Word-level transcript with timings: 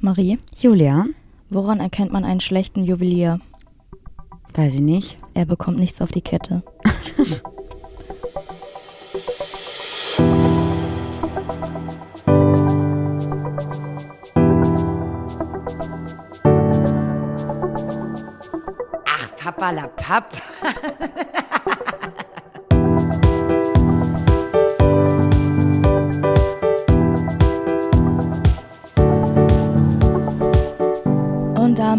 Marie, 0.00 0.38
Julia? 0.58 1.06
woran 1.48 1.80
erkennt 1.80 2.12
man 2.12 2.24
einen 2.24 2.40
schlechten 2.40 2.82
Juwelier? 2.84 3.40
Weiß 4.54 4.74
ich 4.74 4.80
nicht. 4.80 5.18
Er 5.34 5.46
bekommt 5.46 5.78
nichts 5.78 6.00
auf 6.00 6.10
die 6.10 6.22
Kette. 6.22 6.62
Ach, 19.04 19.36
Papa 19.36 19.70
la 19.70 19.86
Papp. 19.88 20.32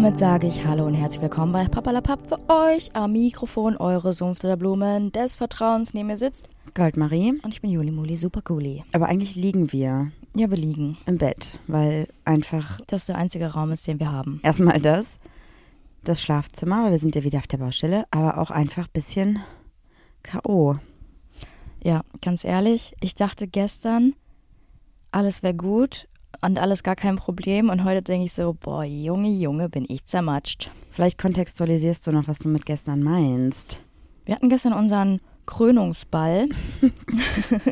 damit 0.00 0.16
sage 0.16 0.46
ich 0.46 0.64
Hallo 0.64 0.86
und 0.86 0.94
herzlich 0.94 1.20
willkommen 1.22 1.50
bei 1.52 1.66
Papalapap 1.66 2.24
für 2.28 2.38
euch 2.48 2.94
am 2.94 3.12
Mikrofon, 3.12 3.76
eure 3.78 4.12
Sumpf 4.12 4.38
der 4.38 4.54
Blumen 4.56 5.10
des 5.10 5.34
Vertrauens. 5.34 5.92
Neben 5.92 6.06
mir 6.06 6.16
sitzt 6.16 6.48
Goldmarie. 6.74 7.40
und 7.42 7.52
ich 7.52 7.60
bin 7.60 7.70
Juli 7.70 7.90
Muli, 7.90 8.14
super 8.14 8.40
cooli. 8.42 8.84
Aber 8.92 9.06
eigentlich 9.06 9.34
liegen 9.34 9.72
wir 9.72 10.12
Ja, 10.36 10.50
wir 10.50 10.56
liegen. 10.56 10.98
im 11.06 11.18
Bett, 11.18 11.58
weil 11.66 12.06
einfach 12.24 12.80
Das 12.86 13.02
ist 13.02 13.08
der 13.08 13.16
einzige 13.18 13.48
Raum 13.48 13.72
ist, 13.72 13.88
den 13.88 13.98
wir 13.98 14.12
haben. 14.12 14.38
erstmal 14.44 14.80
das, 14.80 15.18
das 16.04 16.22
Schlafzimmer, 16.22 16.84
weil 16.84 16.92
wir 16.92 16.98
sind 17.00 17.16
ja 17.16 17.24
wieder 17.24 17.38
auf 17.40 17.48
der 17.48 17.58
Baustelle, 17.58 18.04
aber 18.12 18.38
auch 18.38 18.52
einfach 18.52 18.84
ein 18.84 18.92
bisschen 18.92 19.40
K.O. 20.22 20.76
Ja, 21.82 22.02
ganz 22.22 22.44
ehrlich, 22.44 22.94
ich 23.00 23.16
dachte 23.16 23.48
gestern, 23.48 24.14
alles 25.10 25.42
wäre 25.42 25.54
gut 25.54 26.06
und 26.40 26.58
alles 26.58 26.82
gar 26.82 26.96
kein 26.96 27.16
Problem. 27.16 27.70
Und 27.70 27.84
heute 27.84 28.02
denke 28.02 28.26
ich 28.26 28.32
so, 28.32 28.56
boah, 28.58 28.84
Junge, 28.84 29.30
Junge, 29.30 29.68
bin 29.68 29.84
ich 29.88 30.04
zermatscht. 30.04 30.70
Vielleicht 30.90 31.18
kontextualisierst 31.18 32.06
du 32.06 32.12
noch, 32.12 32.28
was 32.28 32.38
du 32.38 32.48
mit 32.48 32.66
gestern 32.66 33.02
meinst. 33.02 33.78
Wir 34.24 34.34
hatten 34.34 34.48
gestern 34.48 34.72
unseren 34.72 35.20
Krönungsball. 35.46 36.48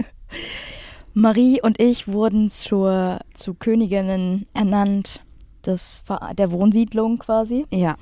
Marie 1.15 1.61
und 1.63 1.81
ich 1.81 2.09
wurden 2.09 2.51
zur, 2.51 3.21
zu 3.35 3.55
Königinnen 3.55 4.47
ernannt 4.53 5.23
des, 5.65 6.03
der 6.37 6.51
Wohnsiedlung 6.51 7.19
quasi. 7.19 7.67
Ja, 7.71 7.97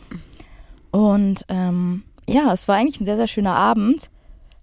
Und 0.91 1.45
ähm, 1.49 2.03
ja, 2.29 2.53
es 2.53 2.69
war 2.69 2.77
eigentlich 2.77 3.01
ein 3.01 3.05
sehr, 3.05 3.17
sehr 3.17 3.27
schöner 3.27 3.55
Abend. 3.55 4.11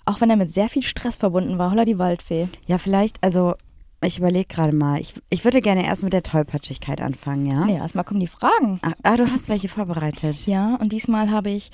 Auch 0.05 0.21
wenn 0.21 0.29
er 0.29 0.37
mit 0.37 0.51
sehr 0.51 0.69
viel 0.69 0.81
Stress 0.81 1.17
verbunden 1.17 1.57
war. 1.57 1.71
Holla 1.71 1.85
die 1.85 1.99
Waldfee. 1.99 2.47
ja, 2.65 2.77
vielleicht, 2.77 3.23
also 3.23 3.55
ich 4.03 4.17
überlege 4.17 4.45
gerade 4.47 4.75
mal, 4.75 4.99
ich, 4.99 5.13
ich 5.29 5.43
würde 5.43 5.61
gerne 5.61 5.85
erst 5.85 6.03
mit 6.03 6.13
der 6.13 6.23
Tollpatschigkeit 6.23 7.01
anfangen, 7.01 7.45
ja? 7.45 7.65
Nee, 7.65 7.75
erstmal 7.77 8.03
kommen 8.03 8.19
die 8.19 8.27
Fragen. 8.27 8.79
Ah, 8.81 8.93
ah, 9.03 9.15
du 9.15 9.29
hast 9.31 9.47
welche 9.47 9.67
vorbereitet. 9.67 10.47
Ja, 10.47 10.75
und 10.75 10.91
diesmal 10.91 11.29
habe 11.29 11.51
ich, 11.51 11.69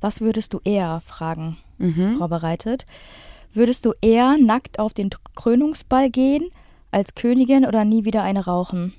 was 0.00 0.20
würdest 0.20 0.54
du 0.54 0.60
eher 0.64 1.00
fragen, 1.04 1.58
Mhm. 1.78 2.16
vorbereitet. 2.16 2.86
Würdest 3.52 3.84
du 3.84 3.92
eher 4.00 4.36
nackt 4.38 4.78
auf 4.78 4.94
den 4.94 5.10
Krönungsball 5.34 6.10
gehen 6.10 6.48
als 6.90 7.14
Königin 7.14 7.66
oder 7.66 7.84
nie 7.84 8.04
wieder 8.04 8.22
eine 8.22 8.44
rauchen? 8.44 8.94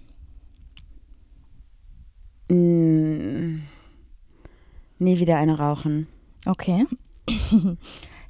Mm, 2.49 3.61
nie 4.99 5.19
wieder 5.19 5.37
eine 5.37 5.57
rauchen. 5.57 6.07
Okay. 6.45 6.85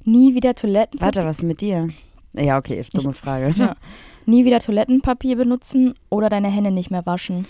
nie 0.04 0.34
wieder 0.34 0.54
Toilettenpapier. 0.54 1.00
Warte, 1.06 1.24
was 1.24 1.42
mit 1.42 1.60
dir? 1.60 1.88
Ja, 2.32 2.58
okay, 2.58 2.84
dumme 2.92 3.12
Frage. 3.12 3.52
Ja. 3.56 3.76
Nie 4.28 4.44
wieder 4.44 4.60
Toilettenpapier 4.60 5.36
benutzen 5.36 5.94
oder 6.10 6.28
deine 6.28 6.48
Hände 6.48 6.70
nicht 6.70 6.90
mehr 6.90 7.06
waschen. 7.06 7.46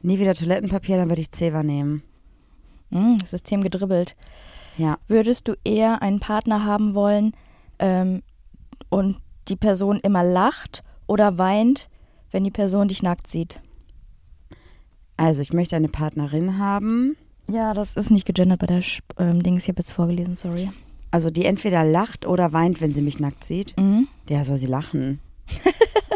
Nie 0.00 0.18
wieder 0.18 0.32
Toilettenpapier, 0.32 0.96
dann 0.96 1.10
würde 1.10 1.20
ich 1.20 1.30
Zewa 1.30 1.62
nehmen. 1.62 2.02
Hm, 2.90 3.18
System 3.22 3.62
gedribbelt. 3.62 4.16
Ja. 4.78 4.96
Würdest 5.08 5.46
du 5.46 5.54
eher 5.62 6.00
einen 6.00 6.20
Partner 6.20 6.64
haben 6.64 6.94
wollen 6.94 7.32
ähm, 7.78 8.22
und 8.88 9.18
die 9.48 9.56
Person 9.56 10.00
immer 10.00 10.24
lacht 10.24 10.82
oder 11.06 11.36
weint, 11.36 11.90
wenn 12.30 12.44
die 12.44 12.50
Person 12.50 12.88
dich 12.88 13.02
nackt 13.02 13.26
sieht? 13.28 13.60
Also, 15.18 15.42
ich 15.42 15.52
möchte 15.52 15.76
eine 15.76 15.88
Partnerin 15.90 16.56
haben, 16.58 17.14
Ja, 17.46 17.74
das 17.74 17.94
ist 17.94 18.10
nicht 18.10 18.24
gegendert 18.24 18.60
bei 18.60 18.66
der 18.66 18.80
Sch 18.80 19.02
ähm, 19.18 19.42
Dings. 19.42 19.64
Ich 19.64 19.68
habe 19.68 19.80
jetzt 19.80 19.92
vorgelesen, 19.92 20.36
sorry. 20.36 20.70
also 21.10 21.28
die 21.28 21.44
entweder 21.44 21.84
lacht 21.84 22.26
oder 22.26 22.54
weint, 22.54 22.80
wenn 22.80 22.94
sie 22.94 23.02
mich 23.02 23.20
nackt 23.20 23.44
sieht. 23.44 23.76
Mhm. 23.76 24.08
Ja, 24.30 24.44
soll 24.44 24.56
sie 24.56 24.66
lachen. 24.66 25.20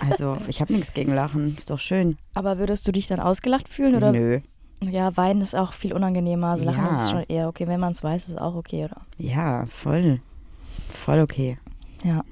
Also, 0.08 0.38
ich 0.48 0.60
habe 0.60 0.72
nichts 0.72 0.92
gegen 0.92 1.14
Lachen. 1.14 1.56
Ist 1.58 1.70
doch 1.70 1.78
schön. 1.78 2.16
Aber 2.34 2.58
würdest 2.58 2.86
du 2.86 2.92
dich 2.92 3.06
dann 3.06 3.19
ausgelacht 3.20 3.69
fühlen? 3.69 3.94
Oder? 3.97 4.12
Nö. 4.12 4.41
Ja, 4.82 5.16
weinen 5.16 5.41
ist 5.41 5.54
auch 5.56 5.72
viel 5.72 5.92
unangenehmer. 5.94 6.48
Also 6.48 6.64
lachen 6.64 6.84
Ja. 6.84 6.91
ist 7.04 7.10
schon 7.10 7.24
eher 7.28 7.48
okay. 7.48 7.66
Wenn 7.66 7.80
man 7.80 7.92
es 7.92 8.04
weiß, 8.04 8.24
ist 8.24 8.32
es 8.34 8.38
auch 8.38 8.54
okay, 8.54 8.84
oder? 8.84 8.97
Ja, 9.19 9.64
voll. 9.66 10.20
Voll 10.88 11.20
okay. 11.20 11.58
Ja. 12.04 12.22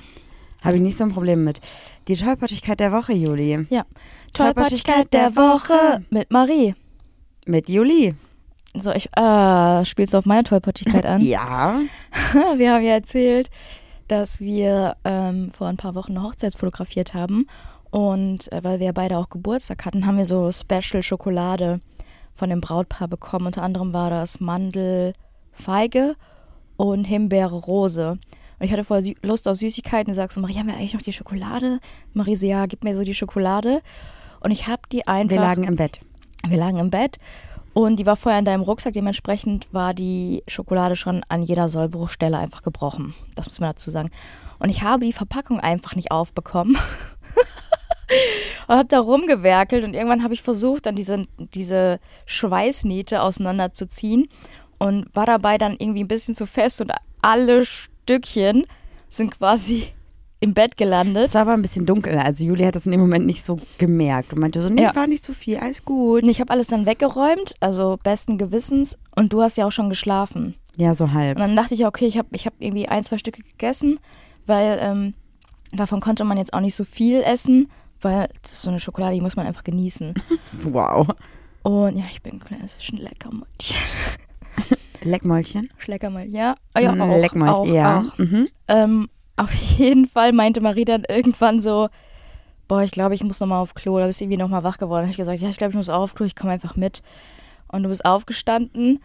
Habe 0.63 0.77
ich 0.77 0.83
nicht 0.83 0.97
so 0.99 1.05
ein 1.05 1.13
Problem 1.13 1.43
mit. 1.45 1.61
Die 2.07 2.15
Tollpatschigkeit 2.17 2.81
der 2.81 2.93
Woche, 2.93 3.13
Juli. 3.13 3.67
Ja. 3.71 3.85
Tollpatschigkeit 4.35 5.13
der 5.13 5.35
Woche. 5.37 6.05
mit 6.11 6.31
Marie. 6.31 6.75
Mit 7.47 7.69
Juli. 7.69 8.15
So, 8.77 8.91
ich, 8.93 9.09
äh, 9.17 9.85
spielst 9.85 10.15
du 10.15 10.19
auf 10.19 10.27
meine 10.27 10.45
Tollpatschigkeit 10.45 11.07
an? 11.07 11.21
Ja. 11.25 11.81
Wir 12.57 12.73
haben 12.75 12.85
ja 12.85 12.93
erzählt, 12.95 13.51
dass 14.09 14.41
wir 14.41 14.97
ähm, 15.05 15.51
vor 15.51 15.69
ein 15.69 15.77
paar 15.77 15.95
Wochen 15.95 16.13
eine 16.13 16.23
Hochzeit 16.23 16.55
fotografiert 16.55 17.15
haben. 17.15 17.47
Und 17.91 18.51
äh, 18.53 18.63
weil 18.63 18.81
wir 18.81 18.87
ja 18.87 18.93
beide 18.93 19.19
auch 19.19 19.29
Geburtstag 19.29 19.85
hatten, 19.85 20.07
haben 20.07 20.19
wir 20.19 20.27
so 20.27 20.51
Special 20.51 21.03
Schokolade 21.03 21.81
von 22.35 22.51
dem 22.51 22.61
Brautpaar 22.61 23.09
bekommen. 23.09 23.47
Unter 23.47 23.63
anderem 23.63 23.95
war 23.95 24.11
das 24.11 24.41
Mandelfeige 24.41 26.17
und 26.77 27.05
Himbeere 27.05 27.55
Rose. 27.55 28.19
Und 28.59 28.67
ich 28.67 28.73
hatte 28.73 28.85
voll 28.85 29.15
Lust 29.23 29.49
auf 29.49 29.57
Süßigkeiten. 29.57 30.11
Und 30.11 30.15
sagst 30.15 30.35
so, 30.35 30.41
Marie, 30.41 30.55
haben 30.55 30.67
wir 30.67 30.75
eigentlich 30.75 30.95
noch 30.95 31.03
die 31.03 31.13
Schokolade? 31.13 31.81
Marie 32.13 32.37
so, 32.37 32.47
ja, 32.47 32.67
gib 32.67 32.85
mir 32.85 32.97
so 32.97 33.05
die 33.05 33.15
Schokolade. 33.15 33.81
Und 34.41 34.51
ich 34.51 34.67
habe 34.67 34.83
die 34.91 35.07
einfach. 35.07 35.37
Wir 35.37 35.41
lagen 35.41 35.65
im 35.65 35.77
Bett. 35.77 36.01
Wir 36.47 36.59
lagen 36.59 36.79
im 36.79 36.91
Bett 36.91 37.19
und 37.75 37.97
die 37.97 38.07
war 38.07 38.17
vorher 38.17 38.39
in 38.39 38.45
deinem 38.45 38.63
Rucksack. 38.63 38.93
Dementsprechend 38.93 39.75
war 39.75 39.95
die 39.95 40.45
Schokolade 40.47 40.95
schon 40.95 41.25
an 41.29 41.43
jeder 41.43 41.69
Sollbruchstelle 41.69 42.39
einfach 42.39 42.63
gebrochen. 42.63 43.15
Das 43.35 43.47
muss 43.47 43.59
man 43.61 43.71
dazu 43.71 43.91
sagen. 43.91 44.11
Und 44.61 44.71
ich 44.71 44.83
habe 44.83 45.05
die 45.05 45.13
Verpackung 45.13 45.59
einfach 45.59 45.97
nicht 45.97 46.13
aufbekommen. 46.13 46.77
und 48.69 48.77
habe 48.77 48.89
da 48.89 49.01
rumgewerkelt 49.01 49.85
und 49.85 49.95
irgendwann 49.95 50.23
habe 50.23 50.35
ich 50.35 50.43
versucht, 50.43 50.87
dann 50.87 50.95
diese, 50.95 51.27
diese 51.39 51.99
Schweißnähte 52.27 53.21
auseinanderzuziehen 53.21 54.29
und 54.79 55.07
war 55.15 55.27
dabei 55.27 55.59
dann 55.59 55.77
irgendwie 55.79 56.05
ein 56.05 56.09
bisschen 56.09 56.37
zu 56.37 56.47
fest 56.47 56.81
und 56.81 56.93
alle 57.23 57.65
Stückchen 57.65 58.67
sind 59.09 59.33
quasi 59.33 59.94
im 60.45 60.55
Bett 60.55 60.77
gelandet. 60.77 61.27
Es 61.27 61.35
war 61.35 61.43
aber 61.43 61.53
ein 61.55 61.63
bisschen 61.63 61.87
dunkel. 61.87 62.17
Also, 62.19 62.45
Juli 62.45 62.65
hat 62.65 62.75
das 62.77 62.85
in 62.87 62.93
dem 62.93 63.01
Moment 63.01 63.27
nicht 63.27 63.45
so 63.45 63.57
gemerkt 63.79 64.33
und 64.33 64.39
meinte 64.41 64.61
so: 64.61 64.69
Nee, 64.69 64.83
Ja. 64.83 64.95
war 64.95 65.07
nicht 65.07 65.25
so 65.25 65.33
viel, 65.33 65.57
alles 65.57 65.85
gut. 65.85 66.23
Und 66.23 66.29
ich 66.29 66.41
habe 66.41 66.51
alles 66.53 66.69
dann 66.69 66.87
weggeräumt, 66.87 67.55
also 67.61 67.99
besten 68.03 68.39
Gewissens. 68.39 68.99
Und 69.17 69.33
du 69.33 69.43
hast 69.43 69.57
ja 69.57 69.67
auch 69.67 69.73
schon 69.73 69.89
geschlafen. 69.89 70.55
Ja, 70.77 70.95
so 70.95 71.13
halb. 71.13 71.37
Und 71.37 71.41
dann 71.41 71.57
dachte 71.57 71.75
ich, 71.75 71.87
okay, 71.87 72.07
ich 72.07 72.19
habe 72.19 72.29
ich 72.33 72.47
hab 72.47 72.55
irgendwie 72.59 72.89
ein, 72.89 73.05
zwei 73.05 73.19
Stücke 73.19 73.43
gegessen, 73.43 73.99
weil 74.47 74.79
ähm, 74.83 75.15
davon 75.73 76.01
konnte 76.01 76.25
man 76.25 76.37
jetzt 76.37 76.53
auch 76.53 76.61
nicht 76.61 76.75
so 76.75 76.85
viel 76.85 77.23
essen, 77.23 77.71
weil 78.01 78.29
das 78.43 78.53
ist 78.53 78.63
so 78.63 78.71
eine 78.71 78.81
Schokolade, 78.81 79.15
die 79.15 79.21
muss 79.21 79.37
man 79.37 79.47
einfach 79.47 79.65
genießen. 79.65 80.15
Wow. 80.65 81.09
Und 81.63 81.97
ja, 81.97 82.05
ich 82.13 82.21
bin 82.23 82.35
ein 82.35 82.41
kleines 82.41 82.77
Schleckermäulchen. 82.85 83.77
Leckmäulchen. 85.03 85.69
Schleckermäulchen, 85.79 86.33
ja. 86.35 86.55
Ja, 86.79 86.93
Mm, 86.95 87.01
auch, 87.01 87.17
Leckmäulchen, 87.21 87.55
auch, 87.55 87.67
ja. 87.67 88.01
auch. 88.01 88.19
Mhm. 88.19 88.49
Ähm, 88.69 89.09
auf 89.37 89.53
jeden 89.55 90.07
Fall 90.07 90.33
meinte 90.33 90.61
Marie 90.61 90.85
dann 90.85 91.05
irgendwann 91.09 91.61
so, 91.61 91.89
boah, 92.69 92.83
ich 92.83 92.91
glaube, 92.93 93.15
ich 93.15 93.23
muss 93.25 93.41
nochmal 93.41 93.61
auf 93.61 93.75
Klo. 93.75 93.99
Da 93.99 94.07
bist 94.07 94.21
du 94.21 94.25
irgendwie 94.25 94.39
nochmal 94.43 94.63
wach 94.65 94.79
geworden. 94.79 95.01
Da 95.03 95.07
habe 95.07 95.11
ich 95.11 95.17
gesagt, 95.17 95.41
ja, 95.41 95.49
ich 95.49 95.57
glaube, 95.59 95.71
ich 95.73 95.77
muss 95.77 95.91
auch 95.91 96.03
auf 96.03 96.15
Klo, 96.15 96.27
ich 96.27 96.37
komme 96.37 96.53
einfach 96.53 96.77
mit. 96.77 97.03
Und 97.69 97.83
du 97.83 97.89
bist 97.89 98.05
aufgestanden. 98.05 99.03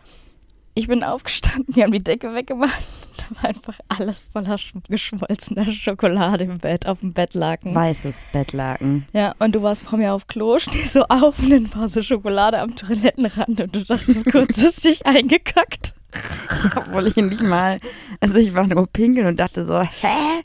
Ich 0.75 0.87
bin 0.87 1.03
aufgestanden, 1.03 1.75
wir 1.75 1.83
haben 1.83 1.91
die 1.91 2.03
Decke 2.03 2.33
weggemacht. 2.33 2.73
Da 3.19 3.35
war 3.43 3.49
einfach 3.49 3.77
alles 3.89 4.27
voller 4.31 4.55
sch- 4.55 4.81
geschmolzener 4.87 5.65
Schokolade 5.69 6.45
im 6.45 6.57
Bett, 6.57 6.87
auf 6.87 7.01
dem 7.01 7.11
Bettlaken. 7.11 7.75
Weißes 7.75 8.15
Bettlaken. 8.31 9.05
Ja, 9.11 9.35
und 9.39 9.53
du 9.55 9.61
warst 9.61 9.83
vor 9.85 9.99
mir 9.99 10.13
auf 10.13 10.25
Klo, 10.27 10.57
stehst 10.57 10.93
so 10.93 11.03
auf 11.09 11.37
und 11.39 11.49
dann 11.49 11.73
war 11.75 11.89
so 11.89 12.01
Schokolade 12.01 12.59
am 12.59 12.75
Toilettenrand 12.77 13.59
und 13.59 13.75
du 13.75 13.83
dachtest 13.83 14.25
kurz, 14.31 14.55
du 14.55 14.67
hast 14.67 14.85
dich 14.85 15.05
eingekackt. 15.05 15.95
Obwohl 16.77 17.07
ich 17.07 17.15
nicht 17.15 17.41
mal, 17.43 17.77
also 18.19 18.35
ich 18.35 18.53
war 18.53 18.67
nur 18.67 18.87
pinkeln 18.87 19.27
und 19.27 19.39
dachte 19.39 19.65
so, 19.65 19.79
hä? 19.81 20.41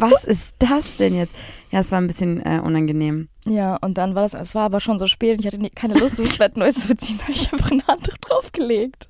Was 0.00 0.24
ist 0.24 0.54
das 0.58 0.96
denn 0.96 1.14
jetzt? 1.14 1.34
Ja, 1.70 1.80
es 1.80 1.90
war 1.90 2.00
ein 2.00 2.06
bisschen 2.06 2.40
äh, 2.44 2.60
unangenehm. 2.62 3.28
Ja, 3.46 3.76
und 3.76 3.98
dann 3.98 4.14
war 4.14 4.22
das, 4.22 4.34
es 4.34 4.54
war 4.54 4.64
aber 4.64 4.80
schon 4.80 4.98
so 4.98 5.06
spät 5.06 5.34
und 5.34 5.40
ich 5.40 5.46
hatte 5.46 5.60
nie- 5.60 5.70
keine 5.70 5.94
Lust, 5.98 6.18
das 6.18 6.38
Bett 6.38 6.56
neu 6.56 6.70
zu 6.72 6.88
beziehen, 6.88 7.16
da 7.18 7.24
habe 7.24 7.32
ich 7.32 7.52
einfach 7.52 7.70
ein 7.70 7.86
Handtuch 7.86 8.16
draufgelegt. 8.18 9.08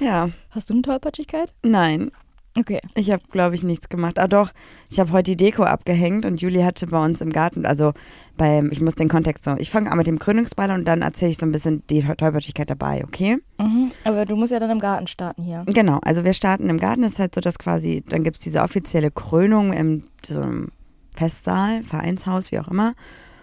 Ja, 0.00 0.30
Hast 0.50 0.68
du 0.70 0.74
eine 0.74 0.82
Tollpatschigkeit? 0.82 1.54
nein. 1.62 2.10
Okay. 2.58 2.80
Ich 2.94 3.10
habe, 3.10 3.22
glaube 3.30 3.54
ich, 3.54 3.62
nichts 3.62 3.88
gemacht. 3.88 4.18
Ah 4.18 4.28
doch, 4.28 4.50
ich 4.90 4.98
habe 4.98 5.12
heute 5.12 5.32
die 5.32 5.36
Deko 5.36 5.64
abgehängt 5.64 6.24
und 6.24 6.40
Juli 6.40 6.62
hatte 6.62 6.86
bei 6.86 7.04
uns 7.04 7.20
im 7.20 7.30
Garten, 7.30 7.66
also 7.66 7.92
beim, 8.36 8.70
ich 8.70 8.80
muss 8.80 8.94
den 8.94 9.08
Kontext 9.08 9.44
so, 9.44 9.54
ich 9.58 9.70
fange 9.70 9.90
an 9.90 9.98
mit 9.98 10.06
dem 10.06 10.18
Krönungsball 10.18 10.70
und 10.70 10.86
dann 10.86 11.02
erzähle 11.02 11.30
ich 11.30 11.38
so 11.38 11.46
ein 11.46 11.52
bisschen 11.52 11.82
die 11.90 12.02
Tollpatschigkeit 12.02 12.70
dabei, 12.70 13.04
okay? 13.04 13.38
Mhm. 13.58 13.90
Aber 14.04 14.24
du 14.24 14.36
musst 14.36 14.52
ja 14.52 14.58
dann 14.58 14.70
im 14.70 14.78
Garten 14.78 15.06
starten 15.06 15.42
hier. 15.42 15.64
Genau, 15.66 15.98
also 16.02 16.24
wir 16.24 16.32
starten 16.32 16.70
im 16.70 16.78
Garten, 16.78 17.02
ist 17.02 17.18
halt 17.18 17.34
so, 17.34 17.40
dass 17.40 17.58
quasi, 17.58 18.02
dann 18.08 18.24
gibt 18.24 18.36
es 18.36 18.42
diese 18.42 18.62
offizielle 18.62 19.10
Krönung 19.10 19.72
im 19.72 20.04
so 20.24 20.40
einem 20.40 20.68
Festsaal, 21.14 21.82
Vereinshaus, 21.82 22.52
wie 22.52 22.58
auch 22.58 22.68
immer. 22.68 22.94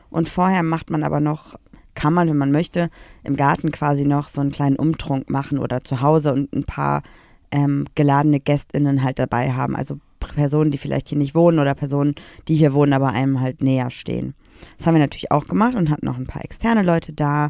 Und 0.09 0.29
vorher 0.29 0.63
macht 0.63 0.89
man 0.89 1.03
aber 1.03 1.19
noch, 1.19 1.55
kann 1.95 2.13
man, 2.13 2.27
wenn 2.27 2.37
man 2.37 2.51
möchte, 2.51 2.89
im 3.23 3.35
Garten 3.35 3.71
quasi 3.71 4.05
noch 4.05 4.27
so 4.27 4.41
einen 4.41 4.51
kleinen 4.51 4.75
Umtrunk 4.75 5.29
machen 5.29 5.57
oder 5.57 5.83
zu 5.83 6.01
Hause 6.01 6.33
und 6.33 6.53
ein 6.53 6.63
paar 6.63 7.01
ähm, 7.53 7.85
geladene 7.95 8.39
GästInnen 8.39 9.03
halt 9.03 9.19
dabei 9.19 9.53
haben. 9.53 9.75
Also 9.75 9.99
Personen, 10.19 10.71
die 10.71 10.77
vielleicht 10.77 11.09
hier 11.09 11.17
nicht 11.17 11.35
wohnen 11.35 11.59
oder 11.59 11.75
Personen, 11.75 12.15
die 12.47 12.55
hier 12.55 12.73
wohnen, 12.73 12.93
aber 12.93 13.09
einem 13.09 13.39
halt 13.39 13.61
näher 13.61 13.89
stehen. 13.89 14.33
Das 14.77 14.87
haben 14.87 14.95
wir 14.95 15.01
natürlich 15.01 15.31
auch 15.31 15.45
gemacht 15.45 15.75
und 15.75 15.89
hatten 15.89 16.05
noch 16.05 16.17
ein 16.17 16.27
paar 16.27 16.43
externe 16.43 16.81
Leute 16.81 17.13
da 17.13 17.49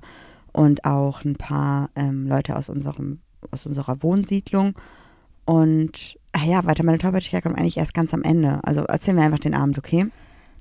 und 0.51 0.83
auch 0.85 1.23
ein 1.23 1.35
paar 1.35 1.89
ähm, 1.95 2.27
Leute 2.27 2.57
aus, 2.57 2.69
unserem, 2.69 3.19
aus 3.51 3.65
unserer 3.65 4.03
Wohnsiedlung. 4.03 4.73
Und 5.45 6.17
ja, 6.45 6.65
weiter 6.65 6.83
meine 6.83 6.97
Tollpatschigkeit 6.97 7.43
kommt 7.43 7.57
eigentlich 7.57 7.77
erst 7.77 7.93
ganz 7.93 8.13
am 8.13 8.23
Ende. 8.23 8.59
Also 8.63 8.81
erzählen 8.83 9.17
wir 9.17 9.23
einfach 9.23 9.39
den 9.39 9.55
Abend, 9.55 9.77
okay? 9.77 10.07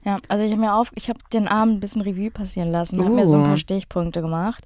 Ja, 0.05 0.19
also 0.29 0.45
ich 0.45 0.51
habe 0.51 0.61
mir 0.61 0.75
auf, 0.75 0.93
ich 0.95 1.09
habe 1.09 1.19
den 1.33 1.49
Abend 1.49 1.77
ein 1.77 1.81
bisschen 1.81 2.03
Revue 2.03 2.31
passieren 2.31 2.71
lassen, 2.71 3.01
uh. 3.01 3.05
habe 3.05 3.15
mir 3.15 3.27
so 3.27 3.37
ein 3.37 3.45
paar 3.45 3.59
Stichpunkte 3.59 4.21
gemacht. 4.21 4.65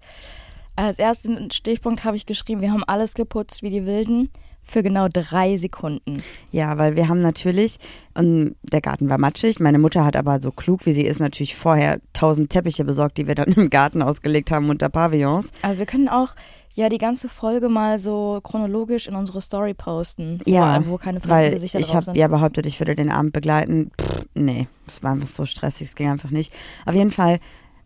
Als 0.74 0.98
ersten 0.98 1.50
Stichpunkt 1.50 2.04
habe 2.04 2.16
ich 2.16 2.26
geschrieben, 2.26 2.60
wir 2.60 2.72
haben 2.72 2.84
alles 2.84 3.14
geputzt 3.14 3.62
wie 3.62 3.70
die 3.70 3.86
Wilden 3.86 4.30
für 4.66 4.82
genau 4.82 5.06
drei 5.08 5.56
Sekunden. 5.56 6.22
Ja, 6.50 6.76
weil 6.76 6.96
wir 6.96 7.08
haben 7.08 7.20
natürlich, 7.20 7.78
und 8.14 8.56
der 8.62 8.80
Garten 8.80 9.08
war 9.08 9.16
matschig, 9.16 9.60
meine 9.60 9.78
Mutter 9.78 10.04
hat 10.04 10.16
aber 10.16 10.40
so 10.40 10.50
klug 10.50 10.86
wie 10.86 10.92
sie 10.92 11.04
ist 11.04 11.20
natürlich 11.20 11.54
vorher 11.54 12.00
tausend 12.12 12.50
Teppiche 12.50 12.84
besorgt, 12.84 13.16
die 13.16 13.28
wir 13.28 13.36
dann 13.36 13.52
im 13.52 13.70
Garten 13.70 14.02
ausgelegt 14.02 14.50
haben 14.50 14.68
unter 14.68 14.88
Pavillons. 14.88 15.50
Also 15.62 15.78
wir 15.78 15.86
können 15.86 16.08
auch 16.08 16.34
ja 16.74 16.88
die 16.88 16.98
ganze 16.98 17.28
Folge 17.28 17.68
mal 17.68 17.98
so 17.98 18.40
chronologisch 18.42 19.06
in 19.06 19.14
unsere 19.14 19.40
Story 19.40 19.72
posten. 19.72 20.40
Ja, 20.46 20.84
wo, 20.84 20.92
wo 20.92 20.96
keine 20.98 21.24
weil 21.26 21.50
Gesichter 21.50 21.78
ich 21.78 21.94
habe 21.94 22.12
ja 22.14 22.26
behauptet, 22.26 22.66
ich 22.66 22.80
würde 22.80 22.96
den 22.96 23.10
Abend 23.10 23.32
begleiten. 23.32 23.92
Pff, 24.00 24.26
nee, 24.34 24.66
es 24.86 25.02
war 25.02 25.12
einfach 25.12 25.28
so 25.28 25.46
stressig, 25.46 25.88
es 25.88 25.94
ging 25.94 26.10
einfach 26.10 26.30
nicht. 26.30 26.52
Auf 26.84 26.94
jeden 26.94 27.12
Fall 27.12 27.38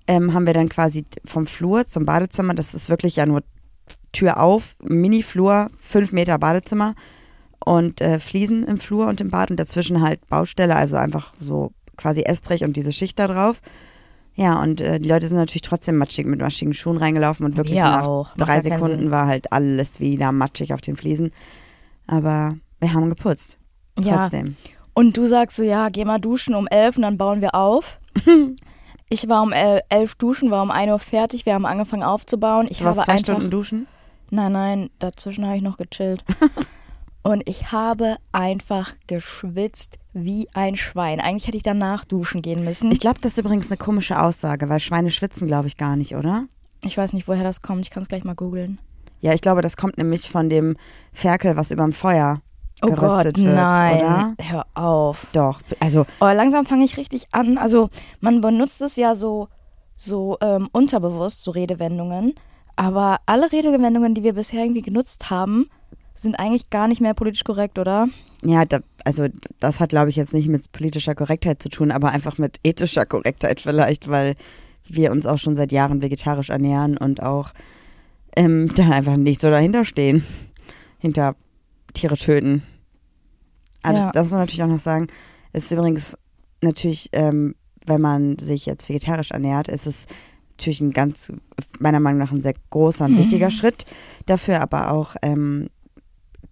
ähm, 0.07 0.33
haben 0.33 0.47
wir 0.47 0.55
dann 0.55 0.71
quasi 0.71 1.05
vom 1.27 1.47
Flur 1.47 1.87
zum 1.87 2.07
Badezimmer, 2.07 2.55
das 2.55 2.75
ist 2.75 2.89
wirklich 2.89 3.17
ja 3.17 3.27
nur 3.27 3.43
Tür 4.13 4.41
auf, 4.41 4.77
Mini-Flur, 4.83 5.71
fünf 5.81 6.13
Meter 6.13 6.39
Badezimmer 6.39 6.95
und 7.65 8.01
äh, 8.01 8.19
Fliesen 8.19 8.65
im 8.65 8.79
Flur 8.79 9.07
und 9.09 9.21
im 9.21 9.31
Bad 9.31 9.51
und 9.51 9.59
dazwischen 9.61 10.01
halt 10.03 10.27
Baustelle, 10.29 10.75
also 10.77 10.97
einfach 10.97 11.33
so 11.41 11.73
quasi 11.97 12.23
Estrich 12.23 12.65
und 12.65 12.77
diese 12.77 12.93
Schicht 12.93 13.19
da 13.19 13.27
drauf. 13.29 13.61
Ja, 14.35 14.63
und 14.63 14.81
äh, 14.81 14.99
die 15.01 15.09
Leute 15.09 15.29
sind 15.29 15.37
natürlich 15.37 15.63
trotzdem 15.63 15.97
matschig 15.99 16.27
mit 16.27 16.41
matschigen 16.41 16.73
Schuhen 16.73 16.97
reingelaufen 16.97 17.45
und 17.45 17.57
wirklich 17.57 17.77
Ja, 17.79 17.99
nach 17.99 18.07
auch. 18.07 18.37
Drei 18.37 18.57
ja 18.57 18.63
Sekunden 18.63 19.11
war 19.11 19.27
halt 19.27 19.53
alles 19.53 20.01
wieder 20.01 20.33
matschig 20.33 20.73
auf 20.73 20.81
den 20.81 20.97
Fliesen. 20.97 21.33
Aber 22.07 22.57
wir 22.81 22.93
haben 22.95 23.11
geputzt. 23.11 23.59
Ja. 23.99 24.19
Trotzdem. 24.19 24.57
Und 24.95 25.17
du 25.17 25.27
sagst 25.27 25.57
so, 25.57 25.63
ja, 25.63 25.89
geh 25.89 26.05
mal 26.05 26.19
duschen 26.19 26.55
um 26.55 26.67
elf 26.69 26.97
und 26.97 27.03
dann 27.03 27.19
bauen 27.19 27.41
wir 27.41 27.55
auf. 27.55 28.01
ich 29.11 29.29
war 29.29 29.43
um 29.43 29.53
el- 29.53 29.83
elf 29.89 30.15
duschen, 30.15 30.51
war 30.51 30.63
um 30.63 30.71
1 30.71 30.91
Uhr 30.91 30.99
fertig, 30.99 31.45
wir 31.45 31.55
haben 31.55 31.67
angefangen 31.67 32.03
aufzubauen. 32.03 32.67
Ich 32.71 32.79
Du 32.79 32.85
warst 32.85 32.99
habe 32.99 33.07
zwei 33.07 33.13
einfach, 33.15 33.25
Stunden 33.35 33.51
duschen? 33.51 33.87
Nein, 34.31 34.53
nein, 34.53 34.91
dazwischen 34.99 35.45
habe 35.47 35.57
ich 35.57 35.63
noch 35.63 35.77
gechillt. 35.77 36.25
Und 37.23 37.47
ich 37.47 37.71
habe 37.71 38.17
einfach 38.33 38.93
geschwitzt 39.07 39.99
wie 40.15 40.49
ein 40.55 40.77
Schwein. 40.77 41.21
Eigentlich 41.21 41.47
hätte 41.47 41.59
ich 41.59 41.63
danach 41.63 42.05
duschen 42.07 42.41
gehen 42.41 42.65
müssen. 42.65 42.91
Ich 42.91 43.01
glaube, 43.01 43.21
das 43.21 43.33
ist 43.33 43.39
übrigens 43.39 43.69
eine 43.69 43.77
komische 43.77 44.23
Aussage, 44.23 44.69
weil 44.71 44.81
Schweine 44.81 45.11
schwitzen, 45.11 45.47
glaube 45.47 45.67
ich, 45.67 45.77
gar 45.77 45.97
nicht, 45.97 46.17
oder? 46.17 46.47
Ich 46.83 46.97
weiß 46.97 47.13
nicht, 47.13 47.29
woher 47.29 47.45
das 47.45 47.61
kommt. 47.61 47.85
Ich 47.87 47.91
kann 47.91 48.03
es 48.03 48.09
gleich 48.09 48.25
mal 48.25 48.35
googeln. 48.35 48.79
Ja, 49.21 49.35
ich 49.35 49.43
glaube, 49.43 49.61
das 49.61 49.77
kommt 49.77 49.99
nämlich 49.99 50.31
von 50.31 50.49
dem 50.49 50.77
Ferkel, 51.13 51.57
was 51.57 51.71
überm 51.71 51.93
Feuer 51.93 52.41
Oh 52.83 52.87
geröstet 52.87 53.37
Gott, 53.37 53.45
wird, 53.45 53.55
nein. 53.55 53.97
oder? 53.99 54.35
Hör 54.39 54.67
auf. 54.73 55.27
Doch, 55.35 55.61
also 55.81 56.07
Oh, 56.21 56.25
langsam 56.33 56.65
fange 56.65 56.87
ich 56.87 56.97
richtig 56.97 57.27
an. 57.33 57.59
Also 57.59 57.91
man 58.21 58.41
benutzt 58.41 58.81
es 58.81 58.97
ja 58.97 59.15
so, 59.15 59.49
so 59.99 60.39
ähm, 60.41 60.71
unterbewusst, 60.73 61.43
so 61.43 61.51
Redewendungen. 61.51 62.35
Aber 62.77 63.19
alle 63.27 63.51
Redewendungen, 63.53 64.15
die 64.15 64.23
wir 64.23 64.33
bisher 64.35 64.63
irgendwie 64.63 64.83
genutzt 64.83 65.31
haben, 65.31 65.69
sind 66.15 66.37
eigentlich 66.39 66.71
gar 66.71 66.89
nicht 66.89 67.01
mehr 67.01 67.15
politisch 67.15 67.45
korrekt, 67.45 67.79
oder? 67.79 68.09
Ja, 68.45 68.65
da, 68.65 68.81
also 69.05 69.27
das 69.59 69.81
hat, 69.81 69.91
glaube 69.91 70.11
ich, 70.11 70.17
jetzt 70.17 70.33
nicht 70.33 70.49
mit 70.49 70.71
politischer 70.73 71.15
Korrektheit 71.15 71.63
zu 71.63 71.69
tun, 71.69 71.91
aber 71.91 72.11
einfach 72.11 72.39
mit 72.39 72.59
ethischer 72.65 73.07
Korrektheit 73.07 73.61
vielleicht, 73.61 74.09
weil 74.09 74.35
wir 74.89 75.13
uns 75.13 75.27
auch 75.27 75.39
schon 75.39 75.57
seit 75.57 75.73
Jahren 75.73 76.03
vegetarisch 76.03 76.51
ernähren 76.51 76.97
und 76.97 77.23
auch 77.23 77.53
ähm, 78.37 78.73
da 78.75 78.91
einfach 78.91 79.17
nicht 79.17 79.41
so 79.41 79.51
dahinter 79.51 79.85
stehen, 79.85 80.25
hinter 80.99 81.37
Tiere 81.93 82.17
töten. 82.17 82.63
Aber 83.83 83.99
Ja. 83.99 84.11
das 84.13 84.25
muss 84.25 84.33
man 84.33 84.41
natürlich 84.41 84.63
auch 84.63 84.69
noch 84.69 84.79
sagen. 84.79 85.07
Es 85.53 85.65
ist 85.65 85.73
übrigens 85.73 86.17
natürlich, 86.61 87.09
ähm, 87.13 87.55
wenn 87.87 88.01
man 88.01 88.39
sich 88.39 88.67
jetzt 88.67 88.89
vegetarisch 88.89 89.31
ernährt, 89.31 89.69
ist 89.69 89.87
es 89.87 90.07
natürlich 90.61 90.83
ein 90.83 90.93
ganz, 90.93 91.33
meiner 91.79 92.01
Meinung 92.01 92.19
nach 92.19 92.33
ein 92.33 92.43
sehr 92.43 92.55
großer 92.69 93.07
und 93.07 93.17
wichtiger 93.17 93.51
Schritt 93.51 93.87
dafür, 94.27 94.61
aber 94.61 94.93
auch 94.93 95.17
ähm, 95.23 95.69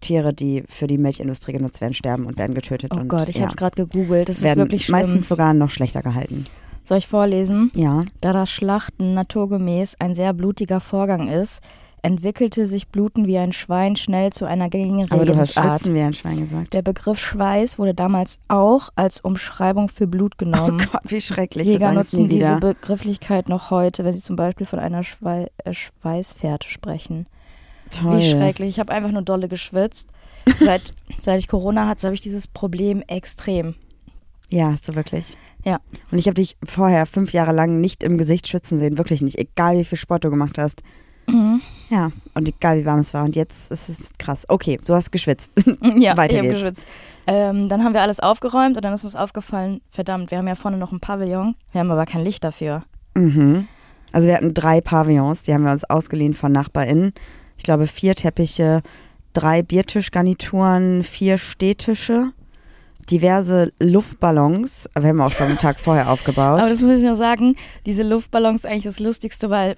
Tiere, 0.00 0.32
die 0.32 0.64
für 0.66 0.86
die 0.86 0.96
Milchindustrie 0.96 1.52
genutzt 1.52 1.82
werden, 1.82 1.92
sterben 1.92 2.24
und 2.24 2.38
werden 2.38 2.54
getötet. 2.54 2.92
Oh 2.94 3.00
und, 3.00 3.08
Gott, 3.08 3.28
ich 3.28 3.36
ja, 3.36 3.42
habe 3.42 3.50
es 3.50 3.56
gerade 3.56 3.76
gegoogelt. 3.76 4.28
Das 4.28 4.38
ist 4.38 4.42
werden 4.42 4.60
wirklich 4.60 4.86
schlimm. 4.86 5.00
meistens 5.00 5.28
sogar 5.28 5.52
noch 5.52 5.70
schlechter 5.70 6.02
gehalten. 6.02 6.44
Soll 6.84 6.98
ich 6.98 7.06
vorlesen? 7.06 7.70
Ja. 7.74 8.04
Da 8.22 8.32
das 8.32 8.48
Schlachten 8.48 9.12
naturgemäß 9.12 9.96
ein 9.98 10.14
sehr 10.14 10.32
blutiger 10.32 10.80
Vorgang 10.80 11.28
ist, 11.28 11.60
entwickelte 12.02 12.66
sich 12.66 12.88
Bluten 12.88 13.26
wie 13.26 13.38
ein 13.38 13.52
Schwein 13.52 13.96
schnell 13.96 14.32
zu 14.32 14.44
einer 14.44 14.68
gängigen 14.68 15.10
Aber 15.10 15.24
du 15.24 15.36
hast. 15.36 15.54
Schwitzen 15.54 15.94
wie 15.94 16.00
ein 16.00 16.12
Schwein 16.14 16.38
gesagt. 16.38 16.72
Der 16.72 16.82
Begriff 16.82 17.18
Schweiß 17.18 17.78
wurde 17.78 17.94
damals 17.94 18.38
auch 18.48 18.90
als 18.96 19.20
Umschreibung 19.20 19.88
für 19.88 20.06
Blut 20.06 20.34
Oh 20.36 20.44
genommen. 20.44 20.78
Gott, 20.78 21.02
wie 21.04 21.20
schrecklich. 21.20 21.66
Jäger 21.66 21.92
nutzen 21.92 22.28
diese. 22.28 22.56
Begrifflichkeit 22.60 23.48
noch 23.48 23.70
heute, 23.70 24.04
wenn 24.04 24.14
sie 24.14 24.22
zum 24.22 24.36
Beispiel 24.36 24.66
von 24.66 24.78
einer 24.78 25.02
Schwei 25.02 25.48
äh, 25.64 25.74
Schweißfährte 25.74 26.68
sprechen. 26.68 27.26
Toll. 27.90 28.18
Wie 28.18 28.22
schrecklich. 28.22 28.68
Ich 28.68 28.78
habe 28.78 28.92
einfach 28.92 29.10
nur 29.10 29.22
dolle 29.22 29.48
geschwitzt. 29.48 30.08
Seit, 30.60 30.90
seit 31.20 31.38
ich 31.38 31.48
Corona 31.48 31.86
hatte, 31.86 32.06
habe 32.06 32.14
ich 32.14 32.20
dieses 32.20 32.46
Problem 32.46 33.02
extrem. 33.06 33.74
Ja, 34.50 34.70
hast 34.70 34.88
du 34.88 34.94
wirklich. 34.94 35.36
Ja. 35.64 35.80
Und 36.10 36.18
ich 36.18 36.26
habe 36.26 36.34
dich 36.34 36.56
vorher 36.64 37.04
fünf 37.06 37.32
Jahre 37.32 37.52
lang 37.52 37.80
nicht 37.80 38.02
im 38.02 38.16
Gesicht 38.18 38.48
schwitzen 38.48 38.78
sehen. 38.78 38.96
Wirklich 38.96 39.20
nicht. 39.20 39.38
Egal 39.38 39.76
wie 39.78 39.84
viel 39.84 39.98
Sport 39.98 40.24
du 40.24 40.30
gemacht 40.30 40.58
hast. 40.58 40.82
Mhm. 41.26 41.60
Ja. 41.88 42.10
Und 42.34 42.48
egal 42.48 42.78
wie 42.78 42.86
warm 42.86 43.00
es 43.00 43.14
war. 43.14 43.24
Und 43.24 43.34
jetzt 43.36 43.70
ist 43.70 43.88
es 43.88 44.12
krass. 44.18 44.44
Okay, 44.48 44.78
du 44.84 44.94
hast 44.94 45.10
geschwitzt. 45.12 45.52
Ja, 45.96 46.16
Weiter 46.16 46.36
ich 46.36 46.42
habe 46.42 46.54
geschwitzt. 46.54 46.86
Ähm, 47.26 47.68
dann 47.68 47.84
haben 47.84 47.94
wir 47.94 48.02
alles 48.02 48.20
aufgeräumt 48.20 48.76
und 48.76 48.84
dann 48.84 48.94
ist 48.94 49.04
uns 49.04 49.16
aufgefallen, 49.16 49.80
verdammt, 49.90 50.30
wir 50.30 50.38
haben 50.38 50.48
ja 50.48 50.54
vorne 50.54 50.78
noch 50.78 50.92
ein 50.92 51.00
Pavillon, 51.00 51.54
wir 51.72 51.80
haben 51.80 51.90
aber 51.90 52.06
kein 52.06 52.22
Licht 52.22 52.42
dafür. 52.42 52.84
Mhm. 53.14 53.68
Also 54.12 54.28
wir 54.28 54.34
hatten 54.34 54.54
drei 54.54 54.80
Pavillons, 54.80 55.42
die 55.42 55.52
haben 55.52 55.64
wir 55.64 55.72
uns 55.72 55.84
ausgeliehen 55.84 56.34
von 56.34 56.52
NachbarInnen. 56.52 57.12
Ich 57.56 57.64
glaube 57.64 57.86
vier 57.86 58.14
Teppiche, 58.14 58.80
drei 59.34 59.62
Biertischgarnituren, 59.62 61.02
vier 61.02 61.36
Stehtische, 61.38 62.32
diverse 63.10 63.72
Luftballons. 63.78 64.88
Wir 64.98 65.08
haben 65.08 65.20
auch 65.20 65.30
schon 65.30 65.48
einen 65.48 65.58
Tag 65.58 65.78
vorher 65.80 66.10
aufgebaut. 66.10 66.60
Aber 66.60 66.70
das 66.70 66.80
muss 66.80 66.98
ich 66.98 67.04
noch 67.04 67.16
sagen, 67.16 67.56
diese 67.84 68.02
Luftballons 68.02 68.64
eigentlich 68.64 68.84
das 68.84 69.00
Lustigste, 69.00 69.50
weil 69.50 69.76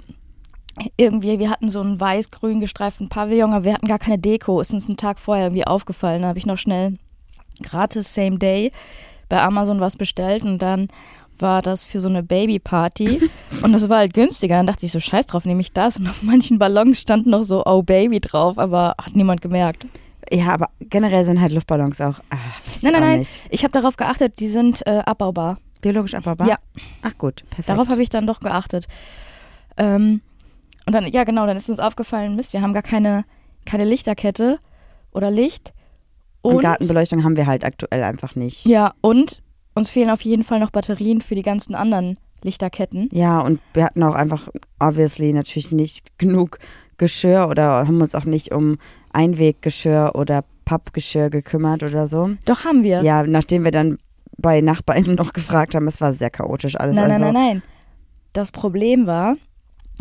irgendwie, 0.97 1.39
wir 1.39 1.51
hatten 1.51 1.69
so 1.69 1.81
einen 1.81 2.01
weiß-grün 2.01 2.61
gestreiften 2.61 3.09
Pavillon, 3.09 3.53
aber 3.53 3.65
wir 3.65 3.75
hatten 3.75 3.89
gar 3.89 3.99
keine 3.99 4.19
Deko. 4.19 4.61
Ist 4.61 4.73
uns 4.73 4.87
einen 4.87 4.97
Tag 4.97 5.19
vorher 5.19 5.47
irgendwie 5.47 5.67
aufgefallen. 5.67 6.23
Da 6.23 6.29
habe 6.29 6.39
ich 6.39 6.47
noch 6.47 6.59
schnell 6.59 6.97
gratis 7.63 8.15
Same 8.15 8.39
Day 8.39 8.73
bei 9.29 9.43
Amazon 9.43 9.81
was 9.81 9.97
bestellt 9.97 10.45
und 10.45 10.59
dann 10.61 10.89
war 11.39 11.63
das 11.63 11.85
für 11.85 12.01
so 12.01 12.09
eine 12.09 12.23
Babyparty 12.23 13.31
und 13.63 13.73
das 13.73 13.89
war 13.89 13.99
halt 13.99 14.15
günstiger. 14.15 14.57
Dann 14.57 14.67
dachte 14.67 14.87
ich 14.87 14.93
so, 14.93 15.01
scheiß 15.01 15.27
drauf, 15.27 15.45
nehme 15.45 15.61
ich 15.61 15.73
das. 15.73 15.97
Und 15.97 16.09
auf 16.09 16.23
manchen 16.23 16.59
Ballons 16.59 17.01
stand 17.01 17.27
noch 17.27 17.43
so 17.43 17.65
Oh 17.65 17.83
Baby 17.83 18.21
drauf, 18.21 18.59
aber 18.59 18.95
hat 18.99 19.17
niemand 19.17 19.41
gemerkt. 19.41 19.87
ja, 20.31 20.53
aber 20.53 20.69
generell 20.81 21.25
sind 21.25 21.41
halt 21.41 21.53
Luftballons 21.53 22.01
auch. 22.01 22.21
Ach, 22.31 22.61
ich 22.67 22.83
Nein, 22.83 22.93
nein, 22.93 23.03
auch 23.03 23.07
nein. 23.09 23.27
Ich 23.51 23.65
habe 23.65 23.73
darauf 23.73 23.97
geachtet, 23.97 24.39
die 24.39 24.49
sind 24.49 24.87
äh, 24.87 24.99
abbaubar. 25.05 25.59
Biologisch 25.81 26.15
abbaubar? 26.15 26.47
Ja. 26.47 26.57
Ach 27.03 27.17
gut, 27.17 27.43
perfekt. 27.49 27.71
Darauf 27.71 27.89
habe 27.89 28.03
ich 28.03 28.11
dann 28.11 28.27
doch 28.27 28.41
geachtet. 28.41 28.87
Ähm, 29.79 30.21
und 30.87 30.95
dann, 30.95 31.07
ja 31.07 31.25
genau, 31.25 31.47
dann 31.47 31.57
ist 31.57 31.69
uns 31.69 31.79
aufgefallen, 31.79 32.37
Mist, 32.37 32.53
wir 32.53 32.63
haben 32.63 32.73
gar 32.73 32.83
keine, 32.83 33.25
keine 33.67 33.85
Lichterkette 33.85 34.59
oder 35.13 35.31
Licht. 35.31 35.73
und, 36.43 36.57
Und, 36.57 36.63
Gartenbeleuchtung 36.63 37.25
haben 37.25 37.37
wir 37.37 37.47
halt 37.47 37.65
aktuell 37.65 38.03
einfach 38.03 38.35
nicht. 38.37 38.65
ja, 38.67 38.93
und 39.01 39.43
uns 39.75 39.91
fehlen 39.91 40.11
auf 40.11 40.23
jeden 40.23 40.45
Fall 40.45 40.59
noch 40.61 40.71
Batterien 40.71 41.21
für 41.21 41.35
die 41.35 41.43
ganzen 41.43 41.75
anderen 41.75 42.19
Lichterketten. 42.43 43.09
Ja, 43.13 43.41
und 43.41 43.61
wir 43.75 43.85
hatten 43.85 44.03
auch 44.03 44.15
einfach, 44.15 44.49
obviously, 44.79 45.33
natürlich 45.33 45.73
nicht 45.73 46.19
genug 46.19 46.59
Geschirr 46.97 47.49
oder 47.49 47.87
haben 47.87 48.01
uns 48.01 48.15
auch 48.15 48.25
nicht 48.25 48.53
um 48.53 48.79
Einweggeschirr 49.13 50.13
oder 50.15 50.45
Pappgeschirr 50.65 51.31
gekümmert 51.31 51.83
oder 51.83 52.07
so. 52.07 52.31
Doch 52.45 52.65
haben 52.65 52.83
wir. 52.83 53.03
Ja, 53.03 53.23
nachdem 53.25 53.65
wir 53.65 53.71
dann 53.71 53.99
bei 54.39 54.61
Nachbarn 54.61 55.03
noch 55.17 55.33
gefragt 55.33 55.75
haben, 55.75 55.87
es 55.87 56.01
war 56.01 56.13
sehr 56.13 56.31
chaotisch 56.31 56.77
alles. 56.77 56.95
Nein, 56.97 57.11
also, 57.11 57.25
nein, 57.25 57.35
nein, 57.35 57.45
nein. 57.53 57.63
Das 58.33 58.53
Problem 58.53 59.07
war, 59.07 59.37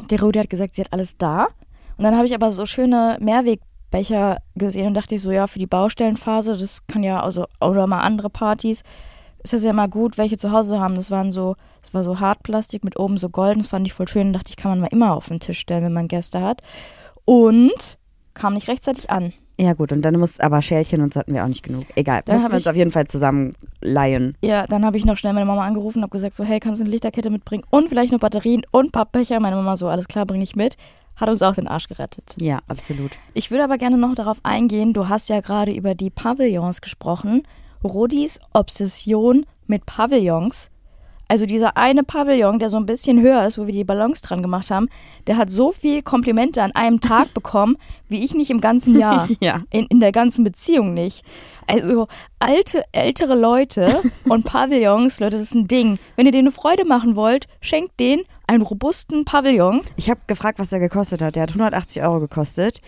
der 0.10 0.22
Rudi 0.22 0.40
hat 0.40 0.50
gesagt, 0.50 0.76
sie 0.76 0.82
hat 0.82 0.94
alles 0.94 1.18
da. 1.18 1.48
Und 1.98 2.04
dann 2.04 2.16
habe 2.16 2.26
ich 2.26 2.34
aber 2.34 2.52
so 2.52 2.66
schöne 2.66 3.18
Mehrwegbecher 3.20 4.38
gesehen 4.56 4.88
und 4.88 4.94
dachte 4.94 5.16
ich 5.16 5.22
so, 5.22 5.32
ja, 5.32 5.48
für 5.48 5.60
die 5.60 5.68
Baustellenphase, 5.68 6.58
das 6.58 6.88
kann 6.88 7.04
ja, 7.04 7.22
also, 7.22 7.46
oder 7.60 7.88
mal 7.88 8.02
andere 8.02 8.30
Partys, 8.30 8.84
ist 9.44 9.54
das 9.54 9.64
ja 9.64 9.74
mal 9.74 9.88
gut, 9.88 10.18
welche 10.18 10.38
zu 10.38 10.52
Hause 10.52 10.80
haben. 10.80 10.96
Das 10.96 11.12
waren 11.12 11.32
so, 11.32 11.56
das 11.82 11.94
war 11.94 12.04
so 12.04 12.20
Hartplastik 12.20 12.84
mit 12.84 13.00
oben 13.00 13.18
so 13.18 13.30
golden, 13.30 13.60
das 13.60 13.68
fand 13.68 13.88
ich 13.88 13.94
voll 13.94 14.08
schön. 14.08 14.28
Und 14.28 14.34
dachte 14.34 14.50
ich, 14.50 14.58
kann 14.58 14.72
man 14.72 14.80
mal 14.82 14.88
immer 14.88 15.16
auf 15.16 15.28
den 15.28 15.40
Tisch 15.40 15.60
stellen, 15.60 15.84
wenn 15.84 15.94
man 15.94 16.08
Gäste 16.08 16.42
hat. 16.42 16.62
Und 17.26 17.98
kam 18.34 18.54
nicht 18.54 18.68
rechtzeitig 18.68 19.10
an. 19.10 19.34
Ja 19.60 19.74
gut, 19.74 19.92
und 19.92 20.04
dann 20.04 20.18
muss 20.18 20.40
aber 20.40 20.62
Schälchen 20.62 21.02
und 21.02 21.14
so 21.14 21.20
hatten 21.20 21.34
wir 21.34 21.44
auch 21.44 21.50
nicht 21.50 21.64
genug. 21.64 21.84
Egal, 21.96 22.22
Dann 22.24 22.38
müssen 22.38 22.52
wir 22.52 22.56
uns 22.56 22.68
auf 22.68 22.78
jeden 22.78 22.92
Fall 22.92 23.08
zusammen 23.08 23.54
leihen. 23.82 24.38
Ja, 24.42 24.66
dann 24.66 24.86
habe 24.86 24.98
ich 24.98 25.04
noch 25.04 25.18
schnell 25.18 25.34
meine 25.34 25.46
Mama 25.46 25.66
angerufen 25.66 25.98
und 25.98 26.04
habe 26.04 26.12
gesagt, 26.12 26.34
so, 26.34 26.46
hey, 26.46 26.62
kannst 26.62 26.80
du 26.80 26.86
eine 26.86 26.92
Lichterkette 26.92 27.30
mitbringen 27.30 27.66
und 27.70 27.90
vielleicht 27.90 28.14
noch 28.14 28.20
Batterien 28.20 28.62
und 28.72 28.94
Pappbecher? 28.94 29.42
Meine 29.42 29.58
Mama 29.58 29.76
so, 29.76 29.90
alles 29.90 30.08
klar, 30.08 30.26
bringe 30.26 30.46
ich 30.46 30.56
mit. 30.56 30.78
Hat 31.18 31.28
uns 31.28 31.42
auch 31.42 31.54
den 31.54 31.68
Arsch 31.68 31.90
gerettet. 31.90 32.38
Ja, 32.40 32.60
absolut. 32.70 33.12
Ich 33.34 33.52
würde 33.52 33.66
aber 33.66 33.78
gerne 33.78 33.98
noch 33.98 34.16
darauf 34.16 34.38
eingehen, 34.44 34.94
du 34.94 35.10
hast 35.10 35.28
ja 35.28 35.42
gerade 35.42 35.74
über 35.74 35.94
die 35.94 36.10
Pavillons 36.10 36.80
gesprochen. 36.80 37.44
Rodis 37.84 38.40
Obsession 38.54 39.46
mit 39.68 39.86
Pavillons. 39.86 40.70
Also 41.32 41.46
dieser 41.46 41.78
eine 41.78 42.04
Pavillon, 42.04 42.58
der 42.58 42.70
so 42.70 42.78
ein 42.78 42.88
bisschen 42.88 43.22
höher 43.22 43.46
ist, 43.46 43.60
wo 43.60 43.68
wir 43.68 43.74
die 43.74 43.84
Ballons 43.84 44.24
dran 44.24 44.42
gemacht 44.42 44.72
haben, 44.72 44.90
der 45.28 45.38
hat 45.38 45.52
so 45.52 45.72
viel 45.72 46.02
Komplimente 46.02 46.64
an 46.64 46.72
einem 46.72 47.02
Tag 47.02 47.34
bekommen, 47.36 47.78
wie 48.08 48.26
ich 48.26 48.34
nicht 48.34 48.50
im 48.50 48.60
ganzen 48.60 48.98
Jahr. 48.98 49.28
Ja. 49.40 49.62
In, 49.70 49.86
in 49.86 50.00
der 50.00 50.12
ganzen 50.12 50.44
Beziehung 50.44 50.94
nicht. 50.94 51.24
Also 51.68 52.08
alte, 52.40 52.84
ältere 52.92 53.36
Leute 53.36 54.02
und 54.26 54.44
Pavillons, 54.44 55.20
Leute, 55.20 55.38
das 55.38 55.44
ist 55.44 55.56
ein 55.56 55.68
Ding. 55.68 56.00
Wenn 56.16 56.26
ihr 56.26 56.32
denen 56.32 56.48
eine 56.48 56.52
Freude 56.52 56.84
machen 56.84 57.16
wollt, 57.16 57.48
schenkt 57.62 58.00
denen 58.00 58.24
einen 58.48 58.64
robusten 58.64 59.24
Pavillon. 59.24 59.82
Ich 59.98 60.10
habe 60.10 60.20
gefragt, 60.26 60.58
was 60.58 60.70
der 60.70 60.80
gekostet 60.80 61.22
hat. 61.22 61.36
Der 61.36 61.44
hat 61.44 61.50
180 61.52 62.02
Euro 62.02 62.20
gekostet, 62.20 62.82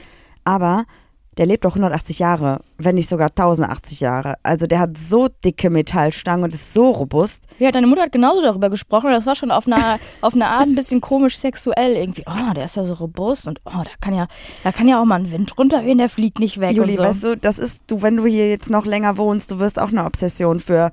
aber 0.44 0.86
der 1.42 1.48
lebt 1.48 1.66
doch 1.66 1.72
180 1.72 2.20
Jahre, 2.20 2.62
wenn 2.78 2.94
nicht 2.94 3.10
sogar 3.10 3.30
1080 3.30 4.00
Jahre. 4.00 4.36
Also 4.44 4.68
der 4.68 4.80
hat 4.80 4.92
so 5.10 5.28
dicke 5.44 5.72
Metallstangen 5.72 6.44
und 6.44 6.54
ist 6.54 6.72
so 6.72 6.92
robust. 6.92 7.46
Ja, 7.58 7.72
deine 7.72 7.88
Mutter 7.88 8.04
hat 8.04 8.12
genauso 8.12 8.44
darüber 8.44 8.70
gesprochen. 8.70 9.10
Das 9.10 9.26
war 9.26 9.34
schon 9.34 9.50
auf 9.50 9.66
einer, 9.66 9.98
auf 10.22 10.36
eine 10.36 10.46
Art 10.46 10.68
ein 10.68 10.76
bisschen 10.76 11.02
komisch 11.02 11.40
sexuell 11.40 11.96
irgendwie. 11.96 12.26
Oh, 12.28 12.54
der 12.54 12.66
ist 12.66 12.76
ja 12.76 12.84
so 12.84 12.94
robust 12.94 13.48
und 13.48 13.60
oh, 13.66 13.82
da 13.84 13.90
kann 14.02 14.14
ja, 14.14 14.28
da 14.64 14.72
kann 14.72 14.88
ja 14.88 15.02
auch 15.02 15.06
mal 15.06 15.16
ein 15.16 15.32
Wind 15.32 15.58
runterwehen, 15.58 15.98
der 15.98 16.10
fliegt 16.10 16.38
nicht 16.38 16.60
weg 16.60 16.74
Juli, 16.74 16.92
und 16.92 16.98
so. 16.98 17.04
weißt 17.04 17.24
du, 17.24 17.36
das 17.38 17.58
ist, 17.58 17.82
du, 17.88 18.04
wenn 18.04 18.18
du 18.18 18.28
hier 18.28 18.48
jetzt 18.48 18.70
noch 18.70 18.86
länger 18.86 19.18
wohnst, 19.18 19.50
du 19.50 19.58
wirst 19.58 19.82
auch 19.82 19.90
eine 19.90 20.06
Obsession 20.06 20.60
für 20.60 20.92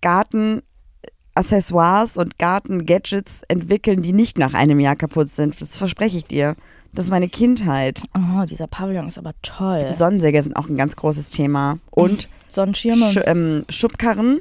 Gartenaccessoires 0.00 2.16
und 2.16 2.38
Gartengadgets 2.38 3.42
entwickeln, 3.48 4.00
die 4.00 4.14
nicht 4.14 4.38
nach 4.38 4.54
einem 4.54 4.80
Jahr 4.80 4.96
kaputt 4.96 5.28
sind. 5.28 5.60
Das 5.60 5.76
verspreche 5.76 6.16
ich 6.16 6.24
dir. 6.24 6.56
Das 6.94 7.06
ist 7.06 7.10
meine 7.10 7.28
Kindheit. 7.28 8.02
Oh, 8.16 8.44
dieser 8.44 8.68
Pavillon 8.68 9.08
ist 9.08 9.18
aber 9.18 9.32
toll. 9.42 9.92
Sonnensäge 9.94 10.42
sind 10.42 10.56
auch 10.56 10.68
ein 10.68 10.76
ganz 10.76 10.94
großes 10.94 11.30
Thema. 11.30 11.78
Und 11.90 12.28
Sonnenschirme. 12.48 13.06
Sch 13.06 13.18
ähm, 13.24 13.64
Schubkarren, 13.68 14.40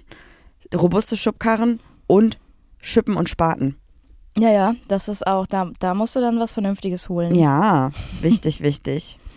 robuste 0.76 1.18
Schubkarren 1.18 1.80
und 2.06 2.38
Schippen 2.80 3.16
und 3.16 3.28
Spaten. 3.30 3.76
ja, 4.38 4.52
ja, 4.52 4.76
das 4.88 5.08
ist 5.08 5.26
auch, 5.26 5.48
da, 5.48 5.72
da 5.80 5.94
musst 5.96 6.16
du 6.16 6.20
dann 6.20 6.40
was 6.40 6.52
Vernünftiges 6.52 7.10
holen. 7.10 7.34
Ja, 7.34 7.92
wichtig, 8.22 8.62
wichtig. 8.62 9.18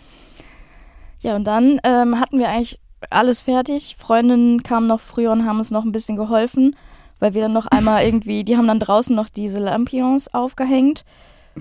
Ja, 1.19 1.35
und 1.35 1.45
dann 1.45 1.81
ähm, 1.83 2.19
hatten 2.19 2.37
wir 2.37 2.47
eigentlich 2.47 2.79
alles 3.09 3.41
fertig. 3.41 3.95
Freundinnen 3.97 4.61
kamen 4.61 4.85
noch 4.85 4.99
früher 4.99 5.31
und 5.31 5.47
haben 5.47 5.57
uns 5.57 5.71
noch 5.71 5.83
ein 5.83 5.91
bisschen 5.91 6.15
geholfen, 6.15 6.75
weil 7.17 7.33
wir 7.33 7.41
dann 7.41 7.53
noch 7.53 7.65
einmal 7.65 8.03
irgendwie, 8.05 8.43
die 8.43 8.55
haben 8.55 8.67
dann 8.67 8.79
draußen 8.79 9.15
noch 9.15 9.27
diese 9.27 9.57
Lampions 9.57 10.31
aufgehängt. 10.31 11.05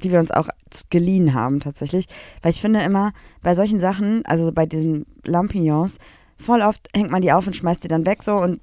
Die 0.03 0.11
wir 0.13 0.21
uns 0.21 0.31
auch 0.31 0.49
geliehen 0.91 1.35
haben 1.35 1.61
tatsächlich. 1.61 2.07
Weil 2.43 2.51
ich 2.53 2.61
finde 2.61 2.81
immer, 2.81 3.13
bei 3.43 3.55
solchen 3.55 3.81
Sachen, 3.81 4.25
also 4.27 4.53
bei 4.53 4.67
diesen 4.67 5.07
Lampignons, 5.25 5.99
voll 6.39 6.63
oft 6.63 6.89
hängt 6.95 7.11
man 7.11 7.23
die 7.23 7.33
auf 7.33 7.47
und 7.47 7.57
schmeißt 7.57 7.83
die 7.85 7.89
dann 7.89 8.05
weg 8.07 8.23
so 8.23 8.35
und 8.37 8.61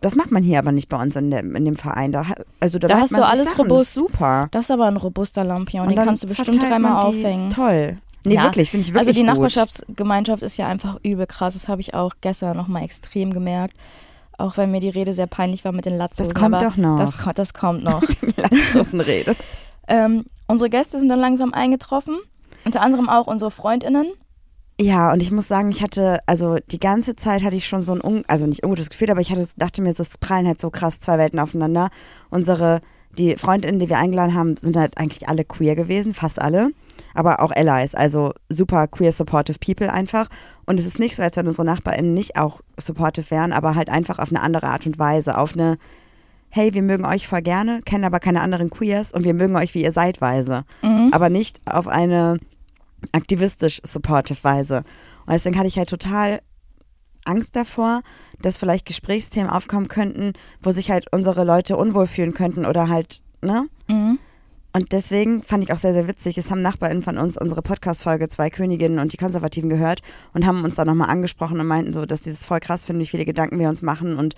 das 0.00 0.14
macht 0.16 0.30
man 0.30 0.42
hier 0.42 0.58
aber 0.58 0.70
nicht 0.72 0.90
bei 0.90 1.00
uns 1.00 1.16
in 1.16 1.30
dem, 1.30 1.56
in 1.56 1.64
dem 1.64 1.76
Verein. 1.76 2.12
Da, 2.12 2.26
also 2.60 2.78
da, 2.78 2.88
Da 2.88 3.00
hast 3.00 3.16
du 3.16 3.24
alles 3.24 3.48
Sachen. 3.50 3.62
robust. 3.62 3.80
Das 3.80 3.88
ist 3.88 3.94
super. 3.94 4.48
Das 4.50 4.64
ist 4.66 4.70
aber 4.70 4.84
ein 4.86 4.98
robuster 4.98 5.44
Lampion, 5.44 5.88
den 5.88 5.96
kannst 5.96 6.22
du 6.24 6.26
bestimmt 6.26 6.62
dreimal 6.62 7.04
aufhängen. 7.04 7.48
Ist 7.48 7.56
toll. 7.56 7.96
Nee, 8.26 8.34
Ja, 8.34 8.44
wirklich, 8.44 8.70
finde 8.70 8.82
ich 8.82 8.88
wirklich 8.92 9.08
Also 9.08 9.12
die 9.12 9.26
gut. 9.26 9.34
Nachbarschaftsgemeinschaft 9.34 10.42
ist 10.42 10.56
ja 10.58 10.66
einfach 10.66 10.98
übel 11.02 11.26
krass. 11.26 11.54
Das 11.54 11.68
habe 11.68 11.80
ich 11.80 11.94
auch 11.94 12.12
gestern 12.20 12.56
nochmal 12.56 12.82
extrem 12.82 13.32
gemerkt. 13.32 13.74
Auch 14.36 14.56
wenn 14.56 14.70
mir 14.70 14.80
die 14.80 14.88
Rede 14.88 15.14
sehr 15.14 15.26
peinlich 15.26 15.64
war 15.64 15.72
mit 15.72 15.84
den 15.86 15.96
Latzhosen. 15.96 16.32
Das 16.32 16.42
kommt 16.42 16.60
doch 16.60 16.76
noch. 16.76 16.98
Das, 16.98 17.16
das 17.34 17.54
kommt 17.54 17.84
noch. 17.84 18.02
Rede. 18.92 19.36
ähm, 19.88 20.24
unsere 20.46 20.70
Gäste 20.70 20.98
sind 20.98 21.08
dann 21.08 21.20
langsam 21.20 21.52
eingetroffen. 21.52 22.18
Unter 22.64 22.80
anderem 22.80 23.08
auch 23.08 23.26
unsere 23.26 23.50
FreundInnen. 23.50 24.06
Ja, 24.80 25.12
und 25.12 25.22
ich 25.22 25.30
muss 25.30 25.46
sagen, 25.46 25.70
ich 25.70 25.82
hatte, 25.82 26.18
also 26.26 26.56
die 26.70 26.80
ganze 26.80 27.14
Zeit 27.14 27.44
hatte 27.44 27.54
ich 27.54 27.68
schon 27.68 27.84
so 27.84 27.92
ein, 27.92 28.02
un, 28.02 28.24
also 28.26 28.46
nicht 28.46 28.64
ungutes 28.64 28.90
Gefühl, 28.90 29.10
aber 29.10 29.20
ich 29.20 29.30
hatte, 29.30 29.46
dachte 29.56 29.82
mir, 29.82 29.94
das 29.94 30.18
prallen 30.18 30.48
halt 30.48 30.60
so 30.60 30.70
krass 30.70 30.98
zwei 30.98 31.16
Welten 31.16 31.38
aufeinander. 31.38 31.90
Unsere, 32.28 32.80
die 33.16 33.36
Freundinnen, 33.36 33.78
die 33.78 33.88
wir 33.88 33.98
eingeladen 33.98 34.34
haben, 34.34 34.56
sind 34.56 34.76
halt 34.76 34.98
eigentlich 34.98 35.28
alle 35.28 35.44
queer 35.44 35.76
gewesen, 35.76 36.12
fast 36.12 36.42
alle. 36.42 36.70
Aber 37.14 37.40
auch 37.40 37.52
Allies, 37.52 37.94
also 37.94 38.32
super 38.48 38.88
queer 38.88 39.12
supportive 39.12 39.58
people 39.60 39.92
einfach. 39.92 40.28
Und 40.66 40.80
es 40.80 40.86
ist 40.86 40.98
nicht 40.98 41.14
so, 41.14 41.22
als 41.22 41.36
wenn 41.36 41.46
unsere 41.46 41.66
NachbarInnen 41.66 42.12
nicht 42.12 42.36
auch 42.36 42.60
supportive 42.76 43.30
wären, 43.30 43.52
aber 43.52 43.76
halt 43.76 43.88
einfach 43.88 44.18
auf 44.18 44.30
eine 44.30 44.42
andere 44.42 44.66
Art 44.66 44.86
und 44.86 44.98
Weise, 44.98 45.38
auf 45.38 45.54
eine, 45.54 45.76
hey, 46.54 46.72
wir 46.72 46.82
mögen 46.82 47.04
euch 47.04 47.26
voll 47.26 47.42
gerne, 47.42 47.82
kennen 47.82 48.04
aber 48.04 48.20
keine 48.20 48.40
anderen 48.40 48.70
Queers 48.70 49.10
und 49.10 49.24
wir 49.24 49.34
mögen 49.34 49.56
euch, 49.56 49.74
wie 49.74 49.82
ihr 49.82 49.90
seid, 49.90 50.20
Weise. 50.20 50.64
Aber 51.10 51.28
nicht 51.28 51.60
auf 51.66 51.88
eine 51.88 52.38
aktivistisch 53.10 53.80
supportive 53.82 54.44
Weise. 54.44 54.84
Und 55.26 55.32
deswegen 55.32 55.58
hatte 55.58 55.66
ich 55.66 55.76
halt 55.78 55.88
total 55.88 56.40
Angst 57.24 57.56
davor, 57.56 58.02
dass 58.40 58.58
vielleicht 58.58 58.86
Gesprächsthemen 58.86 59.50
aufkommen 59.50 59.88
könnten, 59.88 60.34
wo 60.62 60.70
sich 60.70 60.92
halt 60.92 61.06
unsere 61.12 61.42
Leute 61.42 61.76
unwohl 61.76 62.06
fühlen 62.06 62.34
könnten 62.34 62.66
oder 62.66 62.88
halt, 62.88 63.20
ne? 63.42 63.66
Mhm. 63.88 64.20
Und 64.76 64.92
deswegen 64.92 65.42
fand 65.42 65.64
ich 65.64 65.72
auch 65.72 65.78
sehr, 65.78 65.92
sehr 65.92 66.06
witzig, 66.06 66.38
es 66.38 66.52
haben 66.52 66.62
NachbarInnen 66.62 67.02
von 67.02 67.18
uns 67.18 67.36
unsere 67.36 67.62
Podcast-Folge 67.62 68.28
Zwei 68.28 68.50
Königinnen 68.50 69.00
und 69.00 69.12
die 69.12 69.16
Konservativen 69.16 69.70
gehört 69.70 70.02
und 70.34 70.46
haben 70.46 70.62
uns 70.62 70.76
da 70.76 70.84
nochmal 70.84 71.10
angesprochen 71.10 71.58
und 71.58 71.66
meinten 71.66 71.92
so, 71.92 72.06
dass 72.06 72.20
die 72.20 72.30
das 72.30 72.44
voll 72.44 72.60
krass 72.60 72.84
finden, 72.84 73.02
wie 73.02 73.06
viele 73.06 73.24
Gedanken 73.24 73.58
wir 73.58 73.68
uns 73.68 73.82
machen 73.82 74.16
und 74.16 74.34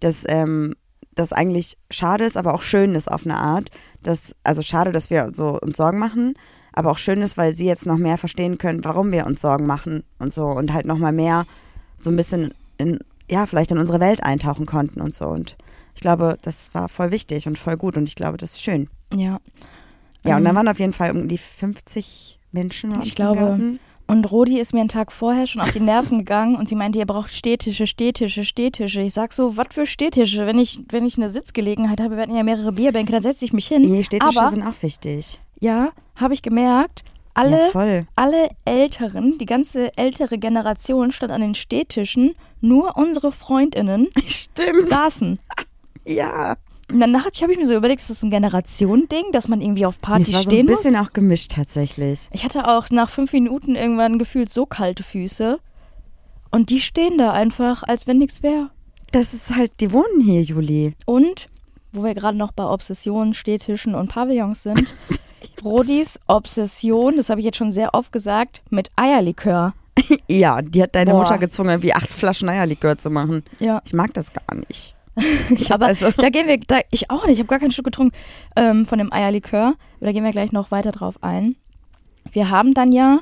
dass 0.00 0.24
ähm, 0.28 0.74
das 1.18 1.32
eigentlich 1.32 1.76
schade 1.90 2.24
ist, 2.24 2.36
aber 2.36 2.54
auch 2.54 2.62
schön 2.62 2.94
ist 2.94 3.10
auf 3.10 3.24
eine 3.24 3.38
Art. 3.38 3.70
Dass, 4.02 4.34
also 4.44 4.62
schade, 4.62 4.92
dass 4.92 5.10
wir 5.10 5.30
so 5.34 5.58
uns 5.60 5.76
Sorgen 5.76 5.98
machen, 5.98 6.34
aber 6.72 6.90
auch 6.90 6.98
schön 6.98 7.22
ist, 7.22 7.36
weil 7.36 7.52
sie 7.54 7.66
jetzt 7.66 7.86
noch 7.86 7.96
mehr 7.96 8.18
verstehen 8.18 8.58
können, 8.58 8.84
warum 8.84 9.10
wir 9.10 9.26
uns 9.26 9.40
Sorgen 9.40 9.66
machen 9.66 10.04
und 10.18 10.32
so 10.32 10.46
und 10.46 10.72
halt 10.72 10.86
nochmal 10.86 11.12
mehr 11.12 11.44
so 11.98 12.10
ein 12.10 12.16
bisschen 12.16 12.54
in, 12.78 13.00
ja, 13.28 13.46
vielleicht 13.46 13.72
in 13.72 13.78
unsere 13.78 14.00
Welt 14.00 14.22
eintauchen 14.22 14.66
konnten 14.66 15.00
und 15.00 15.14
so. 15.14 15.26
Und 15.26 15.56
ich 15.94 16.00
glaube, 16.00 16.38
das 16.42 16.72
war 16.74 16.88
voll 16.88 17.10
wichtig 17.10 17.46
und 17.48 17.58
voll 17.58 17.76
gut 17.76 17.96
und 17.96 18.04
ich 18.08 18.14
glaube, 18.14 18.36
das 18.36 18.52
ist 18.52 18.62
schön. 18.62 18.88
Ja. 19.14 19.40
Ja, 20.24 20.36
und 20.36 20.38
Ähm, 20.38 20.44
dann 20.44 20.56
waren 20.56 20.68
auf 20.68 20.78
jeden 20.78 20.92
Fall 20.92 21.10
um 21.10 21.28
die 21.28 21.38
50 21.38 22.38
Menschen. 22.52 23.00
Ich 23.02 23.14
glaube, 23.14 23.40
Garten. 23.40 23.80
Und 24.10 24.30
Rodi 24.32 24.58
ist 24.58 24.72
mir 24.72 24.80
einen 24.80 24.88
Tag 24.88 25.12
vorher 25.12 25.46
schon 25.46 25.60
auf 25.60 25.70
die 25.72 25.80
Nerven 25.80 26.18
gegangen 26.20 26.56
und 26.56 26.66
sie 26.68 26.74
meinte, 26.74 26.98
ihr 26.98 27.04
braucht 27.06 27.30
Stehtische, 27.30 27.86
Stehtische, 27.86 28.42
Stehtische. 28.44 29.02
Ich 29.02 29.12
sag 29.12 29.34
so, 29.34 29.58
was 29.58 29.66
für 29.70 29.84
Stehtische? 29.86 30.46
Wenn 30.46 30.58
ich, 30.58 30.80
wenn 30.88 31.04
ich 31.04 31.18
eine 31.18 31.28
Sitzgelegenheit 31.28 32.00
habe, 32.00 32.16
wir 32.16 32.22
hatten 32.22 32.34
ja 32.34 32.42
mehrere 32.42 32.72
Bierbänke, 32.72 33.12
dann 33.12 33.22
setze 33.22 33.44
ich 33.44 33.52
mich 33.52 33.68
hin. 33.68 33.82
Die 33.82 34.02
Städtische 34.02 34.40
Aber 34.40 34.50
sind 34.50 34.62
auch 34.66 34.82
wichtig. 34.82 35.38
ja, 35.60 35.90
habe 36.16 36.32
ich 36.32 36.40
gemerkt, 36.40 37.04
alle, 37.34 37.70
Ja, 37.74 38.02
alle 38.16 38.48
Älteren, 38.64 39.36
die 39.38 39.44
ganze 39.46 39.96
ältere 39.98 40.38
Generation 40.38 41.12
stand 41.12 41.30
an 41.30 41.42
den 41.42 41.54
Stehtischen, 41.54 42.34
nur 42.62 42.96
unsere 42.96 43.30
FreundInnen 43.30 44.08
Stimmt. 44.26 44.86
saßen. 44.88 45.38
Ja. 46.06 46.56
Und 46.90 47.00
danach 47.00 47.26
habe 47.26 47.52
ich 47.52 47.58
mir 47.58 47.66
so 47.66 47.74
überlegt, 47.74 48.00
ist 48.00 48.08
das 48.10 48.20
so 48.20 48.26
ein 48.26 48.30
Generationending, 48.30 49.24
dass 49.32 49.46
man 49.48 49.60
irgendwie 49.60 49.84
auf 49.84 50.00
Partys 50.00 50.32
war 50.32 50.42
so 50.42 50.48
ein 50.48 50.52
stehen 50.52 50.66
muss? 50.66 50.76
bisschen 50.78 50.96
auch 50.96 51.12
gemischt 51.12 51.52
tatsächlich. 51.52 52.28
Ich 52.32 52.44
hatte 52.44 52.66
auch 52.66 52.88
nach 52.90 53.10
fünf 53.10 53.32
Minuten 53.32 53.74
irgendwann 53.76 54.18
gefühlt 54.18 54.50
so 54.50 54.64
kalte 54.64 55.02
Füße. 55.02 55.58
Und 56.50 56.70
die 56.70 56.80
stehen 56.80 57.18
da 57.18 57.32
einfach, 57.32 57.82
als 57.82 58.06
wenn 58.06 58.18
nichts 58.18 58.42
wäre. 58.42 58.70
Das 59.12 59.34
ist 59.34 59.54
halt, 59.54 59.72
die 59.80 59.92
wohnen 59.92 60.20
hier, 60.22 60.42
Juli. 60.42 60.94
Und, 61.04 61.50
wo 61.92 62.04
wir 62.04 62.14
gerade 62.14 62.38
noch 62.38 62.52
bei 62.52 62.64
Obsessionen, 62.64 63.34
Stehtischen 63.34 63.94
und 63.94 64.08
Pavillons 64.08 64.62
sind, 64.62 64.94
Rodis 65.64 66.18
Obsession, 66.26 67.16
das 67.16 67.28
habe 67.28 67.40
ich 67.40 67.44
jetzt 67.44 67.58
schon 67.58 67.72
sehr 67.72 67.94
oft 67.94 68.12
gesagt, 68.12 68.62
mit 68.70 68.90
Eierlikör. 68.96 69.74
Ja, 70.28 70.62
die 70.62 70.82
hat 70.82 70.94
deine 70.94 71.10
Boah. 71.10 71.22
Mutter 71.22 71.38
gezwungen, 71.38 71.70
irgendwie 71.70 71.92
acht 71.92 72.08
Flaschen 72.08 72.48
Eierlikör 72.48 72.96
zu 72.96 73.10
machen. 73.10 73.42
Ja. 73.58 73.82
Ich 73.84 73.92
mag 73.92 74.14
das 74.14 74.32
gar 74.32 74.54
nicht. 74.54 74.94
Ich 75.50 75.70
hab 75.70 75.80
Aber 75.80 75.86
also, 75.86 76.10
da 76.10 76.30
gehen 76.30 76.46
wir, 76.46 76.58
da, 76.58 76.80
ich 76.90 77.10
auch 77.10 77.24
nicht, 77.26 77.34
ich 77.34 77.38
habe 77.40 77.48
gar 77.48 77.58
kein 77.58 77.70
Stück 77.70 77.84
getrunken 77.84 78.16
ähm, 78.56 78.86
von 78.86 78.98
dem 78.98 79.12
Eierlikör. 79.12 79.74
Da 80.00 80.12
gehen 80.12 80.24
wir 80.24 80.30
gleich 80.32 80.52
noch 80.52 80.70
weiter 80.70 80.92
drauf 80.92 81.22
ein. 81.22 81.56
Wir 82.30 82.50
haben 82.50 82.74
dann 82.74 82.92
ja 82.92 83.20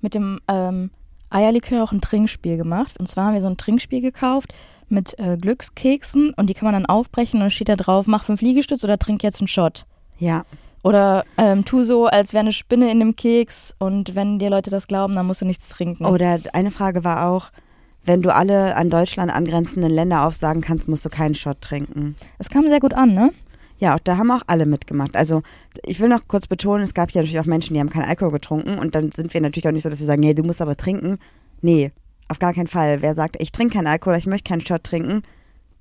mit 0.00 0.14
dem 0.14 0.40
ähm, 0.48 0.90
Eierlikör 1.30 1.82
auch 1.82 1.92
ein 1.92 2.00
Trinkspiel 2.00 2.56
gemacht. 2.56 2.98
Und 2.98 3.08
zwar 3.08 3.26
haben 3.26 3.34
wir 3.34 3.40
so 3.40 3.48
ein 3.48 3.56
Trinkspiel 3.56 4.00
gekauft 4.00 4.52
mit 4.88 5.18
äh, 5.18 5.36
Glückskeksen 5.36 6.32
und 6.34 6.48
die 6.48 6.54
kann 6.54 6.66
man 6.66 6.72
dann 6.72 6.86
aufbrechen 6.86 7.38
und 7.38 7.40
dann 7.40 7.50
steht 7.50 7.68
da 7.68 7.76
drauf, 7.76 8.06
mach 8.06 8.24
fünf 8.24 8.40
Liegestütze 8.40 8.86
oder 8.86 8.98
trink 8.98 9.22
jetzt 9.22 9.40
einen 9.40 9.48
Shot. 9.48 9.86
Ja. 10.18 10.44
Oder 10.82 11.24
ähm, 11.36 11.64
tu 11.64 11.82
so, 11.82 12.06
als 12.06 12.32
wäre 12.32 12.40
eine 12.40 12.52
Spinne 12.52 12.90
in 12.90 13.00
dem 13.00 13.16
Keks 13.16 13.74
und 13.78 14.14
wenn 14.14 14.38
dir 14.38 14.48
Leute 14.48 14.70
das 14.70 14.86
glauben, 14.86 15.14
dann 15.14 15.26
musst 15.26 15.42
du 15.42 15.44
nichts 15.44 15.68
trinken. 15.68 16.06
Oder 16.06 16.38
eine 16.52 16.70
Frage 16.70 17.04
war 17.04 17.28
auch, 17.28 17.50
wenn 18.08 18.22
du 18.22 18.34
alle 18.34 18.74
an 18.74 18.90
Deutschland 18.90 19.30
angrenzenden 19.32 19.92
Länder 19.92 20.24
aufsagen 20.24 20.62
kannst, 20.62 20.88
musst 20.88 21.04
du 21.04 21.10
keinen 21.10 21.34
Shot 21.34 21.60
trinken. 21.60 22.16
Es 22.38 22.48
kam 22.48 22.66
sehr 22.66 22.80
gut 22.80 22.94
an, 22.94 23.14
ne? 23.14 23.32
Ja, 23.78 23.96
da 24.02 24.16
haben 24.16 24.30
auch 24.30 24.42
alle 24.48 24.66
mitgemacht. 24.66 25.14
Also 25.14 25.42
ich 25.84 26.00
will 26.00 26.08
noch 26.08 26.26
kurz 26.26 26.48
betonen, 26.48 26.82
es 26.82 26.94
gab 26.94 27.12
ja 27.12 27.20
natürlich 27.20 27.38
auch 27.38 27.46
Menschen, 27.46 27.74
die 27.74 27.80
haben 27.80 27.90
keinen 27.90 28.08
Alkohol 28.08 28.32
getrunken 28.32 28.78
und 28.78 28.94
dann 28.94 29.12
sind 29.12 29.32
wir 29.32 29.40
natürlich 29.40 29.68
auch 29.68 29.72
nicht 29.72 29.84
so, 29.84 29.90
dass 29.90 30.00
wir 30.00 30.06
sagen, 30.06 30.20
nee, 30.20 30.34
du 30.34 30.42
musst 30.42 30.60
aber 30.60 30.76
trinken. 30.76 31.18
Nee, 31.60 31.92
auf 32.28 32.38
gar 32.38 32.54
keinen 32.54 32.66
Fall. 32.66 33.02
Wer 33.02 33.14
sagt, 33.14 33.36
ich 33.40 33.52
trinke 33.52 33.76
keinen 33.76 33.86
Alkohol, 33.86 34.16
ich 34.16 34.26
möchte 34.26 34.48
keinen 34.48 34.62
Shot 34.62 34.82
trinken, 34.82 35.22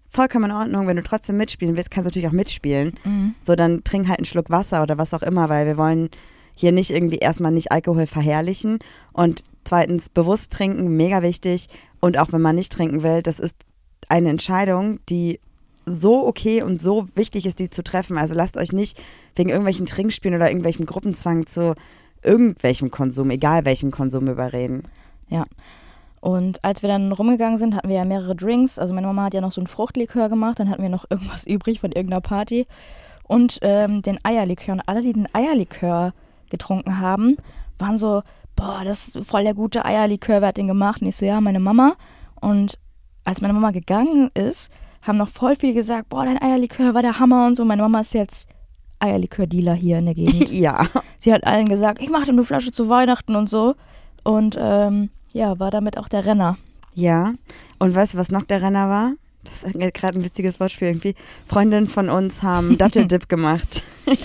vollkommen 0.09 0.51
in 0.51 0.57
Ordnung. 0.57 0.85
Wenn 0.85 0.97
du 0.97 1.03
trotzdem 1.03 1.37
mitspielen 1.37 1.75
willst, 1.75 1.89
kannst 1.89 2.05
du 2.05 2.09
natürlich 2.09 2.27
auch 2.27 2.33
mitspielen. 2.33 2.93
Mhm. 3.03 3.35
So, 3.43 3.55
dann 3.55 3.83
trink 3.83 4.07
halt 4.07 4.19
einen 4.19 4.25
Schluck 4.25 4.49
Wasser 4.49 4.83
oder 4.83 4.97
was 4.97 5.13
auch 5.13 5.23
immer, 5.23 5.49
weil 5.49 5.65
wir 5.65 5.77
wollen 5.77 6.09
hier 6.57 6.71
nicht 6.71 6.89
irgendwie 6.89 7.19
erstmal 7.19 7.51
nicht 7.51 7.71
Alkohol 7.71 8.07
verherrlichen 8.07 8.79
und 9.13 9.43
zweitens 9.63 10.09
bewusst 10.09 10.51
trinken, 10.51 10.97
mega 10.97 11.21
wichtig. 11.21 11.67
Und 11.99 12.17
auch 12.17 12.31
wenn 12.31 12.41
man 12.41 12.55
nicht 12.55 12.71
trinken 12.71 13.03
will, 13.03 13.21
das 13.21 13.39
ist 13.39 13.55
eine 14.09 14.29
Entscheidung, 14.29 14.99
die 15.07 15.39
so 15.85 16.27
okay 16.27 16.63
und 16.63 16.81
so 16.81 17.07
wichtig 17.15 17.45
ist, 17.45 17.59
die 17.59 17.69
zu 17.69 17.83
treffen. 17.83 18.17
Also 18.17 18.33
lasst 18.33 18.57
euch 18.57 18.73
nicht 18.73 18.99
wegen 19.35 19.49
irgendwelchen 19.49 19.85
Trinkspielen 19.85 20.35
oder 20.35 20.49
irgendwelchem 20.49 20.85
Gruppenzwang 20.85 21.45
zu 21.45 21.75
irgendwelchem 22.23 22.89
Konsum, 22.89 23.29
egal 23.29 23.63
welchem 23.65 23.91
Konsum 23.91 24.27
überreden. 24.27 24.83
Ja. 25.29 25.45
Und 26.19 26.63
als 26.63 26.81
wir 26.81 26.89
dann 26.89 27.11
rumgegangen 27.11 27.59
sind, 27.59 27.75
hatten 27.75 27.89
wir 27.89 27.97
ja 27.97 28.05
mehrere 28.05 28.35
Drinks. 28.35 28.79
Also 28.79 28.95
meine 28.95 29.07
Mama 29.07 29.25
hat 29.25 29.35
ja 29.35 29.41
noch 29.41 29.51
so 29.51 29.61
einen 29.61 29.67
Fruchtlikör 29.67 30.27
gemacht, 30.27 30.59
dann 30.59 30.69
hatten 30.69 30.81
wir 30.81 30.89
noch 30.89 31.05
irgendwas 31.09 31.45
übrig 31.47 31.79
von 31.79 31.91
irgendeiner 31.91 32.21
Party. 32.21 32.65
Und 33.27 33.59
ähm, 33.61 34.01
den 34.01 34.19
Eierlikör. 34.23 34.73
Und 34.73 34.81
alle, 34.87 35.01
die 35.01 35.13
den 35.13 35.27
Eierlikör 35.33 36.13
getrunken 36.49 36.99
haben, 36.99 37.37
waren 37.79 37.97
so, 37.97 38.21
boah, 38.55 38.81
das 38.83 39.09
ist 39.09 39.29
voll 39.29 39.43
der 39.43 39.53
gute 39.53 39.85
Eierlikör, 39.85 40.41
wer 40.41 40.49
hat 40.49 40.57
den 40.57 40.67
gemacht? 40.67 41.01
Und 41.01 41.07
ich 41.07 41.15
so, 41.15 41.25
ja, 41.25 41.39
meine 41.41 41.59
Mama. 41.59 41.95
Und 42.41 42.77
als 43.23 43.41
meine 43.41 43.53
Mama 43.53 43.71
gegangen 43.71 44.31
ist, 44.33 44.71
haben 45.01 45.17
noch 45.17 45.29
voll 45.29 45.55
viel 45.55 45.73
gesagt, 45.73 46.09
boah, 46.09 46.25
dein 46.25 46.41
Eierlikör 46.41 46.93
war 46.93 47.01
der 47.01 47.19
Hammer 47.19 47.47
und 47.47 47.55
so. 47.55 47.65
Meine 47.65 47.81
Mama 47.81 48.01
ist 48.01 48.13
jetzt 48.13 48.49
Eierlikör-Dealer 48.99 49.73
hier 49.73 49.99
in 49.99 50.05
der 50.05 50.15
Gegend. 50.15 50.51
ja. 50.51 50.85
Sie 51.19 51.33
hat 51.33 51.45
allen 51.45 51.69
gesagt, 51.69 52.01
ich 52.01 52.09
mache 52.09 52.25
dir 52.25 52.31
eine 52.31 52.43
Flasche 52.43 52.71
zu 52.71 52.89
Weihnachten 52.89 53.35
und 53.35 53.49
so. 53.49 53.75
Und 54.23 54.57
ähm, 54.59 55.09
ja, 55.33 55.59
war 55.59 55.71
damit 55.71 55.97
auch 55.97 56.09
der 56.09 56.25
Renner. 56.25 56.57
Ja. 56.95 57.33
Und 57.79 57.95
weißt 57.95 58.15
du, 58.15 58.17
was 58.17 58.31
noch 58.31 58.43
der 58.43 58.61
Renner 58.61 58.89
war? 58.89 59.13
Das 59.49 59.63
ist 59.63 59.93
gerade 59.93 60.19
ein 60.19 60.23
witziges 60.23 60.59
Wortspiel 60.59 60.89
irgendwie. 60.89 61.15
Freundinnen 61.45 61.87
von 61.87 62.09
uns 62.09 62.43
haben 62.43 62.77
Datteldip 62.77 63.29
gemacht. 63.29 63.83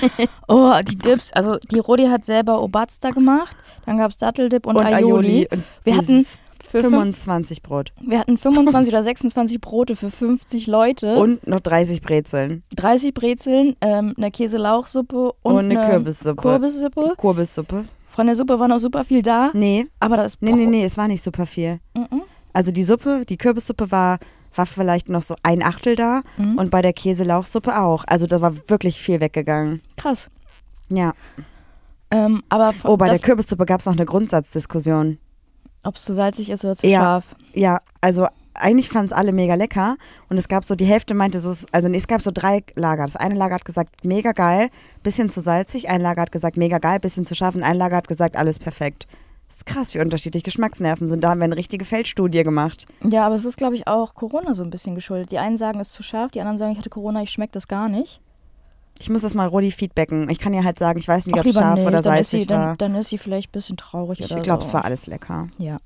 Oh, 0.48 0.72
die 0.88 0.96
Dips. 0.96 1.32
Also 1.32 1.56
die 1.70 1.78
Rodi 1.78 2.06
hat 2.06 2.24
selber 2.24 2.62
Obatsta 2.62 3.10
gemacht. 3.10 3.56
Dann 3.86 3.96
gab 3.98 4.10
es 4.10 4.16
Datteldip 4.16 4.66
und, 4.66 4.76
Aioli. 4.76 5.48
Und 5.50 5.64
Wir 5.84 5.96
hatten 5.96 6.06
dieses 6.06 6.38
für 6.62 6.80
fünf- 6.80 6.90
25 6.90 7.62
Brot. 7.62 7.92
Wir 8.00 8.18
hatten 8.20 8.38
25 8.38 8.92
oder 8.94 9.02
26 9.02 9.60
Brote 9.60 9.96
für 9.96 10.10
50 10.10 10.66
Leute. 10.66 11.16
Und 11.18 11.46
noch 11.46 11.60
30 11.60 12.00
Brezeln. 12.02 12.62
30 12.76 13.12
Brezeln, 13.14 13.76
ähm, 13.80 14.14
eine 14.16 14.30
Käselauchsuppe 14.30 15.32
und, 15.42 15.54
Und 15.56 15.70
eine 15.70 15.86
Kürbissuppe. 15.88 16.40
Kürbissuppe. 16.42 17.14
Kürbissuppe. 17.16 17.84
Von 18.08 18.26
der 18.26 18.34
Suppe 18.36 18.58
war 18.60 18.68
noch 18.68 18.78
super 18.78 19.04
viel 19.04 19.22
da. 19.22 19.50
Nee, 19.54 19.86
Aber 19.98 20.16
das 20.18 20.36
nee, 20.40 20.52
nee, 20.52 20.66
nee, 20.66 20.84
es 20.84 20.96
war 20.98 21.08
nicht 21.08 21.22
super 21.24 21.46
viel. 21.46 21.80
Mhm. 21.96 22.22
Also 22.52 22.70
die 22.70 22.84
Suppe, 22.84 23.24
die 23.26 23.38
Kürbissuppe 23.38 23.90
war, 23.90 24.18
war 24.56 24.66
vielleicht 24.66 25.08
noch 25.08 25.22
so 25.22 25.34
ein 25.42 25.62
Achtel 25.62 25.96
da 25.96 26.22
Mhm. 26.36 26.58
und 26.58 26.70
bei 26.70 26.82
der 26.82 26.92
Käselauchsuppe 26.92 27.78
auch. 27.80 28.04
Also 28.06 28.26
da 28.26 28.40
war 28.40 28.54
wirklich 28.68 29.00
viel 29.00 29.20
weggegangen. 29.20 29.80
Krass. 29.96 30.30
Ja. 30.88 31.12
Ähm, 32.10 32.42
aber 32.48 32.74
Oh, 32.84 32.96
bei 32.96 33.08
der 33.08 33.18
Kürbissuppe 33.18 33.64
gab 33.66 33.80
es 33.80 33.86
noch 33.86 33.94
eine 33.94 34.04
Grundsatzdiskussion. 34.04 35.18
ob 35.84 35.96
es 35.96 36.04
zu 36.04 36.14
salzig 36.14 36.48
ist 36.50 36.64
oder 36.64 36.76
zu 36.76 36.86
Ja. 36.86 37.00
scharf. 37.00 37.24
Ja, 37.54 37.80
also 38.00 38.28
eigentlich 38.54 38.88
fanden 38.88 39.06
es 39.06 39.12
alle 39.12 39.32
mega 39.32 39.54
lecker 39.56 39.96
und 40.28 40.36
es 40.38 40.46
gab 40.46 40.64
so, 40.64 40.74
die 40.76 40.84
Hälfte 40.84 41.14
meinte 41.14 41.40
so, 41.40 41.50
es- 41.50 41.66
also 41.72 41.88
nee, 41.88 41.96
es 41.96 42.06
gab 42.06 42.22
so 42.22 42.30
drei 42.32 42.62
Lager. 42.76 43.04
Das 43.04 43.16
eine 43.16 43.34
Lager 43.34 43.54
hat 43.56 43.64
gesagt, 43.64 44.04
mega 44.04 44.30
geil, 44.32 44.68
bisschen 45.02 45.28
zu 45.30 45.40
salzig, 45.40 45.88
ein 45.88 46.00
Lager 46.02 46.22
hat 46.22 46.30
gesagt, 46.30 46.56
mega 46.56 46.78
geil, 46.78 47.00
bisschen 47.00 47.24
zu 47.24 47.34
scharf 47.34 47.54
und 47.56 47.62
ein 47.64 47.76
Lager 47.76 47.96
hat 47.96 48.06
gesagt, 48.08 48.36
alles 48.36 48.58
perfekt. 48.60 49.08
Das 49.52 49.58
ist 49.58 49.66
krass, 49.66 49.94
wie 49.94 50.00
unterschiedlich 50.00 50.44
Geschmacksnerven 50.44 51.10
sind. 51.10 51.22
Da 51.22 51.28
haben 51.28 51.40
wir 51.40 51.44
eine 51.44 51.58
richtige 51.58 51.84
Feldstudie 51.84 52.42
gemacht. 52.42 52.86
Ja, 53.04 53.26
aber 53.26 53.34
es 53.34 53.44
ist, 53.44 53.58
glaube 53.58 53.76
ich, 53.76 53.86
auch 53.86 54.14
Corona 54.14 54.54
so 54.54 54.62
ein 54.62 54.70
bisschen 54.70 54.94
geschuldet. 54.94 55.30
Die 55.30 55.36
einen 55.36 55.58
sagen, 55.58 55.78
es 55.78 55.88
ist 55.88 55.94
zu 55.94 56.02
scharf, 56.02 56.30
die 56.30 56.40
anderen 56.40 56.56
sagen, 56.56 56.72
ich 56.72 56.78
hatte 56.78 56.88
Corona, 56.88 57.22
ich 57.22 57.30
schmecke 57.30 57.52
das 57.52 57.68
gar 57.68 57.90
nicht. 57.90 58.22
Ich 58.98 59.10
muss 59.10 59.20
das 59.20 59.34
mal 59.34 59.46
Rodi 59.46 59.70
feedbacken. 59.70 60.30
Ich 60.30 60.38
kann 60.38 60.54
ja 60.54 60.64
halt 60.64 60.78
sagen, 60.78 60.98
ich 60.98 61.06
weiß 61.06 61.26
nicht, 61.26 61.36
Ach, 61.36 61.40
ob 61.40 61.46
es 61.46 61.54
scharf 61.54 61.78
nee, 61.78 61.86
oder 61.86 61.98
ist, 61.98 62.04
salzig 62.04 62.40
sie, 62.40 62.46
dann, 62.46 62.60
war. 62.60 62.76
dann 62.76 62.94
ist 62.94 63.10
sie 63.10 63.18
vielleicht 63.18 63.50
ein 63.50 63.52
bisschen 63.52 63.76
traurig 63.76 64.20
Ich 64.20 64.32
oder 64.32 64.40
glaube, 64.40 64.62
so. 64.62 64.68
es 64.68 64.74
war 64.74 64.86
alles 64.86 65.06
lecker. 65.06 65.48
Ja. 65.58 65.76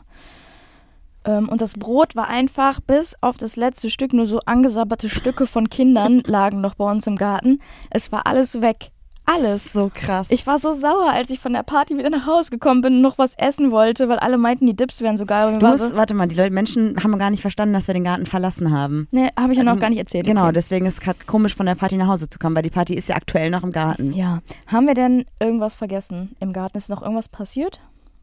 Ähm, 1.24 1.48
und 1.48 1.60
das 1.60 1.72
Brot 1.72 2.14
war 2.14 2.28
einfach 2.28 2.78
bis 2.78 3.16
auf 3.20 3.36
das 3.36 3.56
letzte 3.56 3.90
Stück, 3.90 4.12
nur 4.12 4.26
so 4.26 4.38
angesabberte 4.46 5.08
Stücke 5.08 5.48
von 5.48 5.68
Kindern 5.70 6.20
lagen 6.24 6.60
noch 6.60 6.76
bei 6.76 6.88
uns 6.88 7.08
im 7.08 7.16
Garten. 7.16 7.58
Es 7.90 8.12
war 8.12 8.28
alles 8.28 8.62
weg. 8.62 8.90
Alles. 9.26 9.72
So 9.72 9.90
krass. 9.92 10.30
Ich 10.30 10.46
war 10.46 10.56
so 10.58 10.72
sauer, 10.72 11.10
als 11.10 11.30
ich 11.30 11.40
von 11.40 11.52
der 11.52 11.62
Party 11.64 11.98
wieder 11.98 12.10
nach 12.10 12.26
Hause 12.26 12.50
gekommen 12.50 12.80
bin 12.80 12.94
und 12.94 13.02
noch 13.02 13.18
was 13.18 13.34
essen 13.36 13.70
wollte, 13.72 14.08
weil 14.08 14.18
alle 14.18 14.38
meinten, 14.38 14.66
die 14.66 14.74
Dips 14.76 15.00
wären 15.02 15.16
so 15.16 15.26
geil. 15.26 15.52
Und 15.52 15.60
du 15.62 15.66
musst, 15.66 15.78
so, 15.90 15.96
warte 15.96 16.14
mal, 16.14 16.26
die 16.28 16.36
Leute, 16.36 16.50
Menschen 16.52 17.02
haben 17.02 17.18
gar 17.18 17.30
nicht 17.30 17.40
verstanden, 17.40 17.74
dass 17.74 17.86
wir 17.88 17.94
den 17.94 18.04
Garten 18.04 18.26
verlassen 18.26 18.70
haben. 18.70 19.08
ne, 19.10 19.30
habe 19.38 19.52
ich 19.52 19.58
ja 19.58 19.64
noch 19.64 19.72
Ähm, 19.74 19.80
gar 19.80 19.90
nicht 19.90 19.98
erzählt. 19.98 20.26
Genau, 20.26 20.44
Okay. 20.44 20.52
deswegen 20.54 20.86
ist 20.86 20.94
es 20.94 21.00
gerade 21.00 21.18
komisch, 21.26 21.54
von 21.54 21.66
der 21.66 21.74
Party 21.74 21.96
nach 21.96 22.06
Hause 22.08 22.28
zu 22.28 22.38
kommen, 22.38 22.54
weil 22.54 22.62
die 22.62 22.70
Party 22.70 22.94
ist 22.94 23.08
ja 23.08 23.16
aktuell 23.16 23.50
noch 23.50 23.64
im 23.64 23.72
Garten. 23.72 24.12
Ja. 24.12 24.40
Haben 24.68 24.86
wir 24.86 24.94
denn 24.94 25.24
irgendwas 25.40 25.74
vergessen 25.74 26.36
im 26.40 26.52
Garten? 26.52 26.78
Ist 26.78 26.88
noch 26.88 27.02
irgendwas 27.02 27.28
passiert? 27.28 27.80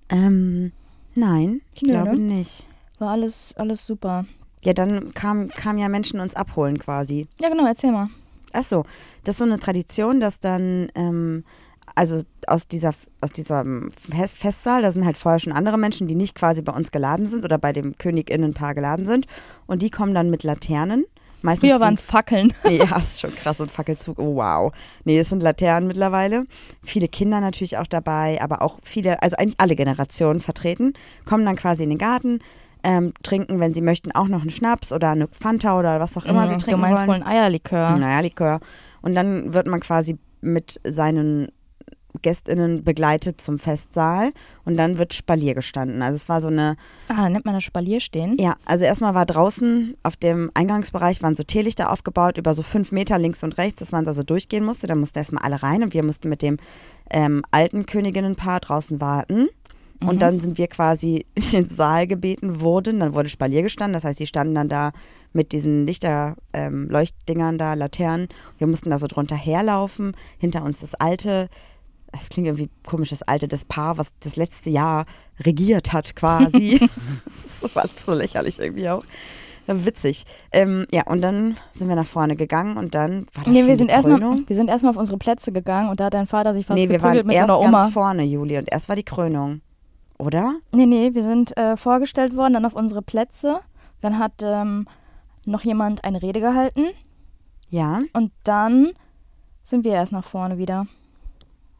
Ähm, 0.09 0.71
nein, 1.15 1.61
ich 1.73 1.81
Nö, 1.83 1.89
glaube 1.89 2.11
ne? 2.17 2.35
nicht. 2.35 2.65
War 2.99 3.11
alles, 3.11 3.53
alles 3.57 3.85
super. 3.85 4.25
Ja, 4.61 4.71
dann 4.73 5.13
kamen 5.13 5.49
kam 5.49 5.77
ja 5.77 5.89
Menschen 5.89 6.21
uns 6.21 6.35
abholen 6.35 6.79
quasi. 6.79 7.27
Ja, 7.41 7.49
genau, 7.49 7.65
erzähl 7.65 7.91
mal. 7.91 8.07
Ach 8.53 8.63
so, 8.63 8.85
das 9.23 9.35
ist 9.35 9.39
so 9.39 9.45
eine 9.45 9.59
Tradition, 9.59 10.19
dass 10.19 10.39
dann, 10.39 10.89
ähm, 10.95 11.43
also 11.95 12.21
aus 12.47 12.67
dieser, 12.67 12.93
aus 13.21 13.31
diesem 13.31 13.91
Fest 13.91 14.37
Festsaal, 14.37 14.81
da 14.81 14.91
sind 14.91 15.05
halt 15.05 15.17
vorher 15.17 15.39
schon 15.39 15.53
andere 15.53 15.77
Menschen, 15.77 16.07
die 16.07 16.15
nicht 16.15 16.35
quasi 16.35 16.61
bei 16.61 16.73
uns 16.73 16.91
geladen 16.91 17.25
sind 17.25 17.43
oder 17.45 17.57
bei 17.57 17.73
dem 17.73 17.97
Königinnenpaar 17.97 18.73
geladen 18.73 19.05
sind. 19.05 19.27
Und 19.65 19.81
die 19.81 19.89
kommen 19.89 20.13
dann 20.13 20.29
mit 20.29 20.43
Laternen. 20.43 21.05
Meistens 21.43 21.69
Früher 21.69 21.81
waren 21.81 21.93
es 21.93 22.01
Fackeln. 22.01 22.53
ja, 22.69 22.85
das 22.85 23.11
ist 23.11 23.21
schon 23.21 23.35
krass 23.35 23.59
und 23.59 23.69
Fackelzug. 23.69 24.17
Oh, 24.17 24.35
wow. 24.37 24.71
Nee, 25.03 25.19
es 25.19 25.29
sind 25.29 25.43
Laternen 25.43 25.87
mittlerweile. 25.87 26.45
Viele 26.81 27.09
Kinder 27.09 27.41
natürlich 27.41 27.77
auch 27.77 27.87
dabei, 27.87 28.41
aber 28.41 28.61
auch 28.61 28.79
viele, 28.81 29.21
also 29.21 29.35
eigentlich 29.35 29.59
alle 29.59 29.75
Generationen 29.75 30.39
vertreten, 30.39 30.93
kommen 31.25 31.45
dann 31.45 31.57
quasi 31.57 31.83
in 31.83 31.89
den 31.89 31.97
Garten, 31.97 32.39
ähm, 32.83 33.13
trinken, 33.23 33.59
wenn 33.59 33.73
sie 33.73 33.81
möchten, 33.81 34.11
auch 34.11 34.27
noch 34.27 34.41
einen 34.41 34.49
Schnaps 34.49 34.91
oder 34.91 35.11
eine 35.11 35.27
Fanta 35.31 35.79
oder 35.79 35.99
was 35.99 36.17
auch 36.17 36.25
immer 36.25 36.47
sie 36.47 36.55
Mhm, 36.55 36.59
trinken 36.59 36.81
du 36.81 36.87
meinst 36.87 37.07
wollen. 37.07 37.23
ein 37.23 37.27
Eierlikör. 37.29 37.97
Naja, 37.97 38.19
Likör. 38.19 38.59
Und 39.01 39.15
dann 39.15 39.53
wird 39.53 39.67
man 39.67 39.79
quasi 39.79 40.17
mit 40.41 40.79
seinen 40.83 41.47
GästInnen 42.21 42.83
begleitet 42.83 43.41
zum 43.41 43.57
Festsaal 43.57 44.31
und 44.65 44.77
dann 44.77 44.97
wird 44.99 45.13
Spalier 45.15 45.55
gestanden. 45.55 46.01
Also 46.03 46.15
es 46.15 46.29
war 46.29 46.41
so 46.41 46.47
eine, 46.47 46.75
Ah, 47.09 47.27
nennt 47.27 47.43
man 47.43 47.55
das 47.55 47.63
Spalier 47.63 47.99
stehen? 47.99 48.37
ja, 48.39 48.55
also 48.65 48.85
erstmal 48.85 49.15
war 49.15 49.25
draußen 49.25 49.97
auf 50.03 50.15
dem 50.15 50.51
Eingangsbereich 50.53 51.23
waren 51.23 51.35
so 51.35 51.41
Teelichter 51.43 51.91
aufgebaut, 51.91 52.37
über 52.37 52.53
so 52.53 52.61
fünf 52.61 52.91
Meter 52.91 53.17
links 53.17 53.43
und 53.43 53.57
rechts, 53.57 53.79
dass 53.79 53.91
man 53.91 54.05
da 54.05 54.13
so 54.13 54.21
durchgehen 54.21 54.63
musste. 54.63 54.85
Da 54.85 54.93
mussten 54.95 55.17
erstmal 55.17 55.43
alle 55.43 55.63
rein 55.63 55.81
und 55.83 55.93
wir 55.95 56.03
mussten 56.03 56.29
mit 56.29 56.43
dem 56.43 56.57
ähm, 57.09 57.43
alten 57.51 57.85
Königinnenpaar 57.87 58.59
draußen 58.59 59.01
warten. 59.01 59.47
Und 60.07 60.21
dann 60.21 60.39
sind 60.39 60.57
wir 60.57 60.67
quasi 60.67 61.25
in 61.35 61.43
den 61.51 61.67
Saal 61.67 62.07
gebeten 62.07 62.61
wurden. 62.61 62.99
Dann 62.99 63.13
wurde 63.13 63.29
Spalier 63.29 63.61
gestanden. 63.61 63.93
Das 63.93 64.03
heißt, 64.03 64.19
die 64.19 64.27
standen 64.27 64.55
dann 64.55 64.69
da 64.69 64.91
mit 65.33 65.51
diesen 65.51 65.85
Lichter, 65.85 66.35
ähm, 66.53 66.89
Leuchtdingern 66.89 67.57
da, 67.57 67.73
Laternen. 67.73 68.27
Wir 68.57 68.67
mussten 68.67 68.89
da 68.89 68.99
so 68.99 69.07
drunter 69.07 69.35
herlaufen. 69.35 70.13
Hinter 70.37 70.63
uns 70.63 70.79
das 70.79 70.95
alte, 70.95 71.49
das 72.11 72.29
klingt 72.29 72.47
irgendwie 72.47 72.69
komisch, 72.85 73.09
das 73.09 73.23
alte, 73.23 73.47
das 73.47 73.65
Paar, 73.65 73.97
was 73.97 74.07
das 74.19 74.35
letzte 74.35 74.69
Jahr 74.69 75.05
regiert 75.39 75.93
hat 75.93 76.15
quasi. 76.15 76.79
das 77.61 77.75
war 77.75 77.85
so 77.87 78.13
lächerlich 78.13 78.59
irgendwie 78.59 78.89
auch. 78.89 79.03
Witzig. 79.65 80.25
Ähm, 80.51 80.85
ja, 80.91 81.03
und 81.07 81.21
dann 81.21 81.55
sind 81.71 81.87
wir 81.87 81.95
nach 81.95 82.05
vorne 82.05 82.35
gegangen 82.35 82.75
und 82.75 82.95
dann 82.95 83.27
war 83.33 83.45
das 83.45 83.53
Nee, 83.53 83.59
schon 83.59 83.67
wir 83.69 83.77
sind 83.77 83.89
erstmal 83.89 84.19
wir 84.19 84.55
sind 84.55 84.69
erstmal 84.69 84.91
auf 84.91 84.97
unsere 84.97 85.17
Plätze 85.17 85.53
gegangen 85.53 85.89
und 85.89 85.99
da 85.99 86.05
hat 86.05 86.13
dein 86.13 86.27
Vater 86.27 86.53
sich 86.53 86.65
fast 86.65 86.77
Nee, 86.77 86.89
wir 86.89 87.01
waren 87.01 87.15
mit 87.15 87.27
so 87.27 87.31
erst 87.31 87.49
einer 87.49 87.59
Oma. 87.59 87.83
ganz 87.83 87.93
vorne, 87.93 88.23
Juli, 88.23 88.57
und 88.57 88.69
erst 88.69 88.89
war 88.89 88.97
die 88.97 89.03
Krönung. 89.03 89.61
Oder? 90.17 90.55
Nee, 90.71 90.85
nee, 90.85 91.13
wir 91.13 91.23
sind 91.23 91.55
äh, 91.57 91.75
vorgestellt 91.77 92.35
worden, 92.35 92.53
dann 92.53 92.65
auf 92.65 92.73
unsere 92.75 93.01
Plätze. 93.01 93.59
Dann 94.01 94.19
hat 94.19 94.41
ähm, 94.43 94.87
noch 95.45 95.61
jemand 95.61 96.03
eine 96.03 96.21
Rede 96.21 96.39
gehalten 96.39 96.85
Ja. 97.69 98.01
und 98.13 98.31
dann 98.43 98.91
sind 99.63 99.83
wir 99.85 99.93
erst 99.93 100.11
nach 100.11 100.25
vorne 100.25 100.57
wieder. 100.57 100.87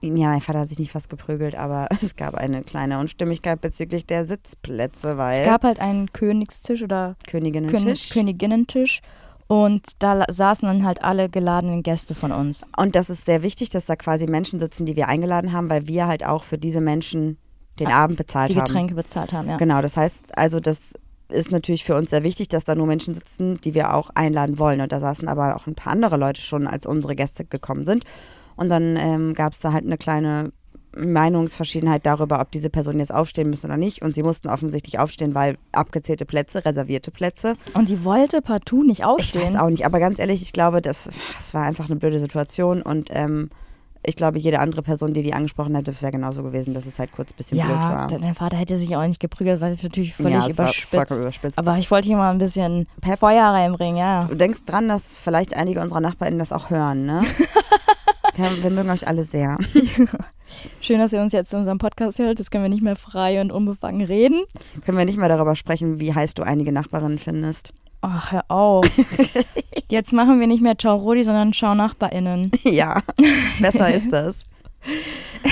Ja, 0.01 0.27
mein 0.29 0.41
Vater 0.41 0.59
hat 0.59 0.69
sich 0.69 0.79
nicht 0.79 0.91
fast 0.91 1.09
geprügelt, 1.09 1.55
aber 1.55 1.87
es 2.01 2.15
gab 2.15 2.35
eine 2.35 2.61
kleine 2.63 2.99
Unstimmigkeit 2.99 3.61
bezüglich 3.61 4.05
der 4.05 4.25
Sitzplätze, 4.25 5.17
weil 5.17 5.41
Es 5.41 5.45
gab 5.47 5.63
halt 5.63 5.79
einen 5.79 6.11
Königstisch 6.11 6.83
oder 6.83 7.15
Kön 7.27 7.43
Königinnen-Tisch. 7.43 8.09
Königinnentisch 8.09 9.01
und 9.47 9.85
da 9.99 10.25
saßen 10.29 10.67
dann 10.67 10.83
halt 10.85 11.03
alle 11.03 11.29
geladenen 11.29 11.83
Gäste 11.83 12.15
von 12.15 12.31
uns. 12.31 12.63
Und 12.77 12.95
das 12.95 13.09
ist 13.09 13.25
sehr 13.25 13.43
wichtig, 13.43 13.69
dass 13.69 13.85
da 13.85 13.95
quasi 13.95 14.25
Menschen 14.27 14.59
sitzen, 14.59 14.85
die 14.85 14.95
wir 14.95 15.07
eingeladen 15.07 15.51
haben, 15.53 15.69
weil 15.69 15.87
wir 15.87 16.07
halt 16.07 16.25
auch 16.25 16.43
für 16.43 16.57
diese 16.57 16.81
Menschen 16.81 17.37
den 17.79 17.87
Abend 17.87 18.17
bezahlt 18.17 18.51
Ah, 18.51 18.53
Die 18.53 18.59
haben. 18.59 18.65
Getränke 18.67 18.95
bezahlt 18.95 19.33
haben, 19.33 19.47
ja. 19.49 19.57
Genau, 19.57 19.81
das 19.81 19.97
heißt, 19.97 20.37
also 20.37 20.59
das 20.59 20.93
ist 21.29 21.51
natürlich 21.51 21.83
für 21.83 21.95
uns 21.95 22.11
sehr 22.11 22.23
wichtig, 22.23 22.47
dass 22.49 22.63
da 22.63 22.75
nur 22.75 22.85
Menschen 22.85 23.13
sitzen, 23.15 23.59
die 23.61 23.73
wir 23.73 23.93
auch 23.95 24.11
einladen 24.13 24.59
wollen. 24.59 24.81
Und 24.81 24.91
da 24.91 24.99
saßen 24.99 25.27
aber 25.27 25.55
auch 25.55 25.65
ein 25.65 25.73
paar 25.75 25.91
andere 25.93 26.17
Leute 26.17 26.41
schon, 26.41 26.67
als 26.67 26.85
unsere 26.85 27.15
Gäste 27.15 27.43
gekommen 27.45 27.85
sind. 27.85 28.03
Und 28.55 28.69
dann 28.69 28.97
ähm, 28.97 29.33
gab 29.33 29.53
es 29.53 29.59
da 29.61 29.73
halt 29.73 29.85
eine 29.85 29.97
kleine 29.97 30.51
Meinungsverschiedenheit 30.95 32.05
darüber, 32.05 32.39
ob 32.39 32.51
diese 32.51 32.69
Personen 32.69 32.99
jetzt 32.99 33.13
aufstehen 33.13 33.49
müssen 33.49 33.65
oder 33.67 33.77
nicht. 33.77 34.01
Und 34.01 34.13
sie 34.13 34.23
mussten 34.23 34.47
offensichtlich 34.49 34.99
aufstehen, 34.99 35.33
weil 35.33 35.57
abgezählte 35.71 36.25
Plätze, 36.25 36.65
reservierte 36.65 37.11
Plätze. 37.11 37.55
Und 37.73 37.89
die 37.89 38.03
wollte 38.03 38.41
partout 38.41 38.83
nicht 38.83 38.99
Ich 38.99 39.05
aufstehen. 39.05 39.41
weiß 39.43 39.55
auch 39.55 39.69
nicht, 39.69 39.85
aber 39.85 39.99
ganz 39.99 40.19
ehrlich, 40.19 40.41
ich 40.41 40.53
glaube, 40.53 40.81
das, 40.81 41.09
das 41.35 41.53
war 41.53 41.63
einfach 41.63 41.85
eine 41.89 41.95
blöde 41.95 42.19
Situation. 42.19 42.81
Und 42.81 43.09
ähm, 43.11 43.49
ich 44.05 44.15
glaube, 44.15 44.37
jede 44.39 44.59
andere 44.59 44.81
Person, 44.81 45.13
die 45.13 45.21
die 45.23 45.33
angesprochen 45.33 45.75
hätte, 45.75 45.91
das 45.91 46.01
wäre 46.01 46.11
genauso 46.11 46.43
gewesen, 46.43 46.73
dass 46.73 46.85
es 46.85 46.99
halt 46.99 47.11
kurz 47.11 47.31
ein 47.31 47.35
bisschen 47.37 47.59
blöd 47.59 47.77
ja, 47.81 47.89
war. 47.89 48.07
de- 48.07 48.19
dein 48.19 48.35
Vater 48.35 48.57
hätte 48.57 48.77
sich 48.77 48.95
auch 48.95 49.05
nicht 49.05 49.19
geprügelt, 49.19 49.61
weil 49.61 49.71
es 49.71 49.81
natürlich 49.83 50.13
völlig 50.13 50.33
ja, 50.33 50.47
überspitzt. 50.47 51.11
überspitzt. 51.11 51.57
Aber 51.57 51.77
ich 51.77 51.89
wollte 51.89 52.07
hier 52.07 52.17
mal 52.17 52.31
ein 52.31 52.37
bisschen 52.37 52.87
Pep. 53.01 53.19
Feuer 53.19 53.45
reinbringen, 53.45 53.97
ja. 53.97 54.25
Du 54.25 54.35
denkst 54.35 54.65
dran, 54.65 54.89
dass 54.89 55.17
vielleicht 55.17 55.55
einige 55.55 55.81
unserer 55.81 56.01
NachbarInnen 56.01 56.39
das 56.39 56.51
auch 56.51 56.69
hören, 56.69 57.05
ne? 57.05 57.21
wir, 58.35 58.63
wir 58.63 58.69
mögen 58.69 58.89
euch 58.89 59.07
alle 59.07 59.23
sehr. 59.23 59.57
Schön, 60.81 60.99
dass 60.99 61.13
ihr 61.13 61.21
uns 61.21 61.33
jetzt 61.33 61.53
in 61.53 61.59
unserem 61.59 61.77
Podcast 61.77 62.19
hört. 62.19 62.39
Jetzt 62.39 62.51
können 62.51 62.63
wir 62.63 62.69
nicht 62.69 62.83
mehr 62.83 62.95
frei 62.95 63.41
und 63.41 63.51
unbefangen 63.51 64.01
reden. 64.05 64.43
Können 64.85 64.97
wir 64.97 65.05
nicht 65.05 65.17
mehr 65.17 65.29
darüber 65.29 65.55
sprechen, 65.55 65.99
wie 65.99 66.13
heiß 66.13 66.33
du 66.35 66.43
einige 66.43 66.71
Nachbarinnen 66.71 67.17
findest? 67.17 67.73
Ach, 68.05 68.33
hör 68.33 68.43
auf. 68.49 68.85
Jetzt 69.89 70.11
machen 70.11 70.39
wir 70.41 70.47
nicht 70.47 70.61
mehr 70.61 70.77
Ciao 70.77 70.97
Rodi, 70.97 71.23
sondern 71.23 71.53
Ciao 71.53 71.73
NachbarInnen. 71.73 72.51
ja, 72.65 73.01
besser 73.59 73.93
ist 73.93 74.11
das. 74.11 74.43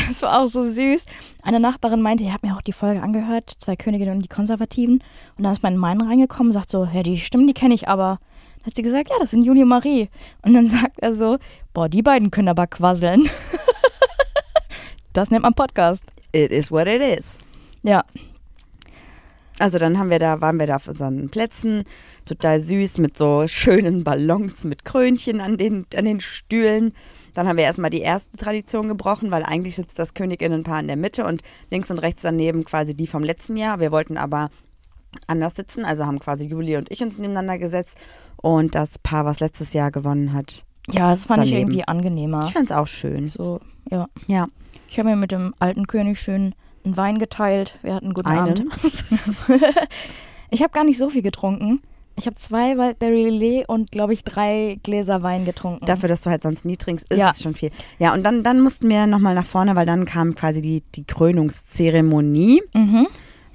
Das 0.07 0.21
war 0.23 0.41
auch 0.41 0.45
so 0.47 0.61
süß. 0.61 1.05
Eine 1.43 1.59
Nachbarin 1.61 2.01
meinte, 2.01 2.23
ihr 2.25 2.33
habt 2.33 2.43
mir 2.43 2.53
auch 2.55 2.61
die 2.61 2.73
Folge 2.73 3.01
angehört, 3.01 3.49
zwei 3.57 3.75
Königinnen 3.77 4.15
und 4.15 4.21
die 4.23 4.27
Konservativen. 4.29 5.01
Und 5.37 5.43
dann 5.43 5.51
ist 5.53 5.63
mein 5.63 5.77
Mann 5.77 6.01
reingekommen 6.01 6.49
und 6.49 6.53
sagt 6.53 6.69
so, 6.69 6.85
ja, 6.93 7.01
die 7.03 7.17
Stimmen, 7.17 7.47
die 7.47 7.53
kenne 7.53 7.73
ich 7.73 7.87
aber. 7.87 8.19
Dann 8.59 8.65
hat 8.67 8.75
sie 8.75 8.81
gesagt, 8.81 9.09
ja, 9.09 9.15
das 9.19 9.31
sind 9.31 9.43
Juli 9.43 9.63
und 9.63 9.69
Marie. 9.69 10.09
Und 10.43 10.53
dann 10.53 10.67
sagt 10.69 10.99
er 10.99 11.15
so, 11.15 11.37
boah, 11.73 11.87
die 11.89 12.01
beiden 12.01 12.29
können 12.31 12.49
aber 12.49 12.67
quasseln. 12.67 13.29
das 15.13 15.29
nennt 15.31 15.43
man 15.43 15.53
Podcast. 15.53 16.03
It 16.33 16.51
is 16.51 16.71
what 16.71 16.87
it 16.87 17.01
is. 17.01 17.37
Ja, 17.83 18.03
Also 19.59 19.77
dann 19.77 19.97
haben 19.97 20.09
wir 20.09 20.19
da, 20.19 20.39
waren 20.41 20.59
wir 20.59 20.67
da 20.67 20.75
auf 20.77 20.87
unseren 20.87 21.29
Plätzen, 21.29 21.83
total 22.25 22.61
süß 22.61 22.97
mit 22.99 23.17
so 23.17 23.47
schönen 23.47 24.03
Ballons 24.03 24.63
mit 24.63 24.85
Krönchen 24.85 25.41
an 25.41 25.57
den, 25.57 25.85
an 25.95 26.05
den 26.05 26.21
Stühlen. 26.21 26.93
Dann 27.33 27.47
haben 27.47 27.57
wir 27.57 27.63
erstmal 27.63 27.89
die 27.89 28.01
erste 28.01 28.37
Tradition 28.37 28.87
gebrochen, 28.87 29.31
weil 29.31 29.43
eigentlich 29.43 29.75
sitzt 29.75 29.97
das 29.97 30.13
Königinnenpaar 30.13 30.79
in 30.79 30.87
der 30.87 30.97
Mitte 30.97 31.25
und 31.25 31.41
links 31.69 31.89
und 31.89 31.99
rechts 31.99 32.21
daneben 32.23 32.65
quasi 32.65 32.93
die 32.93 33.07
vom 33.07 33.23
letzten 33.23 33.55
Jahr. 33.55 33.79
Wir 33.79 33.91
wollten 33.91 34.17
aber 34.17 34.49
anders 35.27 35.55
sitzen, 35.55 35.85
also 35.85 36.05
haben 36.05 36.19
quasi 36.19 36.47
Juli 36.47 36.77
und 36.77 36.91
ich 36.91 37.01
uns 37.01 37.17
nebeneinander 37.17 37.57
gesetzt 37.57 37.97
und 38.37 38.75
das 38.75 38.99
Paar, 38.99 39.25
was 39.25 39.39
letztes 39.39 39.73
Jahr 39.73 39.91
gewonnen 39.91 40.33
hat. 40.33 40.65
ja, 40.89 41.11
das 41.11 41.25
fand 41.25 41.43
ich 41.43 41.51
Daneben. 41.51 41.69
irgendwie 41.71 41.87
angenehmer. 41.87 42.45
Ich 42.45 42.53
fand 42.53 42.65
es 42.65 42.75
auch 42.75 42.87
schön. 42.87 43.27
So, 43.27 43.59
ja. 43.89 44.07
Ja, 44.27 44.47
Ich 44.89 44.99
habe 44.99 45.09
mir 45.09 45.15
mit 45.15 45.31
dem 45.31 45.53
alten 45.59 45.87
König 45.87 46.19
schön 46.19 46.55
einen 46.83 46.97
Wein 46.97 47.19
geteilt. 47.19 47.77
Wir 47.81 47.93
hatten 47.93 48.07
einen 48.07 48.13
guten 48.13 48.27
einen. 48.27 48.49
Abend. 48.49 48.65
Ich 50.53 50.61
habe 50.61 50.73
gar 50.73 50.83
nicht 50.83 50.97
so 50.97 51.09
viel 51.09 51.21
getrunken. 51.21 51.81
Ich 52.21 52.27
habe 52.27 52.35
zwei 52.35 52.77
Waldberry 52.77 53.29
Lillet 53.31 53.67
und, 53.67 53.91
glaube 53.91 54.13
ich, 54.13 54.23
drei 54.23 54.77
Gläser 54.83 55.23
Wein 55.23 55.43
getrunken. 55.43 55.87
Dafür, 55.87 56.07
dass 56.07 56.21
du 56.21 56.29
halt 56.29 56.43
sonst 56.43 56.65
nie 56.65 56.77
trinkst, 56.77 57.07
ist 57.11 57.17
Ja. 57.17 57.31
es 57.31 57.41
schon 57.41 57.55
viel. 57.55 57.71
Ja, 57.97 58.13
und 58.13 58.21
dann, 58.23 58.43
dann 58.43 58.61
mussten 58.61 58.87
wir 58.89 59.07
nochmal 59.07 59.33
nach 59.33 59.47
vorne, 59.47 59.75
weil 59.75 59.87
dann 59.87 60.05
kam 60.05 60.35
quasi 60.35 60.61
die, 60.61 60.83
die 60.93 61.03
Krönungszeremonie, 61.03 62.61
mhm. 62.75 63.07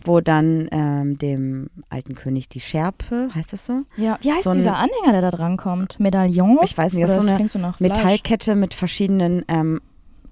wo 0.03 0.21
dann 0.21 0.69
ähm, 0.73 1.17
dem 1.17 1.71
alten 1.91 2.17
König 2.17 2.49
die 2.49 2.59
Schärpe, 2.59 3.29
heißt 3.37 3.53
das 3.53 3.67
so? 3.67 3.83
Ja, 3.97 4.19
wie 4.23 4.33
heißt 4.33 4.43
So 4.43 4.51
ein- 4.51 4.57
dieser 4.57 4.75
Anhänger, 4.77 5.13
der 5.13 5.21
da 5.21 5.31
dran 5.31 5.57
kommt? 5.57 6.01
Medaillon? 6.01 6.59
Ich 6.65 6.77
weiß 6.77 6.93
nicht, 6.93 7.05
das 7.05 7.13
ist 7.21 7.29
so 7.29 7.33
eine 7.33 7.49
so. 7.49 7.61
Metallkette 7.79 8.57
mit 8.57 8.75
verschiedenen, 8.75 9.45
ähm, 9.47 9.81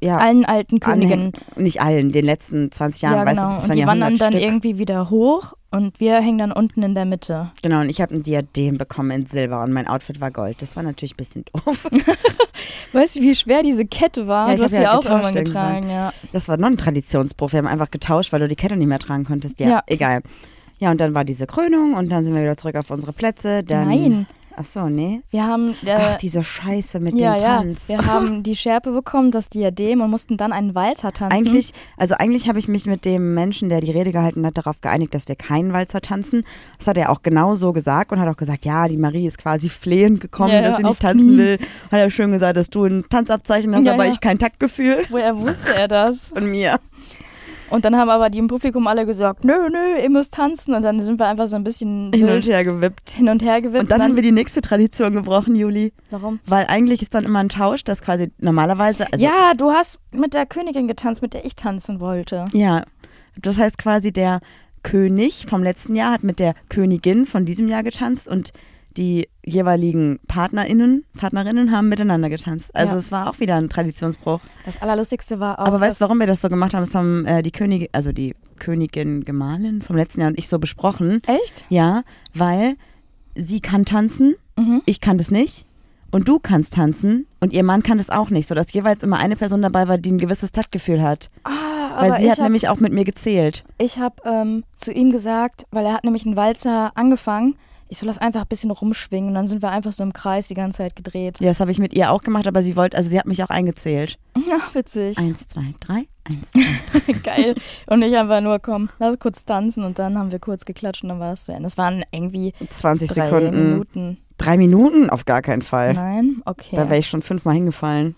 ja, 0.05 0.19
Allen 0.19 0.45
alten 0.45 0.81
Königen. 0.81 1.33
Nicht 1.57 1.81
allen, 1.81 2.13
den 2.13 2.25
letzten 2.25 2.71
20 2.71 3.03
Jahren, 3.03 3.15
Ja, 3.17 3.25
genau. 3.25 3.49
du, 3.51 3.55
das 3.57 3.65
und 3.69 3.77
die 3.77 3.87
wandern 3.87 4.03
100 4.15 4.21
dann 4.21 4.33
Stück. 4.33 4.43
irgendwie 4.43 4.79
wieder 4.79 5.11
hoch 5.11 5.55
und 5.71 5.99
wir 5.99 6.17
hängen 6.21 6.39
dann 6.39 6.53
unten 6.53 6.83
in 6.83 6.95
der 6.95 7.05
Mitte. 7.05 7.51
Genau, 7.63 7.81
und 7.81 7.89
ich 7.89 8.01
habe 8.01 8.15
ein 8.15 8.23
Diadem 8.23 8.79
bekommen 8.79 9.11
in 9.11 9.27
Silber 9.27 9.63
und 9.63 9.73
mein 9.73 9.89
Outfit 9.89 10.21
war 10.21 10.31
Gold. 10.31 10.63
Das 10.63 10.77
war 10.77 10.83
natürlich 10.83 11.15
ein 11.15 11.17
bisschen 11.17 11.45
doof. 11.53 11.89
Weißt 12.93 13.17
du, 13.17 13.21
wie 13.21 13.35
schwer 13.35 13.63
diese 13.63 13.85
Kette 13.85 14.27
war? 14.27 14.47
Ja, 14.49 14.53
ich 14.55 14.59
du 14.59 14.65
hast 14.65 14.71
sie 14.71 14.83
ja 14.83 14.97
auch 14.99 15.05
irgendwann 15.05 15.35
getragen, 15.35 15.91
ja. 15.91 16.13
Das 16.33 16.49
war 16.49 16.57
noch 16.57 16.69
ein 16.69 16.77
Traditionsbruch. 16.77 17.53
Wir 17.53 17.59
haben 17.59 17.67
einfach 17.67 17.91
getauscht, 17.91 18.33
weil 18.33 18.41
du 18.41 18.49
die 18.49 18.57
Kette 18.57 18.77
nicht 18.77 18.87
mehr 18.87 18.99
tragen 18.99 19.25
konntest. 19.25 19.59
Ja, 19.61 19.69
Ja. 19.69 19.83
egal. 19.87 20.21
Ja, 20.79 20.91
und 20.91 21.01
dann 21.01 21.15
war 21.15 21.25
diese 21.25 21.47
Krönung 21.47 21.95
und 21.95 22.11
dann 22.11 22.25
sind 22.25 22.35
wir 22.35 22.43
wieder 22.43 22.57
zurück 22.57 22.75
auf 22.77 22.91
unsere 22.91 23.13
Plätze. 23.13 23.63
Dann, 23.63 23.89
Nein, 23.89 24.27
Ach 24.57 24.65
so, 24.65 24.89
nee. 24.89 25.23
wir 25.31 25.45
haben. 25.45 25.75
Äh, 25.85 25.95
Ach, 25.97 26.15
diese 26.15 26.45
Scheiße 26.45 27.01
mit 27.01 27.19
ja, 27.19 27.35
dem 27.35 27.43
ja. 27.43 27.57
Tanz. 27.59 27.89
Wir 27.89 28.07
haben 28.07 28.43
die 28.45 28.55
Schärpe 28.55 28.93
bekommen, 28.93 29.33
das 29.33 29.49
Diadem 29.49 30.01
und 30.01 30.11
mussten 30.11 30.37
dann 30.37 30.53
einen 30.53 30.75
Walzer 30.77 31.11
tanzen. 31.13 31.37
Eigentlich, 31.37 31.73
also 31.97 32.15
eigentlich 32.17 32.49
habe 32.49 32.59
ich 32.61 32.69
mich 32.69 32.87
mit 32.87 33.05
dem 33.05 33.35
Menschen, 33.35 33.69
der 33.69 33.81
die 33.81 33.91
Rede 33.91 34.13
gehalten 34.13 34.47
hat, 34.47 34.57
darauf 34.57 34.81
geeinigt, 34.81 35.13
dass 35.15 35.27
wir 35.27 35.35
keinen 35.35 35.73
Walzer 35.73 36.01
tanzen. 36.01 36.45
Das 36.79 36.87
hat 36.87 36.97
er 36.97 37.11
auch 37.11 37.23
genau 37.23 37.57
so 37.57 37.73
gesagt 37.73 38.13
und 38.13 38.21
hat 38.21 38.29
auch 38.29 38.37
gesagt, 38.37 38.65
ja, 38.65 38.87
die 38.87 38.97
Marie 38.97 39.27
ist 39.27 39.39
quasi 39.39 39.69
flehend 39.69 40.21
gekommen, 40.21 40.53
Ja, 40.53 40.63
dass 40.63 40.73
ja, 40.73 40.77
sie 40.77 40.83
nicht 40.85 41.01
tanzen 41.03 41.27
Knien. 41.27 41.39
will. 41.39 41.59
Hat 41.91 41.99
er 41.99 42.11
schön 42.11 42.31
gesagt, 42.31 42.57
dass 42.57 42.71
du 42.71 42.85
ein 42.85 43.05
Tanzabzeichen 43.11 43.75
hast, 43.75 43.85
Ja, 43.85 43.95
aber 43.95 44.05
ja. 44.05 44.13
ich 44.13 44.21
kein 44.21 44.39
Taktgefühl 44.39 44.99
Woher 45.09 45.37
wusste 45.37 45.77
er 45.77 45.89
das? 45.89 46.29
von 46.29 46.49
mir. 46.49 46.79
Und 47.71 47.85
dann 47.85 47.97
haben 47.97 48.11
aber 48.11 48.31
die 48.31 48.39
im 48.39 48.49
Publikum 48.49 48.87
alle 48.87 49.07
gesagt, 49.07 49.45
nö, 49.45 49.69
nö, 49.71 50.01
ihr 50.03 50.11
müsst 50.11 50.35
tanzen. 50.35 50.75
Und 50.75 50.83
dann 50.83 51.01
sind 51.03 51.19
wir 51.19 51.27
einfach 51.27 51.47
so 51.47 51.57
ein 51.57 51.65
bisschen 51.65 52.13
Hin 52.13 52.29
und 52.29 52.47
her 52.47 52.65
gewippt. 52.65 53.11
hin 53.11 53.29
und 53.29 53.43
her 53.43 53.61
gewippt. 53.61 53.81
Und 53.81 53.91
dann 53.91 54.03
haben 54.03 54.17
wir 54.17 54.23
die 54.23 54.33
nächste 54.33 54.61
Tradition 54.61 55.15
gebrochen, 55.15 55.57
Juli. 55.57 55.93
Warum? 56.11 56.41
Weil 56.47 56.67
eigentlich 56.69 57.03
ist 57.03 57.15
dann 57.15 57.25
immer 57.25 57.41
ein 57.41 57.49
Tausch, 57.49 57.85
das 57.85 58.03
quasi 58.03 58.31
normalerweise. 58.39 59.07
Also, 59.13 59.25
ja, 59.25 59.55
du 59.57 59.71
hast 59.71 60.01
mit 60.13 60.35
der 60.35 60.47
Königin 60.47 60.89
getanzt, 60.89 61.23
mit 61.23 61.35
der 61.35 61.45
ich 61.45 61.57
tanzen 61.57 62.01
wollte. 62.01 62.45
Ja. 62.53 62.85
Das 63.41 63.59
heißt 63.59 63.79
quasi, 63.79 64.13
der 64.13 64.41
König 64.83 65.47
vom 65.49 65.63
letzten 65.63 65.95
Jahr 65.95 66.13
hat 66.13 66.23
mit 66.25 66.39
der 66.39 66.55
Königin 66.69 67.27
von 67.27 67.45
diesem 67.45 67.69
Jahr 67.69 67.83
getanzt 67.83 68.29
und 68.29 68.53
die 68.97 69.29
jeweiligen 69.45 70.21
PartnerInnen, 70.29 71.05
Partnerinnen 71.19 71.71
haben 71.73 71.89
miteinander 71.89 72.29
getanzt. 72.31 72.75
Also 72.75 72.93
Ja. 72.95 72.99
es 72.99 73.13
war 73.13 73.29
auch 73.29 73.41
wieder 73.41 73.57
ein 73.57 73.69
Traditionsbruch. 73.69 74.41
Das 74.65 74.81
Allerlustigste 74.81 75.41
war 75.41 75.59
auch. 75.59 75.67
Aber 75.67 75.81
weißt 75.81 76.01
du, 76.01 76.05
warum 76.05 76.19
wir 76.19 76.27
das 76.27 76.41
so 76.41 76.49
gemacht 76.49 76.75
haben? 76.75 76.85
Das 76.85 76.95
haben 76.95 77.27
äh, 77.27 77.43
die 77.43 77.51
Königin, 77.51 77.89
also 77.93 78.13
die 78.13 78.35
Königin 78.59 79.25
Gemahlin 79.25 79.83
vom 79.83 79.97
letzten 79.97 80.21
Jahr 80.21 80.31
und 80.31 80.39
ich 80.39 80.49
so 80.49 80.59
besprochen. 80.59 81.21
Echt? 81.27 81.65
Ja, 81.69 82.03
weil 82.35 82.77
sie 83.35 83.61
kann 83.61 83.85
tanzen, 83.85 84.37
Mhm. 84.57 84.83
ich 84.87 85.01
kann 85.01 85.19
das 85.19 85.31
nicht. 85.33 85.67
Und 86.13 86.29
du 86.29 86.39
kannst 86.39 86.75
tanzen 86.75 87.27
und 87.41 87.53
ihr 87.53 87.65
Mann 87.65 87.83
kann 87.83 87.99
das 87.99 88.09
auch 88.09 88.31
nicht, 88.31 88.47
sodass 88.47 88.73
jeweils 88.73 89.03
immer 89.03 89.19
eine 89.19 89.35
Person 89.35 89.63
dabei 89.63 89.89
war, 89.89 89.99
die 89.99 90.13
ein 90.13 90.19
gewisses 90.19 90.53
Taktgefühl 90.53 91.03
hat. 91.03 91.29
Ah, 91.43 91.51
Weil 91.99 92.21
sie 92.21 92.31
hat 92.31 92.39
hab, 92.39 92.45
nämlich 92.45 92.69
auch 92.69 92.79
mit 92.79 92.93
mir 92.93 93.05
gezählt. 93.05 93.65
ich 93.79 93.99
habe 93.99 94.23
ähm, 94.25 94.63
zu 94.77 94.93
ihm 94.93 95.11
gesagt, 95.11 95.67
weil 95.73 95.85
er 95.85 95.95
hat 95.95 96.05
nämlich 96.05 96.25
einen 96.25 96.37
Walzer 96.37 96.93
angefangen, 96.95 97.57
ich 97.89 97.99
soll 97.99 98.07
das 98.07 98.19
einfach 98.19 98.43
ein 98.43 98.49
bisschen 98.49 98.71
rumschwingen. 98.71 99.29
Und 99.29 99.35
dann 99.35 99.49
sind 99.49 99.63
wir 99.63 99.71
einfach 99.71 99.93
so 99.93 100.03
im 100.03 100.13
Kreis 100.13 100.49
die 100.49 100.55
ganze 100.55 100.79
Zeit 100.79 100.97
gedreht. 100.97 101.41
Ja, 101.41 101.49
das 101.49 101.61
habe 101.61 101.71
ich 101.71 101.79
mit 101.79 101.95
ihr 101.95 102.11
auch 102.11 102.23
gemacht, 102.23 102.47
aber 102.47 102.63
sie 102.63 102.77
wollte, 102.77 102.97
also 102.97 103.11
sie 103.11 103.19
hat 103.19 103.27
mich 103.27 103.43
auch 103.43 103.51
eingezählt. 103.51 104.19
Ja, 104.47 104.59
witzig. 104.75 105.17
Eins, 105.17 105.47
zwei, 105.47 105.75
drei, 105.81 106.07
eins, 106.25 106.51
zwei. 106.53 107.13
Geil. 107.23 107.55
Und 107.87 108.03
ich 108.03 108.15
einfach 108.17 108.41
nur, 108.41 108.59
komm, 108.59 108.91
lass 108.99 109.19
kurz 109.19 109.45
tanzen. 109.45 109.85
Und 109.85 109.99
dann 109.99 110.19
haben 110.19 110.33
wir 110.33 110.39
kurz 110.39 110.65
geklatscht 110.65 111.03
und 111.03 111.09
dann 111.09 111.21
war 111.21 111.33
es 111.33 111.45
zu 111.45 111.53
Ende. 111.53 111.65
Das 111.65 111.79
waren 111.79 112.05
irgendwie 112.11 112.53
20 112.69 113.09
drei 113.09 113.29
Sekunden. 113.29 113.71
Minuten. 113.71 114.19
Drei 114.37 114.59
Minuten? 114.59 115.09
Auf 115.09 115.25
gar 115.25 115.41
keinen 115.41 115.63
Fall. 115.63 115.95
Nein? 115.95 116.43
Okay. 116.45 116.77
Da 116.77 116.91
wäre 116.91 116.99
ich 116.99 117.09
schon 117.09 117.23
fünfmal 117.23 117.55
hingefallen. 117.55 118.17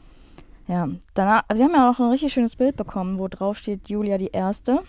Ja, 0.68 0.88
danach, 1.14 1.44
wir 1.52 1.64
haben 1.64 1.74
ja 1.74 1.90
auch 1.90 2.00
ein 2.00 2.10
richtig 2.10 2.32
schönes 2.32 2.56
Bild 2.56 2.76
bekommen, 2.76 3.18
wo 3.18 3.28
drauf 3.28 3.56
steht 3.58 3.88
Julia 3.88 4.18
die 4.18 4.30
Erste. 4.32 4.80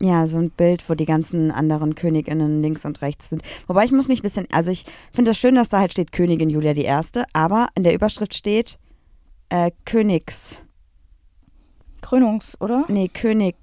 Ja, 0.00 0.28
so 0.28 0.38
ein 0.38 0.50
Bild, 0.50 0.88
wo 0.88 0.94
die 0.94 1.06
ganzen 1.06 1.50
anderen 1.50 1.94
Königinnen 1.96 2.62
links 2.62 2.84
und 2.84 3.02
rechts 3.02 3.30
sind. 3.30 3.42
Wobei 3.66 3.84
ich 3.84 3.90
muss 3.92 4.06
mich 4.08 4.20
ein 4.20 4.22
bisschen, 4.22 4.46
also 4.52 4.70
ich 4.70 4.84
finde 5.12 5.32
das 5.32 5.38
schön, 5.38 5.56
dass 5.56 5.68
da 5.70 5.80
halt 5.80 5.92
steht 5.92 6.12
Königin 6.12 6.50
Julia 6.50 6.72
die 6.72 6.84
Erste, 6.84 7.24
aber 7.32 7.68
in 7.74 7.82
der 7.82 7.94
Überschrift 7.94 8.34
steht 8.34 8.78
äh, 9.48 9.70
Königs, 9.84 10.60
Krönungs, 12.00 12.56
oder? 12.60 12.84
nee, 12.88 13.08
König, 13.08 13.56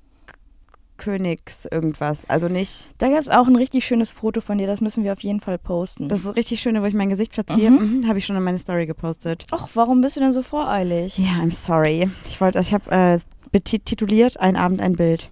Königs 0.97 1.65
irgendwas. 1.71 2.29
Also 2.29 2.47
nicht, 2.47 2.89
Da 2.97 3.09
gab 3.09 3.19
es 3.19 3.29
auch 3.29 3.47
ein 3.47 3.55
richtig 3.55 3.85
schönes 3.85 4.11
Foto 4.11 4.39
von 4.41 4.57
dir, 4.57 4.67
das 4.67 4.81
müssen 4.81 5.03
wir 5.03 5.11
auf 5.13 5.21
jeden 5.23 5.39
Fall 5.41 5.57
posten. 5.57 6.07
das 6.09 6.21
ist 6.25 6.35
richtig 6.35 6.59
schön, 6.61 6.81
wo 6.81 6.85
ich 6.85 6.93
mein 6.93 7.09
Gesicht 7.09 7.33
verziehe. 7.33 7.71
Mhm. 7.71 7.99
Mhm, 8.01 8.07
Habe 8.07 8.19
ich 8.19 8.25
schon 8.25 8.35
in 8.35 8.43
meine 8.43 8.57
Story 8.59 8.85
gepostet. 8.85 9.45
Ach, 9.51 9.67
warum 9.73 10.01
bist 10.01 10.15
du 10.15 10.19
denn 10.21 10.31
so 10.31 10.41
voreilig? 10.41 11.17
Ja, 11.17 11.41
I'm 11.41 11.51
sorry. 11.51 12.09
Ich 12.25 12.39
wollte, 12.41 12.59
ich 12.59 12.73
habe 12.73 12.91
äh, 12.91 13.19
betituliert 13.55 14.37
Ein 14.41 14.57
Abend, 14.57 14.81
ein 14.81 14.97
Bild. 14.97 15.31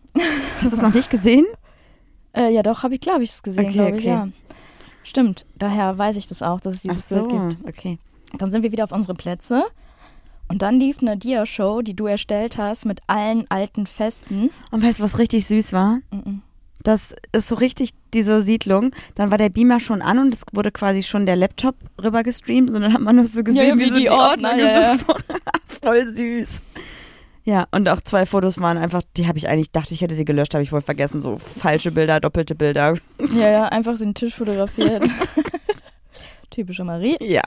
Hast 0.62 0.72
du 0.72 0.78
es 0.78 0.82
noch 0.82 0.94
nicht 0.94 1.10
gesehen? 1.10 1.46
Äh, 2.36 2.52
ja, 2.52 2.64
doch, 2.64 2.82
habe 2.82 2.96
ich, 2.96 3.00
glaube 3.00 3.24
ich, 3.24 3.30
es 3.30 3.44
gesehen, 3.44 3.66
Okay, 3.66 3.74
glaube 3.74 3.90
ich, 3.92 4.06
okay. 4.06 4.08
ja. 4.08 4.28
Stimmt, 5.04 5.46
daher 5.56 6.00
weiß 6.00 6.16
ich 6.16 6.28
das 6.28 6.42
auch, 6.42 6.60
dass 6.60 6.74
es 6.74 6.82
dieses 6.82 7.04
Bild 7.04 7.30
gibt. 7.30 7.58
okay. 7.68 8.00
Dann 8.40 8.50
sind 8.50 8.64
wir 8.64 8.72
wieder 8.72 8.86
auf 8.86 8.92
unsere 8.92 9.14
Plätze. 9.14 9.64
Und 10.48 10.64
dann 10.64 10.78
lief 10.78 10.98
eine 11.00 11.16
Dia-Show, 11.16 11.84
die 11.84 11.96
du 11.96 12.08
erstellt 12.08 12.58
hast 12.58 12.86
mit 12.86 13.02
allen 13.06 13.46
alten 13.52 13.86
Festen. 13.86 14.50
Und 14.72 14.82
weißt 14.82 14.98
du, 14.98 15.04
was 15.04 15.20
richtig 15.20 15.46
süß 15.46 15.74
war? 15.74 16.00
Mhm. 16.10 16.42
Das 16.82 17.14
ist 17.34 17.50
so 17.50 17.54
richtig 17.54 17.92
diese 18.16 18.42
Siedlung. 18.42 18.96
Dann 19.14 19.30
war 19.30 19.38
der 19.38 19.50
Beamer 19.50 19.80
schon 19.80 20.02
an 20.02 20.18
und 20.18 20.34
es 20.34 20.42
wurde 20.54 20.72
quasi 20.72 21.04
schon 21.04 21.28
der 21.28 21.36
Laptop 21.36 21.76
rüber 22.04 22.24
gestreamt 22.24 22.72
und 22.72 22.82
dann 22.82 22.94
hat 22.94 23.02
man 23.02 23.18
nur 23.18 23.28
so 23.28 23.44
gesehen, 23.44 23.64
ja, 23.64 23.76
wie, 23.76 23.80
wie 23.82 23.90
so 23.90 23.96
die 23.96 24.02
die 24.02 24.10
Ordner, 24.10 24.50
Ordner 24.50 24.72
ja, 24.72 24.92
gesucht 24.94 25.08
wurden. 25.08 25.40
Voll 25.84 26.16
süß. 26.16 26.50
Ja, 27.46 27.68
und 27.72 27.90
auch 27.90 28.00
zwei 28.00 28.26
Fotos 28.26 28.60
waren 28.60 28.78
einfach, 28.78 29.02
die 29.18 29.28
habe 29.28 29.38
ich 29.38 29.50
eigentlich, 29.50 29.72
dachte 29.72 29.94
ich 29.94 30.02
hätte 30.02 30.16
sie 30.16 30.24
gelöscht, 30.24 30.54
habe 30.54 30.64
ich 30.64 30.72
wohl 30.72 30.82
vergessen. 30.82 31.22
So 31.22 31.38
falsche 31.40 31.92
Bilder, 31.92 32.20
doppelte 32.20 32.56
Bilder. 32.56 32.96
Ja, 33.34 33.50
ja, 33.50 33.64
einfach 33.66 33.98
den 33.98 34.14
Tisch 34.14 34.36
fotografiert. 34.36 35.04
Typische 36.50 36.84
Marie. 36.84 37.18
Ja. 37.20 37.42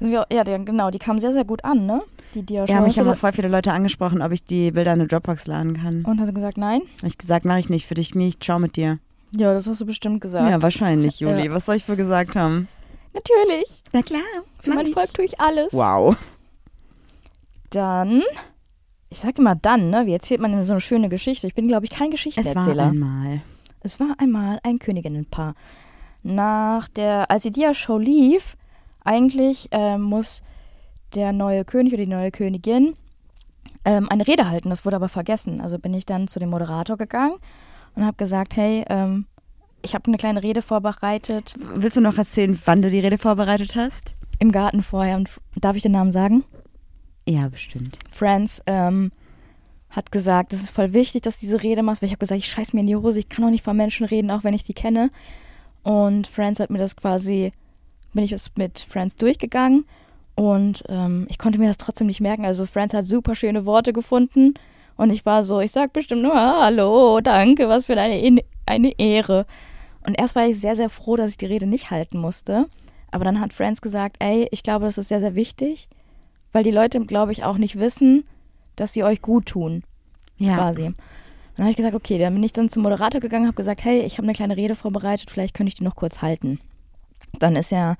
Ja, 0.00 0.42
genau, 0.42 0.90
die 0.90 0.98
kam 0.98 1.18
sehr, 1.18 1.32
sehr 1.32 1.44
gut 1.44 1.64
an, 1.64 1.86
ne? 1.86 2.02
Die 2.34 2.42
Dia-Show. 2.42 2.72
Ja, 2.72 2.80
mich 2.80 2.98
haben 2.98 3.08
auch 3.08 3.16
voll 3.16 3.32
viele 3.32 3.48
Leute 3.48 3.72
angesprochen, 3.72 4.22
ob 4.22 4.32
ich 4.32 4.44
die 4.44 4.70
Bilder 4.70 4.92
in 4.94 5.00
eine 5.00 5.08
Dropbox 5.08 5.46
laden 5.46 5.76
kann. 5.80 6.04
Und 6.04 6.20
hast 6.20 6.28
du 6.28 6.32
gesagt, 6.32 6.56
nein? 6.56 6.82
Hab 7.02 7.08
ich 7.08 7.18
gesagt, 7.18 7.44
mache 7.44 7.58
ich 7.58 7.68
nicht, 7.68 7.86
für 7.86 7.94
dich 7.94 8.14
nicht, 8.14 8.44
schau 8.44 8.58
mit 8.58 8.76
dir. 8.76 8.98
Ja, 9.36 9.52
das 9.52 9.66
hast 9.66 9.80
du 9.80 9.86
bestimmt 9.86 10.20
gesagt. 10.20 10.48
Ja, 10.48 10.62
wahrscheinlich, 10.62 11.20
Juli. 11.20 11.46
Ja. 11.46 11.52
Was 11.52 11.66
soll 11.66 11.76
ich 11.76 11.84
für 11.84 11.96
gesagt 11.96 12.36
haben? 12.36 12.68
Natürlich. 13.12 13.82
Na 13.92 14.02
klar. 14.02 14.20
Für 14.60 14.74
mein 14.74 14.86
Volk 14.88 15.12
tue 15.12 15.24
ich 15.24 15.40
alles. 15.40 15.72
Wow. 15.72 16.16
Dann, 17.70 18.22
ich 19.10 19.20
sag 19.20 19.38
immer 19.38 19.54
dann, 19.54 19.90
ne? 19.90 20.06
Wie 20.06 20.12
erzählt 20.12 20.40
man 20.40 20.52
denn 20.52 20.64
so 20.64 20.74
eine 20.74 20.80
schöne 20.80 21.08
Geschichte? 21.08 21.46
Ich 21.46 21.54
bin, 21.54 21.66
glaube 21.66 21.84
ich, 21.86 21.90
kein 21.90 22.08
Es 22.12 22.24
war 22.24 22.32
Geschichtenerzähler. 22.32 22.88
einmal. 22.88 23.40
Es 23.80 24.00
war 24.00 24.14
einmal 24.18 24.58
ein 24.64 24.78
Königinnenpaar. 24.78 25.54
Nach 26.22 26.88
der, 26.88 27.30
als 27.30 27.44
die 27.44 27.52
Dia-Show 27.52 27.98
lief, 27.98 28.56
eigentlich 29.04 29.68
ähm, 29.70 30.02
muss 30.02 30.42
der 31.14 31.32
neue 31.32 31.64
König 31.64 31.92
oder 31.94 32.02
die 32.04 32.10
neue 32.10 32.30
Königin 32.30 32.94
ähm, 33.84 34.08
eine 34.10 34.26
Rede 34.26 34.48
halten. 34.50 34.68
Das 34.68 34.84
wurde 34.84 34.96
aber 34.96 35.08
vergessen. 35.08 35.60
Also 35.60 35.78
bin 35.78 35.94
ich 35.94 36.04
dann 36.04 36.28
zu 36.28 36.38
dem 36.38 36.50
Moderator 36.50 36.96
gegangen 36.96 37.36
und 37.94 38.04
habe 38.04 38.16
gesagt, 38.16 38.56
hey, 38.56 38.84
ähm, 38.90 39.26
ich 39.80 39.94
habe 39.94 40.08
eine 40.08 40.16
kleine 40.18 40.42
Rede 40.42 40.60
vorbereitet 40.60 41.54
Willst 41.76 41.96
du 41.96 42.00
noch 42.00 42.18
erzählen, 42.18 42.60
wann 42.64 42.82
du 42.82 42.90
die 42.90 43.00
Rede 43.00 43.16
vorbereitet 43.18 43.76
hast? 43.76 44.14
im 44.40 44.52
Garten 44.52 44.82
vorher. 44.82 45.16
Und 45.16 45.28
darf 45.56 45.74
ich 45.74 45.82
den 45.82 45.90
Namen 45.92 46.12
sagen? 46.12 46.44
Ja, 47.28 47.48
bestimmt. 47.48 47.98
Franz 48.10 48.62
ähm, 48.66 49.12
hat 49.90 50.10
gesagt, 50.12 50.52
es 50.54 50.62
ist 50.62 50.70
voll 50.70 50.94
wichtig, 50.94 51.22
dass 51.22 51.36
du 51.36 51.40
diese 51.46 51.62
Rede 51.62 51.82
machst, 51.82 52.00
weil 52.00 52.06
ich 52.06 52.12
habe 52.12 52.20
gesagt, 52.20 52.38
ich 52.38 52.48
scheiß 52.50 52.72
mir 52.72 52.80
in 52.80 52.86
die 52.86 52.96
Hose, 52.96 53.18
ich 53.18 53.28
kann 53.28 53.44
auch 53.44 53.50
nicht 53.50 53.64
von 53.64 53.76
Menschen 53.76 54.06
reden, 54.06 54.30
auch 54.30 54.44
wenn 54.44 54.54
ich 54.54 54.64
die 54.64 54.72
kenne. 54.72 55.10
Und 55.82 56.26
Franz 56.26 56.58
hat 56.58 56.70
mir 56.70 56.78
das 56.78 56.96
quasi, 56.96 57.52
bin 58.14 58.24
ich 58.24 58.30
das 58.30 58.50
mit 58.56 58.80
Franz 58.88 59.16
durchgegangen 59.16 59.84
und 60.36 60.84
ähm, 60.88 61.26
ich 61.28 61.36
konnte 61.38 61.58
mir 61.58 61.66
das 61.68 61.76
trotzdem 61.76 62.06
nicht 62.06 62.20
merken. 62.20 62.46
Also 62.46 62.64
Franz 62.64 62.94
hat 62.94 63.04
super 63.04 63.34
schöne 63.34 63.66
Worte 63.66 63.92
gefunden 63.92 64.54
und 64.96 65.10
ich 65.10 65.26
war 65.26 65.42
so, 65.42 65.60
ich 65.60 65.72
sag 65.72 65.92
bestimmt 65.92 66.22
nur 66.22 66.34
Hallo, 66.34 67.20
danke, 67.20 67.68
was 67.68 67.84
für 67.86 67.98
eine, 68.00 68.20
In- 68.20 68.40
eine 68.64 68.98
Ehre. 68.98 69.44
Und 70.06 70.18
erst 70.18 70.34
war 70.34 70.46
ich 70.46 70.58
sehr, 70.58 70.76
sehr 70.76 70.88
froh, 70.88 71.16
dass 71.16 71.32
ich 71.32 71.36
die 71.38 71.46
Rede 71.46 71.66
nicht 71.66 71.90
halten 71.90 72.18
musste. 72.18 72.66
Aber 73.10 73.24
dann 73.24 73.40
hat 73.40 73.52
Franz 73.52 73.80
gesagt, 73.82 74.16
ey, 74.18 74.48
ich 74.50 74.62
glaube, 74.62 74.86
das 74.86 74.96
ist 74.96 75.08
sehr, 75.08 75.20
sehr 75.20 75.34
wichtig, 75.34 75.88
weil 76.58 76.64
die 76.64 76.72
Leute, 76.72 76.98
glaube 77.06 77.30
ich, 77.30 77.44
auch 77.44 77.56
nicht 77.56 77.78
wissen, 77.78 78.24
dass 78.74 78.92
sie 78.92 79.04
euch 79.04 79.22
gut 79.22 79.46
tun, 79.46 79.84
Ja. 80.38 80.56
quasi. 80.56 80.86
Und 80.86 80.96
dann 81.56 81.66
habe 81.66 81.70
ich 81.70 81.76
gesagt, 81.76 81.94
okay, 81.94 82.18
dann 82.18 82.34
bin 82.34 82.42
ich 82.42 82.52
dann 82.52 82.68
zum 82.68 82.82
Moderator 82.82 83.20
gegangen, 83.20 83.46
habe 83.46 83.54
gesagt, 83.54 83.84
hey, 83.84 84.00
ich 84.00 84.14
habe 84.18 84.24
eine 84.24 84.32
kleine 84.32 84.56
Rede 84.56 84.74
vorbereitet, 84.74 85.30
vielleicht 85.30 85.54
könnte 85.54 85.68
ich 85.68 85.76
die 85.76 85.84
noch 85.84 85.94
kurz 85.94 86.20
halten. 86.20 86.58
Dann 87.38 87.54
ist 87.54 87.70
er 87.70 87.96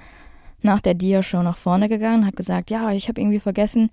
nach 0.61 0.81
der 0.81 0.95
Dia-Show 0.95 1.41
nach 1.45 1.57
vorne 1.57 1.89
gegangen, 1.89 2.27
hat 2.27 2.35
gesagt, 2.35 2.73
ja, 2.73 2.91
ich 2.91 3.07
habe 3.09 3.21
irgendwie 3.21 3.39
vergessen, 3.39 3.91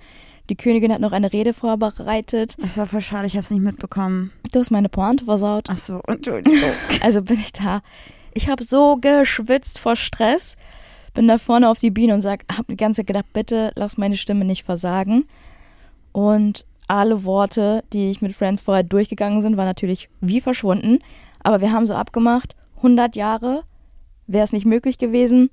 die 0.50 0.56
Königin 0.56 0.92
hat 0.92 1.00
noch 1.00 1.12
eine 1.12 1.32
Rede 1.32 1.54
vorbereitet. 1.54 2.56
Das 2.58 2.76
war 2.78 2.88
voll 2.88 3.02
schade, 3.02 3.28
ich 3.28 3.34
habe 3.34 3.44
es 3.44 3.52
nicht 3.52 3.62
mitbekommen. 3.62 4.32
Du 4.52 4.60
hast 4.60 4.72
meine 4.72 4.90
Pointe 4.90 5.26
versaut. 5.26 5.68
Ach 5.70 5.78
so, 5.78 6.02
Entschuldigung. 6.08 6.72
Also 7.02 7.22
bin 7.22 7.40
ich 7.40 7.54
da. 7.54 7.84
Ich 8.34 8.50
habe 8.50 8.64
so 8.64 8.98
geschwitzt 8.98 9.78
vor 9.78 9.96
Stress, 9.96 10.58
bin 11.16 11.28
da 11.28 11.40
vorne 11.40 11.70
auf 11.70 11.80
die 11.80 11.90
Bühne 11.90 12.14
und 12.14 12.22
sag, 12.22 12.46
habe 12.52 12.74
die 12.74 12.78
ganze 12.78 13.02
Zeit 13.02 13.08
gedacht, 13.08 13.34
bitte 13.34 13.72
lass 13.76 13.98
meine 13.98 14.18
Stimme 14.18 14.46
nicht 14.46 14.64
versagen. 14.64 15.26
Und 16.12 16.66
alle 16.88 17.24
Worte, 17.24 17.84
die 17.92 18.12
ich 18.12 18.22
mit 18.22 18.36
Friends 18.36 18.62
vorher 18.62 18.84
durchgegangen 18.84 19.42
sind, 19.42 19.58
waren 19.58 19.66
natürlich 19.66 20.10
wie 20.22 20.42
verschwunden. 20.42 21.00
Aber 21.42 21.62
wir 21.62 21.72
haben 21.72 21.86
so 21.86 21.96
abgemacht, 21.96 22.56
100 22.78 23.16
Jahre 23.16 23.64
wäre 24.28 24.44
es 24.44 24.54
nicht 24.54 24.66
möglich 24.66 24.98
gewesen. 24.98 25.50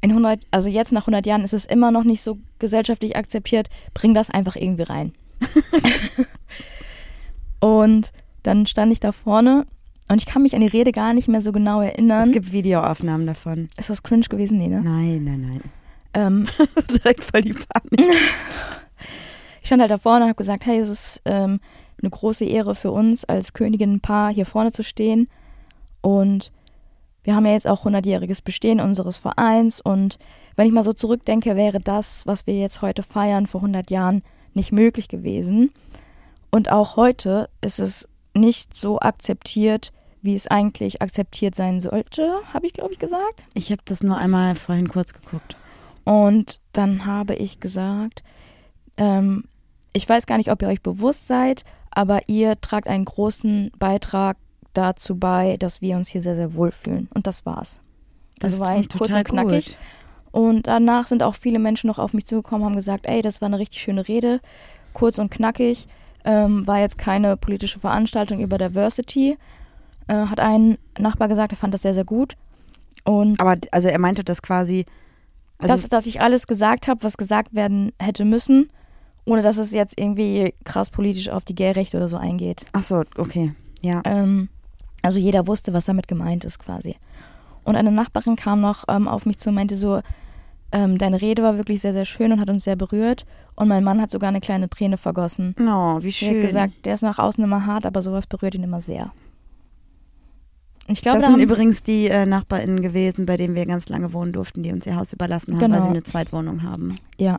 In 0.00 0.10
100, 0.10 0.46
also 0.52 0.68
jetzt 0.68 0.92
nach 0.92 1.02
100 1.02 1.26
Jahren 1.26 1.42
ist 1.42 1.52
es 1.52 1.64
immer 1.64 1.90
noch 1.90 2.04
nicht 2.04 2.22
so 2.22 2.38
gesellschaftlich 2.58 3.16
akzeptiert. 3.16 3.68
Bring 3.94 4.14
das 4.14 4.30
einfach 4.30 4.54
irgendwie 4.54 4.82
rein. 4.82 5.12
und 7.60 8.12
dann 8.42 8.66
stand 8.66 8.92
ich 8.92 9.00
da 9.00 9.12
vorne 9.12 9.66
und 10.10 10.18
ich 10.18 10.26
kann 10.26 10.42
mich 10.42 10.54
an 10.54 10.60
die 10.60 10.66
Rede 10.66 10.92
gar 10.92 11.12
nicht 11.14 11.28
mehr 11.28 11.42
so 11.42 11.52
genau 11.52 11.80
erinnern. 11.80 12.28
es 12.28 12.32
gibt 12.32 12.52
Videoaufnahmen 12.52 13.26
davon. 13.26 13.68
ist 13.76 13.90
das 13.90 14.02
cringe 14.02 14.26
gewesen? 14.28 14.58
Nee, 14.58 14.68
ne? 14.68 14.82
Nein, 14.82 15.24
nein, 15.24 15.40
nein. 15.40 15.62
Ähm, 16.14 16.48
Direkt 16.90 17.24
voll 17.24 17.42
die 17.42 17.52
Panik. 17.52 18.16
ich 19.62 19.66
stand 19.66 19.80
halt 19.80 19.90
da 19.90 19.98
vorne 19.98 20.24
und 20.24 20.30
habe 20.30 20.36
gesagt, 20.36 20.66
hey, 20.66 20.78
es 20.78 20.88
ist 20.88 21.22
ähm, 21.24 21.60
eine 22.00 22.10
große 22.10 22.44
Ehre 22.44 22.74
für 22.74 22.90
uns 22.90 23.24
als 23.24 23.52
Königinnenpaar 23.52 24.32
hier 24.32 24.46
vorne 24.46 24.72
zu 24.72 24.82
stehen. 24.82 25.28
Und 26.00 26.52
wir 27.24 27.34
haben 27.34 27.44
ja 27.44 27.52
jetzt 27.52 27.66
auch 27.66 27.84
100-jähriges 27.84 28.42
Bestehen 28.42 28.80
unseres 28.80 29.18
Vereins. 29.18 29.80
Und 29.80 30.18
wenn 30.56 30.66
ich 30.66 30.72
mal 30.72 30.84
so 30.84 30.92
zurückdenke, 30.94 31.56
wäre 31.56 31.80
das, 31.80 32.26
was 32.26 32.46
wir 32.46 32.58
jetzt 32.58 32.80
heute 32.80 33.02
feiern, 33.02 33.46
vor 33.46 33.60
100 33.60 33.90
Jahren 33.90 34.22
nicht 34.54 34.72
möglich 34.72 35.08
gewesen. 35.08 35.70
Und 36.50 36.70
auch 36.70 36.96
heute 36.96 37.50
ist 37.60 37.78
es 37.78 38.08
nicht 38.40 38.76
so 38.76 38.98
akzeptiert, 39.00 39.92
wie 40.22 40.34
es 40.34 40.46
eigentlich 40.46 41.00
akzeptiert 41.02 41.54
sein 41.54 41.80
sollte, 41.80 42.40
habe 42.52 42.66
ich, 42.66 42.72
glaube 42.72 42.92
ich, 42.92 42.98
gesagt. 42.98 43.44
Ich 43.54 43.70
habe 43.70 43.82
das 43.84 44.02
nur 44.02 44.18
einmal 44.18 44.54
vorhin 44.54 44.88
kurz 44.88 45.12
geguckt. 45.12 45.56
Und 46.04 46.60
dann 46.72 47.06
habe 47.06 47.34
ich 47.34 47.60
gesagt, 47.60 48.22
ähm, 48.96 49.44
ich 49.92 50.08
weiß 50.08 50.26
gar 50.26 50.38
nicht, 50.38 50.50
ob 50.50 50.62
ihr 50.62 50.68
euch 50.68 50.82
bewusst 50.82 51.26
seid, 51.26 51.64
aber 51.90 52.28
ihr 52.28 52.60
tragt 52.60 52.88
einen 52.88 53.04
großen 53.04 53.70
Beitrag 53.78 54.36
dazu 54.74 55.16
bei, 55.18 55.56
dass 55.56 55.80
wir 55.80 55.96
uns 55.96 56.08
hier 56.08 56.22
sehr, 56.22 56.36
sehr 56.36 56.54
wohlfühlen. 56.54 57.08
Und 57.14 57.26
das 57.26 57.46
war's. 57.46 57.80
Das 58.38 58.52
Also 58.52 58.64
war 58.64 58.70
eigentlich 58.70 58.88
kurz 58.88 59.08
total 59.10 59.18
und 59.20 59.28
knackig. 59.28 59.66
gut. 59.66 59.76
Und 60.30 60.66
danach 60.66 61.06
sind 61.06 61.22
auch 61.22 61.34
viele 61.34 61.58
Menschen 61.58 61.88
noch 61.88 61.98
auf 61.98 62.12
mich 62.12 62.26
zugekommen, 62.26 62.64
haben 62.64 62.76
gesagt, 62.76 63.06
ey, 63.06 63.22
das 63.22 63.40
war 63.40 63.46
eine 63.46 63.58
richtig 63.58 63.80
schöne 63.80 64.06
Rede, 64.06 64.40
kurz 64.92 65.18
und 65.18 65.30
knackig, 65.30 65.86
ähm, 66.28 66.66
war 66.66 66.78
jetzt 66.78 66.98
keine 66.98 67.38
politische 67.38 67.80
Veranstaltung 67.80 68.40
über 68.40 68.58
Diversity. 68.58 69.38
Äh, 70.08 70.14
hat 70.14 70.40
ein 70.40 70.76
Nachbar 70.98 71.26
gesagt, 71.28 71.52
er 71.52 71.56
fand 71.56 71.72
das 71.72 71.82
sehr, 71.82 71.94
sehr 71.94 72.04
gut. 72.04 72.34
Und 73.04 73.40
Aber 73.40 73.56
also 73.72 73.88
er 73.88 73.98
meinte 73.98 74.24
das 74.24 74.42
quasi. 74.42 74.84
Also, 75.56 75.72
dass, 75.72 75.88
dass 75.88 76.06
ich 76.06 76.20
alles 76.20 76.46
gesagt 76.46 76.86
habe, 76.86 77.02
was 77.02 77.16
gesagt 77.16 77.54
werden 77.54 77.92
hätte 77.98 78.26
müssen, 78.26 78.68
ohne 79.24 79.40
dass 79.40 79.56
es 79.56 79.72
jetzt 79.72 79.98
irgendwie 79.98 80.54
krass 80.64 80.90
politisch 80.90 81.30
auf 81.30 81.46
die 81.46 81.54
Gay-Rechte 81.54 81.96
oder 81.96 82.08
so 82.08 82.18
eingeht. 82.18 82.66
ach 82.72 82.82
so, 82.82 83.02
okay. 83.16 83.54
Ja. 83.80 84.02
Ähm, 84.04 84.50
also 85.02 85.18
jeder 85.18 85.46
wusste, 85.46 85.72
was 85.72 85.86
damit 85.86 86.08
gemeint 86.08 86.44
ist 86.44 86.58
quasi. 86.58 86.96
Und 87.64 87.74
eine 87.76 87.90
Nachbarin 87.90 88.36
kam 88.36 88.60
noch 88.60 88.84
ähm, 88.88 89.08
auf 89.08 89.24
mich 89.24 89.38
zu 89.38 89.48
und 89.48 89.54
meinte 89.54 89.76
so, 89.76 90.02
ähm, 90.72 90.98
deine 90.98 91.20
Rede 91.20 91.42
war 91.42 91.56
wirklich 91.56 91.80
sehr, 91.80 91.92
sehr 91.92 92.04
schön 92.04 92.32
und 92.32 92.40
hat 92.40 92.50
uns 92.50 92.64
sehr 92.64 92.76
berührt. 92.76 93.24
Und 93.56 93.68
mein 93.68 93.82
Mann 93.84 94.00
hat 94.00 94.10
sogar 94.10 94.28
eine 94.28 94.40
kleine 94.40 94.68
Träne 94.68 94.96
vergossen. 94.96 95.54
Oh, 95.60 95.98
wie 96.02 96.08
Er 96.08 96.12
schön. 96.12 96.36
hat 96.36 96.42
gesagt, 96.42 96.72
der 96.84 96.94
ist 96.94 97.02
nach 97.02 97.18
außen 97.18 97.42
immer 97.42 97.66
hart, 97.66 97.86
aber 97.86 98.02
sowas 98.02 98.26
berührt 98.26 98.54
ihn 98.54 98.62
immer 98.64 98.80
sehr. 98.80 99.12
Ich 100.86 101.02
glaube, 101.02 101.18
das 101.18 101.26
da 101.28 101.32
sind 101.34 101.42
übrigens 101.42 101.82
die 101.82 102.08
äh, 102.08 102.24
NachbarInnen 102.24 102.80
gewesen, 102.80 103.26
bei 103.26 103.36
denen 103.36 103.54
wir 103.54 103.66
ganz 103.66 103.88
lange 103.88 104.12
wohnen 104.12 104.32
durften, 104.32 104.62
die 104.62 104.72
uns 104.72 104.86
ihr 104.86 104.96
Haus 104.96 105.12
überlassen 105.12 105.54
haben, 105.54 105.60
weil 105.60 105.68
Genau. 105.70 105.82
sie 105.84 105.90
eine 105.90 106.02
Zweitwohnung 106.02 106.62
haben. 106.62 106.94
Ja. 107.18 107.38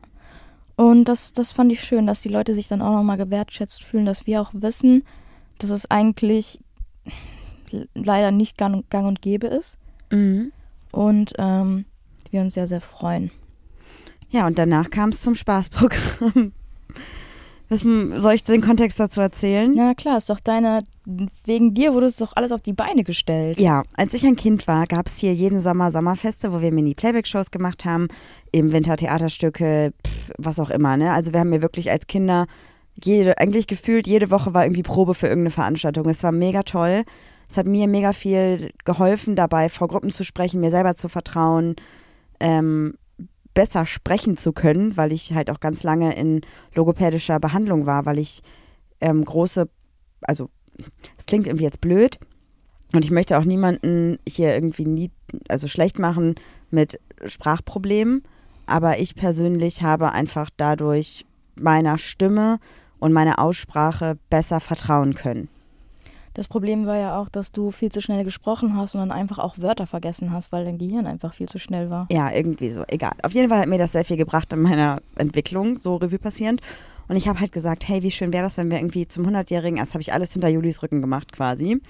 Und 0.76 1.06
das, 1.06 1.34
das 1.34 1.52
fand 1.52 1.72
ich 1.72 1.82
schön, 1.84 2.06
dass 2.08 2.22
die 2.22 2.30
Leute 2.30 2.54
sich 2.56 2.68
dann 2.68 2.82
auch 2.82 2.92
nochmal 2.94 3.18
gewertschätzt 3.18 3.84
fühlen, 3.84 4.06
dass 4.06 4.28
wir 4.28 4.42
auch 4.42 4.52
wissen, 4.54 5.04
dass 5.58 5.72
es 5.72 5.90
eigentlich 5.90 6.60
leider 7.96 8.32
nicht 8.32 8.58
gang, 8.58 8.88
gang 8.90 9.08
und 9.08 9.22
gäbe 9.22 9.48
ist. 9.48 9.78
Mhm. 10.12 10.52
Und 10.92 11.34
ähm, 11.38 11.86
wir 12.32 12.42
uns 12.42 12.54
sehr, 12.54 12.68
sehr 12.68 12.82
freuen. 12.82 13.32
Ja, 14.30 14.46
und 14.46 14.60
danach 14.60 14.90
kam 14.90 15.10
es 15.10 15.22
zum 15.22 15.36
Spaßprogramm. 15.36 16.52
Was, 17.70 17.82
soll 17.82 18.34
ich 18.34 18.44
den 18.44 18.62
Kontext 18.62 19.00
dazu 19.00 19.22
erzählen? 19.22 19.72
Ja, 19.76 19.94
klar, 19.94 20.18
ist 20.18 20.32
doch 20.32 20.40
deine, 20.40 20.82
wegen 21.46 21.76
dir 21.76 21.94
wurde 21.94 22.08
es 22.08 22.18
doch 22.18 22.36
alles 22.36 22.52
auf 22.52 22.62
die 22.62 22.74
Beine 22.74 23.04
gestellt. 23.04 23.62
Ja, 23.62 23.84
als 23.96 24.16
ich 24.16 24.26
ein 24.26 24.36
Kind 24.36 24.68
war, 24.68 24.88
gab 24.88 25.06
es 25.06 25.18
hier 25.18 25.36
jeden 25.36 25.62
Sommer 25.62 25.92
Sommerfeste, 25.92 26.52
wo 26.52 26.62
wir 26.62 26.72
Mini-Playback-Shows 26.72 27.52
gemacht 27.52 27.86
haben, 27.86 28.08
im 28.52 28.72
Winter 28.72 28.98
Theaterstücke, 28.98 29.94
pff, 30.06 30.32
was 30.40 30.60
auch 30.60 30.72
immer. 30.72 30.98
Ne? 30.98 31.14
Also 31.14 31.32
wir 31.32 31.42
haben 31.42 31.52
hier 31.52 31.62
wirklich 31.62 31.92
als 31.92 32.08
Kinder 32.08 32.48
jede, 33.04 33.38
eigentlich 33.38 33.68
gefühlt 33.68 34.08
jede 34.08 34.32
Woche 34.32 34.54
war 34.54 34.66
irgendwie 34.66 34.84
Probe 34.84 35.14
für 35.14 35.28
irgendeine 35.28 35.52
Veranstaltung. 35.52 36.10
Es 36.10 36.24
war 36.24 36.32
mega 36.32 36.64
toll. 36.64 37.04
Es 37.48 37.58
hat 37.58 37.68
mir 37.68 37.88
mega 37.88 38.14
viel 38.14 38.72
geholfen, 38.84 39.36
dabei 39.36 39.70
vor 39.70 39.88
Gruppen 39.88 40.12
zu 40.12 40.24
sprechen, 40.24 40.60
mir 40.60 40.72
selber 40.72 40.96
zu 40.96 41.08
vertrauen, 41.08 41.76
ähm, 42.40 42.96
besser 43.54 43.86
sprechen 43.86 44.38
zu 44.38 44.54
können, 44.54 44.96
weil 44.98 45.12
ich 45.12 45.34
halt 45.34 45.50
auch 45.50 45.60
ganz 45.60 45.84
lange 45.84 46.16
in 46.16 46.42
logopädischer 46.76 47.40
Behandlung 47.40 47.86
war, 47.86 48.06
weil 48.06 48.20
ich 48.20 48.42
ähm, 49.02 49.24
große, 49.26 49.70
also 50.22 50.50
es 51.18 51.26
klingt 51.26 51.48
irgendwie 51.48 51.66
jetzt 51.66 51.82
blöd 51.82 52.20
und 52.94 53.04
ich 53.04 53.12
möchte 53.12 53.38
auch 53.38 53.44
niemanden 53.44 54.18
hier 54.28 54.54
irgendwie 54.54 54.86
nie, 54.86 55.12
also 55.48 55.68
schlecht 55.68 56.00
machen 56.00 56.36
mit 56.72 57.00
Sprachproblemen, 57.26 58.24
aber 58.66 59.00
ich 59.00 59.16
persönlich 59.16 59.82
habe 59.82 60.12
einfach 60.12 60.50
dadurch 60.56 61.26
meiner 61.56 61.98
Stimme 61.98 62.60
und 63.00 63.14
meiner 63.14 63.40
Aussprache 63.40 64.18
besser 64.30 64.60
vertrauen 64.60 65.16
können. 65.16 65.50
Das 66.40 66.48
Problem 66.48 66.86
war 66.86 66.96
ja 66.96 67.20
auch, 67.20 67.28
dass 67.28 67.52
du 67.52 67.70
viel 67.70 67.92
zu 67.92 68.02
schnell 68.02 68.24
gesprochen 68.24 68.78
hast 68.78 68.96
und 68.96 69.02
dann 69.02 69.12
einfach 69.12 69.40
auch 69.40 69.58
Wörter 69.58 69.86
vergessen 69.86 70.32
hast, 70.32 70.54
weil 70.54 70.64
dein 70.64 70.78
Gehirn 70.78 71.06
einfach 71.06 71.34
viel 71.34 71.50
zu 71.50 71.60
schnell 71.60 71.90
war. 71.90 72.08
Ja, 72.10 72.34
irgendwie 72.34 72.72
so. 72.72 72.86
Egal. 72.88 73.12
Auf 73.24 73.34
jeden 73.34 73.50
Fall 73.50 73.60
hat 73.60 73.68
mir 73.68 73.78
das 73.78 73.92
sehr 73.92 74.06
viel 74.06 74.16
gebracht 74.16 74.54
in 74.54 74.62
meiner 74.62 75.02
Entwicklung, 75.18 75.82
so 75.82 75.98
Revue 75.98 76.18
passierend. 76.18 76.62
Und 77.10 77.18
ich 77.18 77.28
habe 77.28 77.42
halt 77.42 77.52
gesagt, 77.52 77.86
hey, 77.90 78.04
wie 78.04 78.12
schön 78.12 78.32
wäre 78.32 78.46
das, 78.46 78.56
wenn 78.56 78.72
wir 78.72 78.78
irgendwie 78.78 79.06
zum 79.06 79.28
100-Jährigen, 79.28 79.80
das 79.80 79.94
habe 79.94 80.02
ich 80.02 80.14
alles 80.14 80.32
hinter 80.32 80.48
Julis 80.48 80.82
Rücken 80.82 81.02
gemacht 81.02 81.34
quasi, 81.34 81.82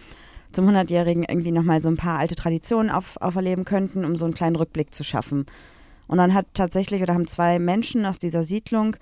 zum 0.52 0.68
100-Jährigen 0.68 1.26
irgendwie 1.26 1.52
nochmal 1.52 1.80
so 1.84 1.88
ein 1.88 1.98
paar 1.98 2.18
alte 2.18 2.34
Traditionen 2.34 2.90
auf, 2.90 3.22
auferleben 3.22 3.66
könnten, 3.66 4.04
um 4.04 4.16
so 4.16 4.26
einen 4.26 4.34
kleinen 4.34 4.56
Rückblick 4.56 4.96
zu 4.96 5.04
schaffen. 5.04 5.46
Und 6.08 6.18
dann 6.18 6.34
hat 6.34 6.48
tatsächlich, 6.56 7.04
oder 7.04 7.14
haben 7.14 7.28
zwei 7.28 7.60
Menschen 7.60 8.04
aus 8.08 8.18
dieser 8.18 8.44
Siedlung 8.44 8.96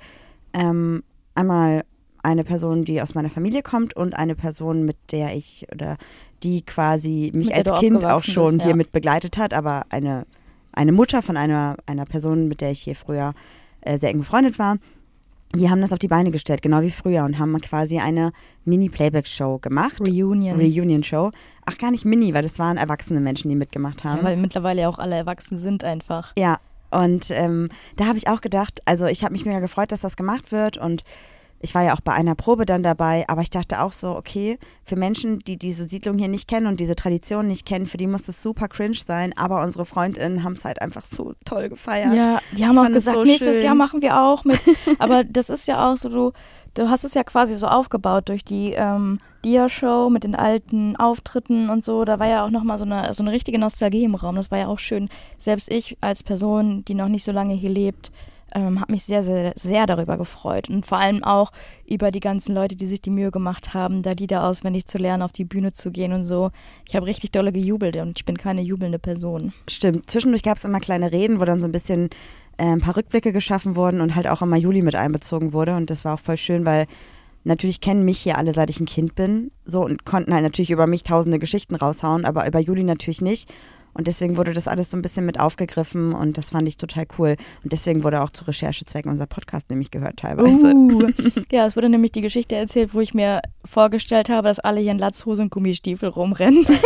ähm, 0.53 1.03
einmal 1.35 1.85
eine 2.27 2.43
Person, 2.43 2.83
die 2.83 3.01
aus 3.01 3.15
meiner 3.15 3.29
Familie 3.29 3.63
kommt 3.63 3.95
und 3.95 4.13
eine 4.13 4.35
Person, 4.35 4.83
mit 4.83 4.97
der 5.11 5.33
ich 5.33 5.65
oder 5.71 5.95
die 6.43 6.61
quasi 6.61 7.31
mich 7.33 7.55
als 7.55 7.71
Kind 7.79 8.03
auch 8.03 8.21
schon 8.21 8.55
bist, 8.55 8.59
ja. 8.59 8.65
hier 8.65 8.75
mit 8.75 8.91
begleitet 8.91 9.37
hat, 9.37 9.53
aber 9.53 9.85
eine, 9.89 10.25
eine 10.73 10.91
Mutter 10.91 11.21
von 11.21 11.37
einer, 11.37 11.77
einer 11.85 12.03
Person, 12.03 12.49
mit 12.49 12.59
der 12.59 12.71
ich 12.71 12.81
hier 12.81 12.95
früher 12.95 13.33
äh, 13.81 13.97
sehr 13.97 14.09
eng 14.09 14.19
befreundet 14.19 14.59
war. 14.59 14.75
Die 15.55 15.69
haben 15.69 15.79
das 15.79 15.93
auf 15.93 15.99
die 15.99 16.09
Beine 16.09 16.29
gestellt, 16.31 16.61
genau 16.61 16.81
wie 16.81 16.91
früher, 16.91 17.23
und 17.23 17.39
haben 17.39 17.59
quasi 17.61 17.99
eine 17.99 18.33
Mini-Playback-Show 18.65 19.59
gemacht. 19.59 20.01
Reunion. 20.01 20.59
Reunion-Show. 20.59 21.31
Ach, 21.65 21.77
gar 21.77 21.91
nicht 21.91 22.03
Mini, 22.03 22.33
weil 22.33 22.43
das 22.43 22.59
waren 22.59 22.75
erwachsene 22.75 23.21
Menschen, 23.21 23.47
die 23.47 23.55
mitgemacht 23.55 24.03
haben. 24.03 24.17
ja, 24.17 24.23
weil 24.25 24.35
mittlerweile 24.35 24.81
ja 24.81 24.89
auch 24.89 24.99
alle 24.99 25.15
erwachsen 25.15 25.55
sind 25.55 25.85
einfach. 25.85 26.33
Ja, 26.37 26.57
und 26.91 27.31
ähm, 27.31 27.69
da 27.95 28.07
habe 28.07 28.17
ich 28.17 28.27
auch 28.27 28.41
gedacht, 28.41 28.81
also 28.83 29.05
ich 29.05 29.23
habe 29.23 29.31
mich 29.31 29.45
mega 29.45 29.59
gefreut, 29.59 29.93
dass 29.93 30.01
das 30.01 30.17
gemacht 30.17 30.51
wird 30.51 30.77
und 30.77 31.05
ich 31.59 31.73
war 31.73 31.83
ja 31.83 31.93
auch 31.93 32.01
bei 32.01 32.13
einer 32.13 32.35
Probe 32.35 32.65
dann 32.65 32.83
dabei, 32.83 33.25
aber 33.27 33.41
ich 33.41 33.49
dachte 33.49 33.81
auch 33.81 33.91
so, 33.91 34.15
okay, 34.15 34.57
für 34.83 34.95
Menschen, 34.95 35.39
die 35.39 35.57
diese 35.57 35.87
Siedlung 35.87 36.17
hier 36.17 36.27
nicht 36.27 36.47
kennen 36.47 36.67
und 36.67 36.79
diese 36.79 36.95
Tradition 36.95 37.47
nicht 37.47 37.65
kennen, 37.65 37.87
für 37.87 37.97
die 37.97 38.07
muss 38.07 38.27
es 38.27 38.41
super 38.41 38.67
cringe 38.67 38.95
sein, 38.95 39.33
aber 39.37 39.63
unsere 39.63 39.85
Freundinnen 39.85 40.43
haben 40.43 40.53
es 40.53 40.65
halt 40.65 40.81
einfach 40.81 41.03
so 41.09 41.33
toll 41.45 41.69
gefeiert. 41.69 42.13
Ja, 42.13 42.39
die 42.55 42.65
haben 42.65 42.75
Ich 42.75 42.79
auch 42.81 42.93
gesagt, 42.93 43.17
so 43.17 43.23
nächstes 43.23 43.55
schön. 43.57 43.65
Jahr 43.65 43.75
machen 43.75 44.01
wir 44.01 44.21
auch 44.21 44.43
mit. 44.43 44.59
Aber 44.99 45.23
das 45.23 45.49
ist 45.49 45.67
ja 45.67 45.91
auch 45.91 45.97
so, 45.97 46.09
du, 46.09 46.31
du 46.75 46.89
hast 46.89 47.03
es 47.03 47.13
ja 47.13 47.23
quasi 47.23 47.55
so 47.55 47.67
aufgebaut 47.67 48.29
durch 48.29 48.43
die 48.43 48.73
ähm, 48.73 49.19
Dia-Show 49.43 50.09
mit 50.09 50.23
den 50.23 50.35
alten 50.35 50.95
Auftritten 50.95 51.69
und 51.69 51.83
so. 51.83 52.05
Da 52.05 52.19
war 52.19 52.27
ja 52.27 52.45
auch 52.45 52.49
nochmal 52.49 52.77
so 52.77 52.85
eine, 52.85 53.13
so 53.13 53.23
eine 53.23 53.31
richtige 53.31 53.59
Nostalgie 53.59 54.03
im 54.03 54.15
Raum. 54.15 54.35
Das 54.35 54.51
war 54.51 54.59
ja 54.59 54.67
auch 54.67 54.79
schön. 54.79 55.09
Selbst 55.37 55.71
ich 55.71 55.97
als 56.01 56.23
Person, 56.23 56.83
die 56.85 56.93
noch 56.93 57.07
nicht 57.07 57.23
so 57.23 57.31
lange 57.31 57.53
hier 57.53 57.69
lebt, 57.69 58.11
ähm, 58.57 58.81
habe 58.81 58.91
mich 58.91 59.03
sehr, 59.03 59.23
sehr, 59.23 59.53
sehr 59.55 59.85
darüber 59.85 60.17
gefreut. 60.17 60.67
Und 60.69 60.85
vor 60.85 60.97
allem 60.97 61.23
auch 61.23 61.51
über 61.85 62.09
die 62.09 62.19
ganzen 62.19 62.55
Leute, 62.55 62.75
die 62.75 62.87
sich 62.87 63.01
die 63.01 63.11
Mühe 63.11 63.29
gemacht 63.29 63.73
haben, 63.73 64.01
da 64.01 64.11
Lieder 64.11 64.43
auswendig 64.43 64.87
zu 64.87 64.97
lernen, 64.97 65.21
auf 65.21 65.31
die 65.31 65.45
Bühne 65.45 65.73
zu 65.73 65.91
gehen 65.91 66.11
und 66.11 66.25
so. 66.25 66.49
Ich 66.87 66.95
habe 66.95 67.05
richtig 67.05 67.31
dolle 67.31 67.51
gejubelt 67.51 67.95
und 67.97 68.19
ich 68.19 68.25
bin 68.25 68.37
keine 68.37 68.61
jubelnde 68.61 68.97
Person. 68.97 69.53
Stimmt. 69.69 70.09
Zwischendurch 70.09 70.41
gab 70.41 70.57
es 70.57 70.65
immer 70.65 70.79
kleine 70.79 71.11
Reden, 71.11 71.39
wo 71.39 71.45
dann 71.45 71.61
so 71.61 71.67
ein 71.67 71.71
bisschen 71.71 72.09
äh, 72.57 72.65
ein 72.65 72.81
paar 72.81 72.97
Rückblicke 72.97 73.31
geschaffen 73.31 73.75
wurden 73.75 74.01
und 74.01 74.15
halt 74.15 74.27
auch 74.27 74.41
immer 74.41 74.57
Juli 74.57 74.81
mit 74.81 74.95
einbezogen 74.95 75.53
wurde. 75.53 75.75
Und 75.75 75.89
das 75.91 76.03
war 76.03 76.15
auch 76.15 76.19
voll 76.19 76.37
schön, 76.37 76.65
weil 76.65 76.87
natürlich 77.43 77.79
kennen 77.79 78.03
mich 78.03 78.17
hier 78.17 78.39
alle, 78.39 78.53
seit 78.53 78.71
ich 78.71 78.79
ein 78.79 78.87
Kind 78.87 79.13
bin. 79.13 79.51
So 79.65 79.81
und 79.85 80.03
konnten 80.03 80.33
halt 80.33 80.43
natürlich 80.43 80.71
über 80.71 80.87
mich 80.87 81.03
tausende 81.03 81.37
Geschichten 81.37 81.75
raushauen, 81.75 82.25
aber 82.25 82.47
über 82.47 82.59
Juli 82.59 82.83
natürlich 82.83 83.21
nicht. 83.21 83.53
Und 83.97 84.05
deswegen 84.05 84.37
wurde 84.37 84.53
das 84.53 84.67
alles 84.67 84.91
so 84.91 84.97
ein 84.97 85.01
bisschen 85.01 85.25
mit 85.25 85.39
aufgegriffen 85.39 86.13
und 86.13 86.37
das 86.37 86.51
fand 86.51 86.67
ich 86.67 86.77
total 86.77 87.07
cool. 87.17 87.35
Und 87.63 87.73
deswegen 87.73 88.03
wurde 88.03 88.21
auch 88.21 88.29
zu 88.29 88.45
Recherchezwecken 88.45 89.11
unser 89.11 89.25
Podcast 89.25 89.71
nämlich 89.71 89.89
gehört 89.89 90.17
teilweise. 90.17 90.71
Uh. 90.71 91.09
ja, 91.51 91.65
es 91.65 91.75
wurde 91.75 91.89
nämlich 91.89 92.11
die 92.11 92.21
Geschichte 92.21 92.55
erzählt, 92.55 92.93
wo 92.93 92.99
ich 93.01 93.15
mir 93.15 93.41
vorgestellt 93.65 94.29
habe, 94.29 94.47
dass 94.47 94.59
alle 94.59 94.79
hier 94.81 94.91
in 94.91 94.99
Latzhose 94.99 95.41
und 95.41 95.49
Gummistiefel 95.49 96.09
rumrennen. 96.09 96.65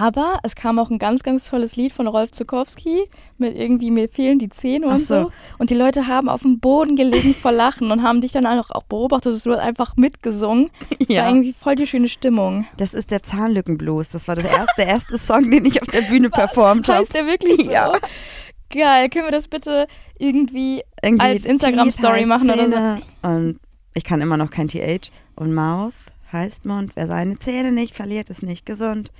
Aber 0.00 0.38
es 0.44 0.54
kam 0.54 0.78
auch 0.78 0.88
ein 0.90 0.98
ganz, 0.98 1.22
ganz 1.22 1.46
tolles 1.50 1.76
Lied 1.76 1.92
von 1.92 2.06
Rolf 2.06 2.30
Zukowski 2.30 3.02
mit 3.36 3.54
irgendwie 3.54 3.90
mir 3.90 4.08
fehlen 4.08 4.38
die 4.38 4.48
Zähne 4.48 4.86
und 4.86 5.00
so. 5.00 5.24
so. 5.24 5.32
Und 5.58 5.68
die 5.68 5.74
Leute 5.74 6.06
haben 6.06 6.30
auf 6.30 6.40
dem 6.40 6.58
Boden 6.58 6.96
gelegen 6.96 7.34
vor 7.34 7.52
Lachen 7.52 7.90
und 7.90 8.02
haben 8.02 8.22
dich 8.22 8.32
dann 8.32 8.46
auch, 8.46 8.70
auch 8.70 8.84
beobachtet. 8.84 9.44
Du 9.44 9.50
hast 9.52 9.60
einfach 9.60 9.96
mitgesungen. 9.96 10.70
Es 10.98 11.08
war 11.10 11.16
Ja. 11.16 11.28
irgendwie 11.28 11.52
voll 11.52 11.74
die 11.76 11.86
schöne 11.86 12.08
Stimmung. 12.08 12.66
Das 12.78 12.94
ist 12.94 13.10
der 13.10 13.22
Zahnlückenblues. 13.22 14.08
Das 14.08 14.26
war 14.26 14.36
das 14.36 14.46
erste, 14.46 14.72
der 14.78 14.86
erste 14.86 15.18
Song, 15.18 15.50
den 15.50 15.66
ich 15.66 15.82
auf 15.82 15.88
der 15.88 16.00
Bühne 16.02 16.30
performt 16.30 16.88
habe. 16.88 17.00
Heißt 17.00 17.12
der 17.12 17.26
wirklich 17.26 17.64
so? 17.66 17.70
Ja. 17.70 17.92
Geil. 18.70 19.10
Können 19.10 19.26
wir 19.26 19.32
das 19.32 19.48
bitte 19.48 19.86
irgendwie 20.18 20.82
Irgendwie 21.02 21.26
als 21.26 21.44
Instagram-Story 21.44 22.24
machen 22.24 22.48
oder 22.48 22.68
so? 22.70 23.28
Und 23.28 23.60
ich 23.92 24.04
kann 24.04 24.22
immer 24.22 24.38
noch 24.38 24.48
kein 24.50 24.68
TH. 24.68 25.10
Und 25.36 25.52
Mouth 25.52 25.92
heißt 26.32 26.64
Mund. 26.64 26.92
Wer 26.94 27.06
seine 27.06 27.38
Zähne 27.38 27.70
nicht 27.70 27.94
verliert, 27.94 28.30
ist 28.30 28.42
nicht 28.42 28.64
gesund. 28.64 29.10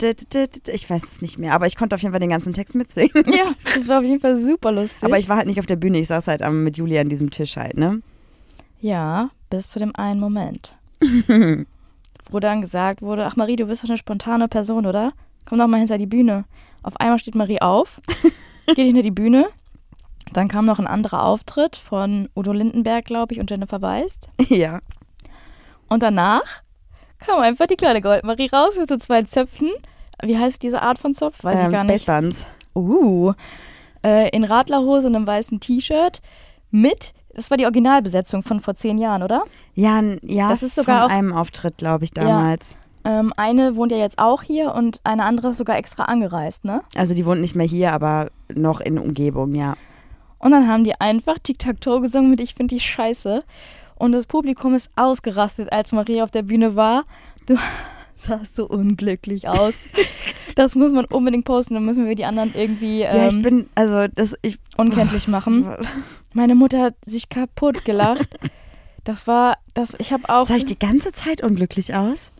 Ich 0.00 0.90
weiß 0.90 1.02
es 1.02 1.22
nicht 1.22 1.38
mehr, 1.38 1.54
aber 1.54 1.66
ich 1.66 1.76
konnte 1.76 1.94
auf 1.94 2.02
jeden 2.02 2.12
Fall 2.12 2.20
den 2.20 2.30
ganzen 2.30 2.52
Text 2.52 2.74
mitsingen. 2.74 3.24
Ja, 3.26 3.52
das 3.64 3.88
war 3.88 3.98
auf 3.98 4.04
jeden 4.04 4.20
Fall 4.20 4.36
super 4.36 4.72
lustig. 4.72 5.04
Aber 5.04 5.18
ich 5.18 5.28
war 5.28 5.36
halt 5.36 5.46
nicht 5.46 5.60
auf 5.60 5.66
der 5.66 5.76
Bühne, 5.76 5.98
ich 5.98 6.08
saß 6.08 6.26
halt 6.28 6.48
mit 6.50 6.76
Julia 6.76 7.00
an 7.00 7.08
diesem 7.08 7.30
Tisch 7.30 7.56
halt, 7.56 7.76
ne? 7.76 8.02
Ja, 8.80 9.30
bis 9.50 9.70
zu 9.70 9.78
dem 9.78 9.94
einen 9.94 10.20
Moment. 10.20 10.76
wo 12.30 12.40
dann 12.40 12.60
gesagt 12.60 13.02
wurde, 13.02 13.26
ach 13.26 13.36
Marie, 13.36 13.56
du 13.56 13.66
bist 13.66 13.84
doch 13.84 13.88
eine 13.88 13.98
spontane 13.98 14.48
Person, 14.48 14.86
oder? 14.86 15.12
Komm 15.44 15.58
doch 15.58 15.66
mal 15.66 15.78
hinter 15.78 15.98
die 15.98 16.06
Bühne. 16.06 16.44
Auf 16.82 16.96
einmal 16.98 17.18
steht 17.18 17.34
Marie 17.34 17.60
auf, 17.60 18.00
geht 18.66 18.86
hinter 18.86 19.02
die 19.02 19.10
Bühne. 19.10 19.46
Dann 20.32 20.48
kam 20.48 20.64
noch 20.64 20.78
ein 20.78 20.86
anderer 20.86 21.24
Auftritt 21.24 21.76
von 21.76 22.28
Udo 22.34 22.52
Lindenberg, 22.52 23.04
glaube 23.04 23.34
ich, 23.34 23.40
und 23.40 23.50
Jennifer 23.50 23.82
Weist. 23.82 24.30
ja. 24.48 24.80
Und 25.88 26.02
danach 26.02 26.62
kam 27.26 27.40
einfach 27.40 27.66
die 27.66 27.76
kleine 27.76 28.00
Goldmarie 28.00 28.48
raus 28.52 28.76
mit 28.78 28.88
so 28.88 28.96
zwei 28.96 29.22
Zöpfen. 29.22 29.70
Wie 30.22 30.38
heißt 30.38 30.62
diese 30.62 30.82
Art 30.82 30.98
von 30.98 31.14
Zopf? 31.14 31.42
Weiß 31.42 31.60
ähm, 31.60 31.66
ich 31.66 31.72
gar 31.72 31.84
Space 31.84 31.92
nicht. 31.92 32.06
Buns. 32.06 32.46
Uh, 32.74 33.32
äh, 34.04 34.28
in 34.30 34.44
Radlerhose 34.44 35.08
und 35.08 35.16
einem 35.16 35.26
weißen 35.26 35.60
T-Shirt 35.60 36.22
mit, 36.70 37.12
das 37.34 37.50
war 37.50 37.56
die 37.56 37.64
Originalbesetzung 37.64 38.42
von 38.42 38.60
vor 38.60 38.74
zehn 38.74 38.98
Jahren, 38.98 39.22
oder? 39.22 39.44
Ja, 39.74 40.00
ja, 40.22 40.48
Das 40.48 40.62
ist 40.62 40.74
sogar 40.74 41.02
von 41.02 41.10
auch- 41.10 41.14
einem 41.16 41.32
Auftritt, 41.32 41.76
glaube 41.78 42.04
ich, 42.04 42.12
damals. 42.12 42.76
Ähm, 43.04 43.32
eine 43.36 43.74
wohnt 43.74 43.90
ja 43.90 43.98
jetzt 43.98 44.18
auch 44.18 44.42
hier 44.42 44.74
und 44.74 45.00
eine 45.02 45.24
andere 45.24 45.48
ist 45.48 45.58
sogar 45.58 45.76
extra 45.76 46.04
angereist, 46.04 46.64
ne? 46.64 46.82
Also 46.94 47.14
die 47.14 47.26
wohnt 47.26 47.40
nicht 47.40 47.56
mehr 47.56 47.66
hier, 47.66 47.92
aber 47.92 48.28
noch 48.54 48.80
in 48.80 48.96
Umgebung, 48.98 49.54
ja. 49.56 49.74
Und 50.38 50.52
dann 50.52 50.68
haben 50.68 50.84
die 50.84 51.00
einfach 51.00 51.38
Tic-Tac-Toe 51.40 52.00
gesungen 52.00 52.30
mit 52.30 52.40
Ich 52.40 52.54
finde 52.54 52.74
dich 52.74 52.84
scheiße. 52.84 53.42
Und 54.02 54.10
das 54.10 54.26
Publikum 54.26 54.74
ist 54.74 54.90
ausgerastet, 54.96 55.70
als 55.70 55.92
Marie 55.92 56.22
auf 56.22 56.32
der 56.32 56.42
Bühne 56.42 56.74
war. 56.74 57.04
Du 57.46 57.56
sahst 58.16 58.56
so 58.56 58.66
unglücklich 58.66 59.46
aus. 59.46 59.86
das 60.56 60.74
muss 60.74 60.92
man 60.92 61.04
unbedingt 61.04 61.44
posten, 61.44 61.74
dann 61.74 61.84
müssen 61.84 62.08
wir 62.08 62.16
die 62.16 62.24
anderen 62.24 62.52
irgendwie 62.52 63.02
ja, 63.02 63.28
ich 63.28 63.34
ähm, 63.36 63.42
bin, 63.42 63.70
also 63.76 64.08
das, 64.12 64.34
ich. 64.42 64.58
unkenntlich 64.76 65.26
Boah, 65.26 65.30
machen. 65.36 65.76
Meine 66.32 66.56
Mutter 66.56 66.82
hat 66.82 66.96
sich 67.06 67.28
kaputt 67.28 67.84
gelacht. 67.84 68.40
Das 69.04 69.28
war, 69.28 69.58
das, 69.72 69.94
ich 70.00 70.12
habe 70.12 70.28
auch. 70.28 70.48
Sah 70.48 70.56
ich 70.56 70.66
die 70.66 70.80
ganze 70.80 71.12
Zeit 71.12 71.40
unglücklich 71.40 71.94
aus? 71.94 72.32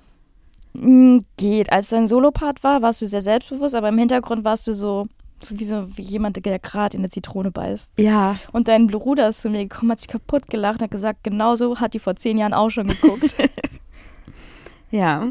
Mm, 0.72 1.18
Geht. 1.37 1.70
Als 1.70 1.90
dein 1.90 2.09
Solopart 2.09 2.64
war, 2.64 2.83
warst 2.83 3.03
du 3.03 3.07
sehr 3.07 3.22
selbstbewusst, 3.22 3.77
aber 3.77 3.88
im 3.90 3.98
Hintergrund 3.98 4.42
warst 4.42 4.66
du 4.66 4.72
so, 4.72 5.07
so 5.44 5.59
wie 5.59 5.64
so 5.64 5.87
wie 5.96 6.02
jemand, 6.02 6.37
der 6.44 6.58
gerade 6.58 6.96
in 6.96 7.00
eine 7.02 7.10
Zitrone 7.10 7.50
beißt. 7.50 7.92
Ja. 7.98 8.37
Und 8.52 8.69
dein 8.69 8.87
Bruder 8.87 9.29
ist 9.29 9.42
zu 9.42 9.50
mir 9.50 9.67
gekommen, 9.67 9.92
hat 9.92 10.00
sich 10.00 10.08
kaputt 10.08 10.48
gelacht 10.48 10.77
und 10.81 10.83
hat 10.85 10.90
gesagt, 10.90 11.25
genauso 11.25 11.79
hat 11.81 11.94
die 11.94 11.98
vor 11.98 12.17
zehn 12.17 12.38
Jahren 12.38 12.54
auch 12.54 12.71
schon 12.71 12.88
geguckt. 12.88 13.35
Ja. 14.90 15.31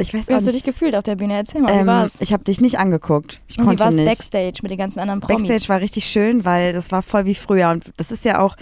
Ich 0.00 0.14
weiß 0.14 0.28
Wie 0.28 0.34
hast 0.34 0.42
du 0.42 0.46
nicht. 0.52 0.56
dich 0.56 0.62
gefühlt 0.64 0.94
auf 0.94 1.02
der 1.02 1.16
Bühne? 1.16 1.34
Erzähl 1.34 1.60
mal, 1.60 1.74
wie 1.74 1.78
Ähm, 1.80 1.86
war's? 1.86 2.20
ich 2.20 2.32
habe 2.32 2.44
dich 2.44 2.60
nicht 2.60 2.78
angeguckt. 2.78 3.40
Ich 3.48 3.58
Und 3.58 3.64
wie 3.64 3.68
konnte 3.68 3.84
war's 3.84 3.96
nicht. 3.96 4.06
Backstage 4.08 4.60
mit 4.62 4.70
den 4.70 4.78
ganzen 4.78 5.00
anderen 5.00 5.20
Promis? 5.20 5.42
Backstage 5.48 5.68
war 5.68 5.80
richtig 5.80 6.06
schön, 6.06 6.44
weil 6.44 6.72
das 6.72 6.92
war 6.92 7.02
voll 7.02 7.24
wie 7.24 7.34
früher. 7.34 7.70
Und 7.70 7.92
das 7.96 8.12
ist 8.12 8.24
ja 8.24 8.38
auch, 8.40 8.56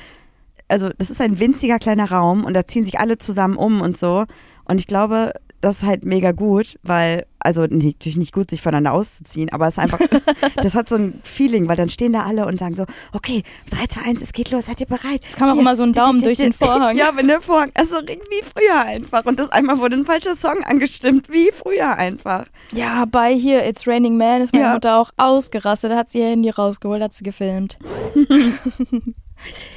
also 0.69 0.89
das 0.97 1.11
ist 1.11 1.21
ein 1.21 1.39
winziger 1.39 1.79
kleiner 1.79 2.11
Raum 2.11 2.45
und 2.45 2.55
da 2.55 2.67
ziehen 2.67 2.85
sich 2.87 2.99
alle 3.01 3.19
zusammen 3.19 3.57
um 3.57 3.83
und 3.83 3.99
so. 3.99 4.25
Und 4.65 4.79
ich 4.81 4.87
glaube, 4.87 5.33
das 5.67 5.79
ist 5.79 5.83
halt 5.83 6.05
mega 6.05 6.31
gut, 6.31 6.79
weil, 6.85 7.27
also 7.41 7.63
nee, 7.63 7.87
natürlich 7.87 8.17
nicht 8.17 8.33
gut, 8.33 8.51
sich 8.51 8.63
voneinander 8.63 8.93
auszuziehen, 8.93 9.51
aber 9.53 9.67
es 9.67 9.75
ist 9.77 9.83
einfach, 9.83 9.99
das 10.63 10.77
hat 10.77 10.89
so 10.89 10.95
ein 10.95 11.21
Feeling, 11.25 11.69
weil 11.69 11.75
dann 11.75 11.89
stehen 11.89 12.13
da 12.13 12.23
alle 12.23 12.47
und 12.47 12.61
sagen 12.61 12.77
so, 12.77 12.85
okay, 13.13 13.43
3, 13.71 13.87
2, 13.89 14.01
1, 14.03 14.23
es 14.23 14.33
geht 14.33 14.53
los, 14.53 14.67
seid 14.67 14.81
ihr 14.81 14.87
bereit? 14.87 15.23
Es 15.27 15.35
kam 15.35 15.49
auch 15.49 15.61
immer 15.61 15.75
so 15.75 15.83
ein 15.83 15.93
Daumen 15.93 16.23
durch 16.23 16.39
den 16.39 16.53
Vorhang. 16.53 16.97
Ja, 16.97 17.11
wenn 17.17 17.27
der 17.27 17.41
Vorhang, 17.41 17.71
also 17.75 17.97
wie 17.97 18.45
früher 18.45 18.81
einfach. 18.81 19.25
Und 19.25 19.41
das 19.41 19.51
einmal 19.51 19.79
wurde 19.81 19.97
ein 19.97 20.05
falscher 20.05 20.37
Song 20.37 20.63
angestimmt, 20.63 21.29
wie 21.29 21.51
früher 21.51 21.97
einfach. 21.97 22.47
Ja, 22.73 23.05
bei 23.07 23.35
hier 23.35 23.67
It's 23.67 23.89
Raining 23.89 24.17
Man 24.17 24.43
ist 24.43 24.53
meine 24.55 24.67
Ja. 24.67 24.73
Mutter 24.75 24.99
auch 24.99 25.11
ausgerastet. 25.17 25.93
Hat 25.95 26.11
sie 26.11 26.21
ihr 26.21 26.27
Handy 26.27 26.51
rausgeholt, 26.51 27.03
hat 27.03 27.15
sie 27.15 27.25
gefilmt. 27.25 27.77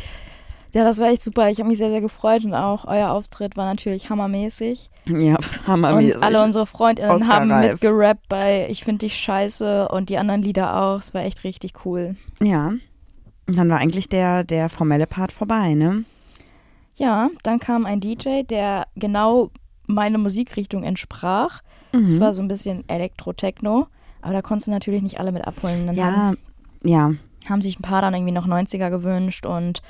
ja, 0.73 0.83
das 0.83 0.99
war 0.99 1.07
echt 1.09 1.23
super. 1.23 1.49
Ich 1.49 1.59
habe 1.59 1.69
mich 1.69 1.77
sehr, 1.77 1.89
sehr 1.89 2.01
gefreut 2.01 2.45
und 2.45 2.53
auch 2.53 2.85
euer 2.85 3.09
Auftritt 3.11 3.57
war 3.57 3.65
natürlich 3.65 4.09
hammermäßig. 4.09 4.89
Ja, 5.07 5.37
hammermäßig. 5.67 6.15
Und 6.17 6.23
alle 6.23 6.43
unsere 6.43 6.65
Freundinnen 6.65 7.09
haben 7.27 7.51
Oscar-reif. 7.51 7.71
mitgerappt 7.73 8.27
bei 8.29 8.67
Ich 8.69 8.83
find 8.83 9.01
dich 9.01 9.15
scheiße 9.17 9.87
und 9.89 10.09
die 10.09 10.17
anderen 10.17 10.41
Lieder 10.41 10.75
auch. 10.81 10.99
Es 10.99 11.13
war 11.13 11.21
echt 11.23 11.43
richtig 11.43 11.85
cool. 11.85 12.15
Ja. 12.41 12.73
Und 13.47 13.57
dann 13.57 13.69
war 13.69 13.79
eigentlich 13.79 14.09
der, 14.09 14.43
der 14.43 14.69
formelle 14.69 15.07
Part 15.07 15.31
vorbei, 15.31 15.73
ne? 15.73 16.03
Ja, 16.95 17.29
dann 17.43 17.59
kam 17.59 17.85
ein 17.85 17.99
DJ, 18.01 18.43
der 18.43 18.85
genau 18.95 19.49
meine 19.87 20.17
Musikrichtung 20.19 20.83
entsprach. 20.83 21.61
Es 21.91 21.99
Mhm. 22.17 22.19
war 22.19 22.33
so 22.33 22.41
ein 22.43 22.47
bisschen 22.47 22.87
Elektro-Techno, 22.87 23.87
aber 24.21 24.33
da 24.33 24.41
konntest 24.43 24.67
du 24.67 24.71
natürlich 24.71 25.01
nicht 25.01 25.19
alle 25.19 25.31
mit 25.31 25.47
abholen. 25.47 25.87
Dann 25.87 25.99
haben, 25.99 26.37
Ja, 26.83 27.09
ja. 27.09 27.13
haben 27.49 27.61
sich 27.63 27.79
ein 27.79 27.81
paar 27.81 28.01
dann 28.03 28.13
irgendwie 28.13 28.33
noch 28.33 28.45
90er 28.45 28.91
gewünscht 28.91 29.47
und 29.47 29.81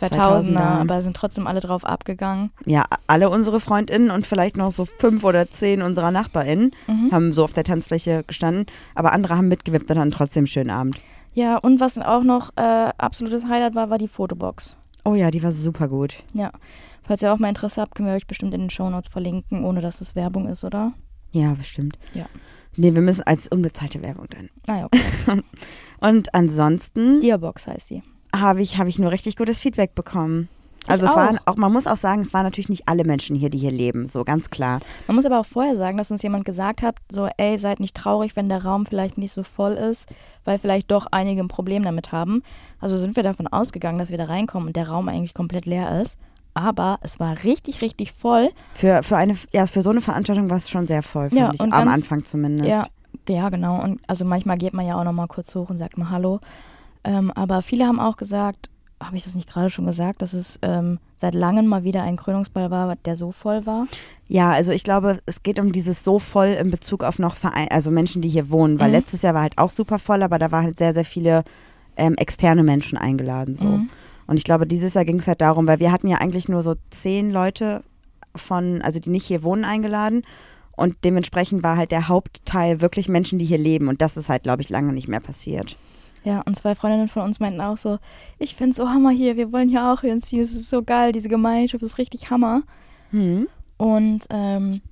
2000er, 0.00 0.52
2000er. 0.54 0.58
aber 0.58 1.02
sind 1.02 1.16
trotzdem 1.16 1.46
alle 1.46 1.60
drauf 1.60 1.84
abgegangen. 1.84 2.50
Ja, 2.66 2.84
alle 3.06 3.30
unsere 3.30 3.60
FreundInnen 3.60 4.10
und 4.10 4.26
vielleicht 4.26 4.56
noch 4.56 4.72
so 4.72 4.84
fünf 4.84 5.24
oder 5.24 5.50
zehn 5.50 5.82
unserer 5.82 6.10
NachbarInnen 6.10 6.72
Mhm. 6.86 7.10
haben 7.12 7.32
so 7.32 7.44
auf 7.44 7.52
der 7.52 7.64
Tanzfläche 7.64 8.24
gestanden, 8.26 8.66
aber 8.94 9.12
andere 9.12 9.36
haben 9.36 9.48
mitgewippt 9.48 9.90
und 9.90 9.98
hatten 9.98 10.10
trotzdem 10.10 10.42
einen 10.42 10.46
schönen 10.48 10.70
Abend. 10.70 11.00
Ja, 11.34 11.56
und 11.56 11.80
was 11.80 11.98
auch 11.98 12.22
noch 12.22 12.50
äh, 12.56 12.90
absolutes 12.98 13.46
Highlight 13.46 13.74
war, 13.74 13.90
war 13.90 13.98
die 13.98 14.08
Fotobox. 14.08 14.76
Oh 15.04 15.14
ja, 15.14 15.30
die 15.30 15.42
war 15.42 15.52
super 15.52 15.88
gut. 15.88 16.24
Ja. 16.34 16.50
Falls 17.04 17.22
ihr 17.22 17.32
auch 17.32 17.38
mal 17.38 17.48
Interesse 17.48 17.80
habt, 17.80 17.94
können 17.94 18.08
wir 18.08 18.14
euch 18.14 18.26
bestimmt 18.26 18.52
in 18.54 18.60
den 18.60 18.70
Shownotes 18.70 19.10
verlinken, 19.10 19.64
ohne 19.64 19.80
dass 19.80 20.00
es 20.00 20.14
Werbung 20.14 20.48
ist, 20.48 20.64
oder? 20.64 20.92
Ja, 21.30 21.54
bestimmt. 21.54 21.98
Ja. 22.14 22.26
Nee, 22.76 22.94
wir 22.94 23.02
müssen 23.02 23.22
als 23.24 23.48
unbezahlte 23.48 24.02
Werbung 24.02 24.26
dann. 24.30 24.50
Ah 24.66 24.78
ja, 24.80 24.84
okay. 24.86 25.42
Und 26.00 26.34
ansonsten 26.34 27.20
Dearbox 27.20 27.66
heißt 27.66 27.90
die. 27.90 28.02
Habe 28.34 28.62
ich, 28.62 28.78
habe 28.78 28.88
ich 28.88 28.98
nur 28.98 29.10
richtig 29.10 29.36
gutes 29.36 29.60
Feedback 29.60 29.94
bekommen. 29.94 30.48
Also 30.86 31.04
Ich 31.04 31.10
es 31.10 31.16
waren 31.16 31.38
auch. 31.40 31.46
auch, 31.52 31.56
man 31.56 31.70
muss 31.72 31.86
auch 31.86 31.96
sagen, 31.98 32.22
es 32.22 32.32
waren 32.32 32.44
natürlich 32.44 32.70
nicht 32.70 32.88
alle 32.88 33.04
Menschen 33.04 33.36
hier, 33.36 33.50
die 33.50 33.58
hier 33.58 33.70
leben, 33.70 34.06
so 34.06 34.24
ganz 34.24 34.48
klar. 34.48 34.80
Man 35.06 35.16
muss 35.16 35.26
aber 35.26 35.38
auch 35.40 35.44
vorher 35.46 35.76
sagen, 35.76 35.98
dass 35.98 36.10
uns 36.10 36.22
jemand 36.22 36.46
gesagt 36.46 36.80
hat, 36.82 36.96
so, 37.10 37.28
ey, 37.36 37.58
seid 37.58 37.78
nicht 37.78 37.94
traurig, 37.94 38.36
wenn 38.36 38.48
der 38.48 38.64
Raum 38.64 38.86
vielleicht 38.86 39.18
nicht 39.18 39.32
so 39.32 39.42
voll 39.42 39.72
ist, 39.72 40.08
weil 40.46 40.58
vielleicht 40.58 40.90
doch 40.90 41.06
einige 41.10 41.42
ein 41.42 41.48
Problem 41.48 41.82
damit 41.82 42.10
haben. 42.12 42.42
Also 42.80 42.96
sind 42.96 43.16
wir 43.16 43.22
davon 43.22 43.46
ausgegangen, 43.48 43.98
dass 43.98 44.08
wir 44.10 44.16
da 44.16 44.24
reinkommen 44.24 44.68
und 44.68 44.76
der 44.76 44.88
Raum 44.88 45.08
eigentlich 45.08 45.34
komplett 45.34 45.66
leer 45.66 46.00
ist. 46.00 46.16
Aber 46.54 46.98
es 47.02 47.20
war 47.20 47.36
richtig, 47.44 47.82
richtig 47.82 48.12
voll. 48.12 48.48
Für, 48.72 49.02
für 49.02 49.16
eine, 49.16 49.36
ja, 49.52 49.66
für 49.66 49.82
so 49.82 49.90
eine 49.90 50.00
Veranstaltung 50.00 50.48
war 50.48 50.56
es 50.56 50.70
schon 50.70 50.86
sehr 50.86 51.02
voll, 51.02 51.28
Ja, 51.32 51.50
ich, 51.52 51.60
am 51.60 51.70
ganz- 51.70 51.92
Anfang 51.92 52.24
zumindest. 52.24 52.68
Ja, 52.70 52.84
ja, 53.28 53.50
genau. 53.50 53.78
Und 53.82 54.00
also 54.06 54.24
manchmal 54.24 54.56
geht 54.56 54.72
man 54.72 54.86
ja 54.86 54.98
auch 54.98 55.04
noch 55.04 55.12
mal 55.12 55.26
kurz 55.26 55.54
hoch 55.54 55.68
und 55.68 55.76
sagt 55.76 55.98
mal 55.98 56.08
Hallo. 56.08 56.40
Ähm, 57.04 57.30
aber 57.32 57.62
viele 57.62 57.86
haben 57.86 58.00
auch 58.00 58.16
gesagt, 58.16 58.68
habe 59.02 59.16
ich 59.16 59.24
das 59.24 59.34
nicht 59.34 59.48
gerade 59.48 59.70
schon 59.70 59.86
gesagt, 59.86 60.22
dass 60.22 60.32
es 60.32 60.58
ähm, 60.62 60.98
seit 61.16 61.34
langem 61.34 61.66
mal 61.66 61.84
wieder 61.84 62.02
ein 62.02 62.16
Krönungsball 62.16 62.70
war, 62.70 62.96
der 62.96 63.14
so 63.14 63.30
voll 63.30 63.64
war? 63.64 63.86
Ja, 64.26 64.50
also 64.50 64.72
ich 64.72 64.82
glaube, 64.82 65.20
es 65.26 65.42
geht 65.42 65.60
um 65.60 65.70
dieses 65.72 66.02
so 66.02 66.18
voll 66.18 66.48
in 66.48 66.70
Bezug 66.70 67.04
auf 67.04 67.18
noch 67.18 67.36
Verein, 67.36 67.68
also 67.70 67.90
Menschen, 67.90 68.22
die 68.22 68.28
hier 68.28 68.50
wohnen, 68.50 68.80
weil 68.80 68.88
Mhm. 68.88 68.94
letztes 68.96 69.22
Jahr 69.22 69.34
war 69.34 69.42
halt 69.42 69.56
auch 69.58 69.70
super 69.70 69.98
voll, 69.98 70.22
aber 70.22 70.38
da 70.38 70.50
waren 70.50 70.64
halt 70.64 70.78
sehr, 70.78 70.94
sehr 70.94 71.04
viele 71.04 71.44
ähm, 71.96 72.14
externe 72.16 72.62
Menschen 72.64 72.98
eingeladen 72.98 73.54
so. 73.54 73.64
Mhm. 73.66 73.90
Und 74.26 74.36
ich 74.36 74.44
glaube, 74.44 74.66
dieses 74.66 74.94
Jahr 74.94 75.04
ging 75.04 75.20
es 75.20 75.26
halt 75.28 75.40
darum, 75.40 75.66
weil 75.66 75.80
wir 75.80 75.90
hatten 75.90 76.08
ja 76.08 76.18
eigentlich 76.18 76.48
nur 76.48 76.62
so 76.62 76.74
zehn 76.90 77.30
Leute 77.30 77.82
von, 78.36 78.82
also 78.82 78.98
die 79.00 79.10
nicht 79.10 79.24
hier 79.26 79.42
wohnen, 79.42 79.64
eingeladen. 79.64 80.22
Und 80.76 80.96
dementsprechend 81.02 81.62
war 81.62 81.76
halt 81.76 81.90
der 81.90 82.08
Hauptteil 82.08 82.80
wirklich 82.80 83.08
Menschen, 83.08 83.38
die 83.38 83.44
hier 83.46 83.58
leben. 83.58 83.88
Und 83.88 84.00
das 84.02 84.16
ist 84.16 84.28
halt, 84.28 84.42
glaube 84.42 84.62
ich, 84.62 84.68
lange 84.68 84.92
nicht 84.92 85.08
mehr 85.08 85.18
passiert. 85.20 85.76
Ja, 86.28 86.42
und 86.44 86.56
zwei 86.56 86.74
Freundinnen 86.74 87.08
von 87.08 87.22
uns 87.22 87.40
meinten 87.40 87.62
auch 87.62 87.78
so, 87.78 87.98
ich 88.38 88.54
find's 88.54 88.76
so 88.76 88.90
Hammer 88.90 89.08
hier, 89.08 89.38
wir 89.38 89.50
wollen 89.50 89.70
hier 89.70 89.90
auch 89.90 90.02
hinziehen, 90.02 90.42
es 90.42 90.52
ist 90.52 90.68
so 90.68 90.82
geil, 90.82 91.12
diese 91.12 91.30
Gemeinschaft 91.30 91.82
ist 91.82 91.96
richtig 91.96 92.28
Hammer. 92.28 92.64
Hm. 93.12 93.48
Und 93.78 94.26
ähm, 94.28 94.82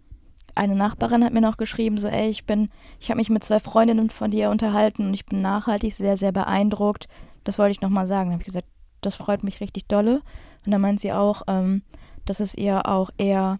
eine 0.54 0.74
Nachbarin 0.74 1.22
hat 1.22 1.34
mir 1.34 1.42
noch 1.42 1.58
geschrieben, 1.58 1.98
so, 1.98 2.08
ey, 2.08 2.30
ich 2.30 2.46
bin, 2.46 2.70
ich 3.00 3.10
habe 3.10 3.18
mich 3.18 3.28
mit 3.28 3.44
zwei 3.44 3.60
Freundinnen 3.60 4.08
von 4.08 4.30
dir 4.30 4.48
unterhalten 4.48 5.08
und 5.08 5.12
ich 5.12 5.26
bin 5.26 5.42
nachhaltig 5.42 5.94
sehr, 5.94 6.16
sehr 6.16 6.32
beeindruckt. 6.32 7.06
Das 7.44 7.58
wollte 7.58 7.72
ich 7.72 7.82
nochmal 7.82 8.08
sagen. 8.08 8.30
Dann 8.30 8.38
habe 8.38 8.42
ich 8.42 8.46
gesagt, 8.46 8.68
das 9.02 9.14
freut 9.14 9.44
mich 9.44 9.60
richtig 9.60 9.88
dolle. 9.88 10.22
Und 10.64 10.72
dann 10.72 10.80
meint 10.80 11.00
sie 11.02 11.12
auch, 11.12 11.42
ähm, 11.48 11.82
dass 12.24 12.40
es 12.40 12.54
ihr 12.54 12.88
auch 12.88 13.10
eher 13.18 13.58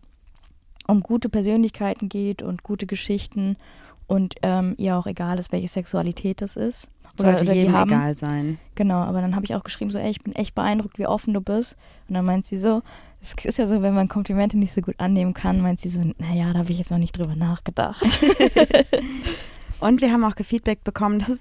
um 0.87 1.03
gute 1.03 1.29
Persönlichkeiten 1.29 2.09
geht 2.09 2.41
und 2.41 2.63
gute 2.63 2.87
Geschichten 2.87 3.59
und 4.07 4.37
ähm, 4.41 4.75
ihr 4.79 4.97
auch 4.97 5.07
egal 5.07 5.39
ist, 5.39 5.53
welche 5.53 5.69
Sexualität 5.69 6.41
das 6.41 6.57
ist. 6.57 6.91
Sollte 7.23 7.43
oder 7.45 7.53
die 7.53 7.59
jedem 7.61 7.73
haben. 7.75 7.91
egal 7.91 8.15
sein. 8.15 8.59
Genau, 8.75 8.97
aber 8.97 9.21
dann 9.21 9.35
habe 9.37 9.45
ich 9.47 9.55
auch 9.55 9.63
geschrieben, 9.63 9.91
so, 9.91 9.99
ey, 9.99 10.11
ich 10.11 10.23
bin 10.23 10.35
echt 10.35 10.55
beeindruckt, 10.55 10.99
wie 10.99 11.07
offen 11.07 11.33
du 11.35 11.41
bist. 11.41 11.77
Und 12.09 12.15
dann 12.15 12.25
meint 12.25 12.45
sie 12.47 12.59
so, 12.59 12.83
es 13.23 13.35
ist 13.45 13.59
ja 13.59 13.67
so, 13.67 13.83
wenn 13.83 13.95
man 13.95 14.09
Komplimente 14.09 14.59
nicht 14.59 14.75
so 14.75 14.81
gut 14.81 14.95
annehmen 14.99 15.35
kann, 15.35 15.61
meint 15.61 15.81
sie 15.81 15.89
so, 15.89 16.01
naja, 16.19 16.53
da 16.53 16.61
habe 16.61 16.71
ich 16.71 16.79
jetzt 16.79 16.91
noch 16.91 16.99
nicht 16.99 17.17
drüber 17.17 17.35
nachgedacht. 17.37 18.05
Und 19.81 20.01
wir 20.01 20.13
haben 20.13 20.25
auch 20.25 20.35
gefeedback 20.37 20.85
bekommen, 20.85 21.19
dass 21.21 21.39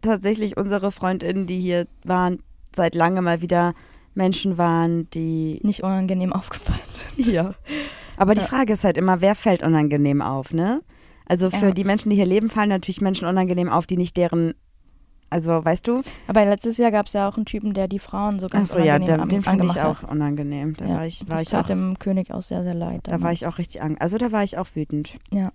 tatsächlich 0.00 0.56
unsere 0.56 0.92
FreundInnen, 0.92 1.46
die 1.46 1.58
hier 1.60 1.86
waren, 2.04 2.40
seit 2.74 2.94
langem 2.94 3.24
mal 3.24 3.40
wieder 3.42 3.74
Menschen 4.14 4.58
waren, 4.58 5.08
die. 5.10 5.60
nicht 5.62 5.82
unangenehm 5.82 6.32
aufgefallen 6.32 6.78
sind. 6.88 7.26
Ja. 7.26 7.54
Aber 8.16 8.34
die. 8.34 8.40
Frage 8.42 8.74
ist 8.74 8.84
halt 8.84 8.96
immer, 8.96 9.20
wer 9.20 9.34
fällt 9.34 9.62
unangenehm 9.64 10.22
auf, 10.22 10.52
ne? 10.52 10.80
Also 11.26 11.50
für 11.50 11.66
Ja. 11.66 11.70
die 11.72 11.84
Menschen, 11.84 12.10
die 12.10 12.16
hier 12.16 12.26
leben, 12.26 12.50
fallen 12.50 12.68
natürlich 12.68 13.00
Menschen 13.00 13.26
unangenehm 13.26 13.68
auf, 13.70 13.86
die 13.86 13.96
nicht 13.96 14.16
deren. 14.16 14.54
Also, 15.30 15.64
weißt 15.64 15.88
du? 15.88 16.02
Aber 16.28 16.44
letztes 16.44 16.76
Jahr 16.78 16.90
gab 16.92 17.06
es 17.06 17.12
ja 17.12 17.28
auch 17.28 17.36
einen 17.36 17.44
Typen, 17.46 17.74
der 17.74 17.88
die 17.88 17.98
Frauen 17.98 18.38
so 18.38 18.46
ganz 18.48 18.70
Achso, 18.70 18.82
ja, 18.84 18.94
unangenehm 18.96 19.06
der, 19.16 19.22
an- 19.22 19.28
den 19.30 19.42
fand 19.42 19.64
ich 19.64 19.80
auch 19.80 20.02
unangenehm. 20.08 20.76
Da. 20.76 20.84
Ja, 20.84 20.94
war 20.96 21.06
ich, 21.06 21.20
war 21.28 21.36
das 21.36 21.42
ich 21.42 21.48
tat 21.48 21.64
auch, 21.64 21.66
dem 21.68 21.98
König 21.98 22.32
auch 22.32 22.42
sehr, 22.42 22.62
sehr 22.62 22.74
leid. 22.74 23.00
da 23.04 23.12
war 23.12 23.18
damals. 23.18 23.40
ich 23.42 23.46
auch 23.48 23.58
richtig 23.58 23.82
ang 23.82 23.98
Also 23.98 24.16
da 24.18 24.30
war 24.32 24.44
ich 24.44 24.58
auch 24.58 24.68
wütend. 24.74 25.14
Ja. 25.32 25.50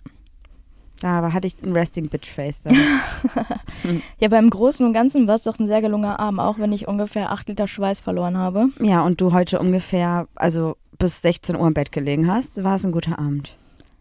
Da 1.00 1.16
aber 1.18 1.32
hatte 1.32 1.46
ich 1.46 1.62
ein 1.62 1.72
Resting 1.72 2.08
Bitch 2.10 2.30
Face. 2.30 2.62
Da. 2.62 2.70
Ja, 4.18 4.28
beim 4.28 4.50
Großen 4.50 4.84
und 4.84 4.92
Ganzen 4.92 5.26
war 5.26 5.36
es 5.36 5.42
doch 5.44 5.58
ein 5.58 5.66
sehr 5.66 5.80
gelungener 5.80 6.20
Abend, 6.20 6.40
auch 6.40 6.58
wenn 6.58 6.72
ich 6.72 6.86
ungefähr 6.86 7.32
acht 7.32 7.48
Liter 7.48 7.66
Schweiß 7.66 8.02
verloren 8.02 8.36
habe. 8.36 8.66
ja, 8.80 9.02
und 9.02 9.20
du 9.22 9.32
heute 9.32 9.58
ungefähr, 9.58 10.28
also 10.34 10.76
bis 10.98 11.22
16 11.22 11.56
Uhr 11.56 11.66
im 11.66 11.72
Bett 11.72 11.90
gelegen 11.92 12.30
hast, 12.30 12.62
war 12.62 12.76
es 12.76 12.84
ein 12.84 12.92
guter 12.92 13.18
Abend. 13.18 13.56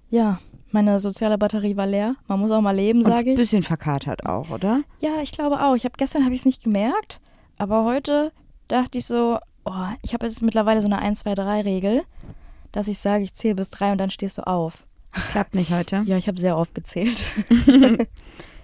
Ja, 0.10 0.40
meine 0.72 1.00
soziale 1.00 1.38
Batterie 1.38 1.76
war 1.78 1.88
leer. 1.88 2.16
Man 2.28 2.40
muss 2.40 2.52
auch 2.52 2.62
mal 2.62 2.76
leben, 2.76 3.04
sage 3.04 3.22
ein 3.22 3.28
ich. 3.30 3.36
bisschen 3.36 3.64
verkatert 3.64 4.26
auch, 4.26 4.50
oder? 4.50 4.82
Ja, 5.00 5.22
ich 5.22 5.32
glaube 5.32 5.62
auch. 5.64 5.76
Ich 5.76 5.86
habe 5.86 5.96
gestern 5.98 6.24
habe 6.26 6.34
ich 6.34 6.42
es 6.42 6.46
nicht 6.46 6.64
gemerkt, 6.64 7.22
aber 7.58 7.84
heute 7.86 8.32
dachte 8.68 8.98
ich 8.98 9.06
so, 9.06 9.40
oh, 9.66 9.86
ich 10.02 10.14
habe 10.14 10.26
jetzt 10.28 10.42
mittlerweile 10.42 10.82
so 10.82 10.88
eine 10.88 11.00
1 11.00 11.20
2 11.20 11.36
3 11.36 11.62
Regel, 11.62 12.02
dass 12.72 12.88
ich 12.88 13.00
sage, 13.00 13.24
ich 13.24 13.34
zähle 13.34 13.56
bis 13.56 13.70
drei 13.70 13.92
und 13.92 13.98
dann 13.98 14.12
stehst 14.12 14.38
du 14.38 14.46
auf. 14.46 14.86
Klappt 15.32 15.56
nicht 15.56 15.72
heute. 15.72 16.04
Ja, 16.06 16.18
ich 16.18 16.28
habe 16.28 16.40
sehr 16.40 16.58
oft 16.58 16.76
gezählt. 16.76 17.18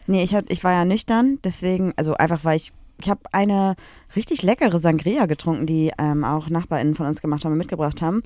Nee, 0.07 0.23
ich, 0.23 0.35
hab, 0.35 0.49
ich 0.51 0.63
war 0.63 0.71
ja 0.71 0.85
nüchtern, 0.85 1.39
deswegen, 1.43 1.93
also 1.95 2.13
einfach 2.13 2.45
weil 2.45 2.57
ich, 2.57 2.71
ich 3.01 3.09
habe 3.09 3.21
eine 3.31 3.75
richtig 4.15 4.43
leckere 4.43 4.79
Sangria 4.79 5.25
getrunken, 5.25 5.65
die 5.65 5.91
ähm, 5.97 6.23
auch 6.23 6.47
NachbarInnen 6.47 6.95
von 6.95 7.07
uns 7.07 7.21
gemacht 7.21 7.43
haben 7.43 7.53
und 7.53 7.57
mitgebracht 7.57 8.01
haben. 8.01 8.21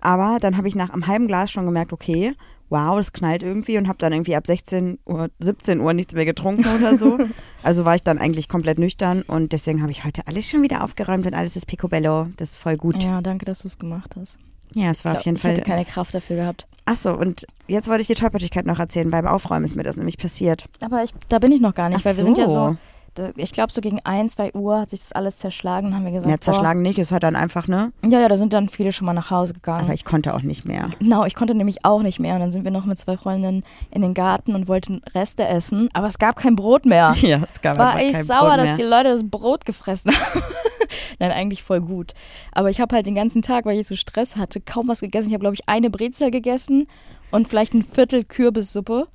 Aber 0.00 0.38
dann 0.40 0.56
habe 0.56 0.68
ich 0.68 0.76
nach 0.76 0.90
einem 0.90 1.06
halben 1.06 1.26
Glas 1.26 1.50
schon 1.50 1.66
gemerkt, 1.66 1.92
okay, 1.92 2.34
wow, 2.74 2.96
das 2.98 3.12
knallt 3.12 3.44
irgendwie 3.44 3.78
und 3.78 3.86
habe 3.86 3.98
dann 3.98 4.12
irgendwie 4.12 4.34
ab 4.34 4.46
16 4.46 4.98
Uhr, 5.06 5.28
17 5.38 5.78
Uhr 5.80 5.92
nichts 5.94 6.12
mehr 6.14 6.24
getrunken 6.24 6.66
oder 6.76 6.98
so. 6.98 7.18
Also 7.62 7.86
war 7.86 7.94
ich 7.94 8.02
dann 8.02 8.18
eigentlich 8.18 8.48
komplett 8.50 8.78
nüchtern 8.78 9.22
und 9.22 9.52
deswegen 9.54 9.80
habe 9.80 9.90
ich 9.90 10.04
heute 10.04 10.26
alles 10.26 10.50
schon 10.50 10.60
wieder 10.62 10.84
aufgeräumt 10.84 11.24
und 11.26 11.32
alles 11.32 11.56
ist 11.56 11.66
picobello. 11.66 12.26
Das 12.36 12.50
ist 12.50 12.56
voll 12.58 12.76
gut. 12.76 13.02
Ja, 13.02 13.12
Ja, 13.12 13.22
danke, 13.22 13.46
dass 13.46 13.60
du 13.60 13.68
es 13.68 13.78
gemacht 13.78 14.16
hast. 14.20 14.38
es 14.76 15.04
war 15.06 15.12
Ich 15.12 15.18
auf 15.20 15.24
jeden 15.24 15.36
ich 15.36 15.42
Fall. 15.42 15.52
hätte 15.52 15.62
keine 15.62 15.86
Kraft 15.86 16.12
dafür 16.14 16.36
gehabt. 16.36 16.66
Achso, 16.84 17.14
und 17.14 17.46
jetzt 17.66 17.88
wollte 17.88 18.02
ich 18.02 18.08
die 18.08 18.14
Tollpatschigkeit 18.14 18.66
noch 18.66 18.78
erzählen. 18.80 19.10
Beim 19.10 19.26
Aufräumen 19.26 19.64
ist 19.64 19.76
mir 19.76 19.82
das 19.84 19.96
nämlich 19.96 20.18
passiert. 20.18 20.66
Aber 20.82 21.02
ich, 21.02 21.14
da 21.30 21.38
bin 21.38 21.52
ich 21.52 21.62
noch 21.62 21.74
gar 21.74 21.88
nicht, 21.88 22.00
Ach 22.00 22.04
weil 22.04 22.18
wir 22.18 22.24
sind 22.24 22.36
ja 22.36 22.48
so. 22.48 22.76
Da, 23.14 23.30
ich 23.36 23.52
glaube 23.52 23.72
so 23.72 23.80
gegen 23.80 24.00
1, 24.02 24.32
2 24.32 24.54
Uhr 24.54 24.80
hat 24.80 24.90
sich 24.90 25.00
das 25.00 25.12
alles 25.12 25.38
zerschlagen 25.38 25.94
haben 25.94 26.04
wir 26.04 26.12
gesagt, 26.12 26.30
Ja, 26.30 26.40
zerschlagen 26.40 26.82
nicht, 26.82 26.98
es 26.98 27.12
war 27.12 27.20
dann 27.20 27.36
einfach, 27.36 27.68
ne? 27.68 27.92
Boah, 28.02 28.10
ja, 28.10 28.20
ja, 28.20 28.28
da 28.28 28.36
sind 28.36 28.52
dann 28.52 28.68
viele 28.68 28.92
schon 28.92 29.06
mal 29.06 29.12
nach 29.12 29.30
Hause 29.30 29.54
gegangen. 29.54 29.84
Aber 29.84 29.94
ich 29.94 30.04
konnte 30.04 30.34
auch 30.34 30.42
nicht 30.42 30.66
mehr. 30.66 30.90
Genau, 30.98 31.24
ich 31.24 31.34
konnte 31.34 31.54
nämlich 31.54 31.84
auch 31.84 32.02
nicht 32.02 32.18
mehr. 32.18 32.34
Und 32.34 32.40
dann 32.40 32.50
sind 32.50 32.64
wir 32.64 32.70
noch 32.70 32.84
mit 32.84 32.98
zwei 32.98 33.16
Freundinnen 33.16 33.62
in 33.90 34.02
den 34.02 34.14
Garten 34.14 34.54
und 34.54 34.68
wollten 34.68 35.00
Reste 35.14 35.46
essen. 35.46 35.88
Aber 35.92 36.06
es 36.06 36.18
gab 36.18 36.36
kein 36.36 36.56
Brot 36.56 36.84
mehr. 36.86 37.14
Ja, 37.24 37.40
es 37.50 37.62
gab 37.62 37.78
War 37.78 37.94
kein 37.94 38.22
sauer, 38.22 38.58
dass 38.58 38.76
die 38.76 38.82
Leute 38.82 39.08
das 39.08 39.28
Brot 39.28 39.64
gefressen 39.64 40.12
haben. 40.12 40.42
Nein, 41.18 41.30
eigentlich 41.30 41.62
voll 41.62 41.80
gut. 41.80 42.12
Aber 42.52 42.68
ich 42.68 42.80
habe 42.80 42.94
halt 42.94 43.06
den 43.06 43.14
ganzen 43.14 43.40
Tag, 43.40 43.64
weil 43.64 43.78
ich 43.78 43.86
so 43.86 43.96
Stress 43.96 44.36
hatte, 44.36 44.60
kaum 44.60 44.88
was 44.88 45.00
gegessen. 45.00 45.28
Ich 45.28 45.34
habe, 45.34 45.40
glaube 45.40 45.54
ich, 45.54 45.68
eine 45.68 45.88
Brezel 45.88 46.30
gegessen 46.30 46.86
und 47.30 47.48
vielleicht 47.48 47.72
ein 47.72 47.82
Viertel 47.82 48.24
Kürbissuppe. 48.24 49.08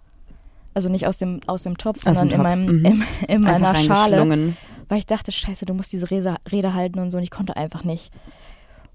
Also 0.73 0.89
nicht 0.89 1.07
aus 1.07 1.17
dem, 1.17 1.41
aus 1.47 1.63
dem 1.63 1.77
Topf, 1.77 1.97
Aus 1.97 2.03
sondern 2.03 2.29
dem 2.29 2.31
in, 2.31 2.37
Topf, 2.37 2.43
meinem, 2.43 2.79
mhm. 2.79 2.85
in, 2.85 3.05
in 3.27 3.41
meiner 3.41 3.75
Schale. 3.75 4.55
Weil 4.87 4.97
ich 4.97 5.05
dachte, 5.05 5.31
scheiße, 5.31 5.65
du 5.65 5.73
musst 5.73 5.91
diese 5.91 6.09
Rede, 6.09 6.35
Rede 6.51 6.73
halten 6.73 6.99
und 6.99 7.11
so. 7.11 7.17
Und 7.17 7.23
ich 7.23 7.31
konnte 7.31 7.55
einfach 7.55 7.83
nicht. 7.83 8.11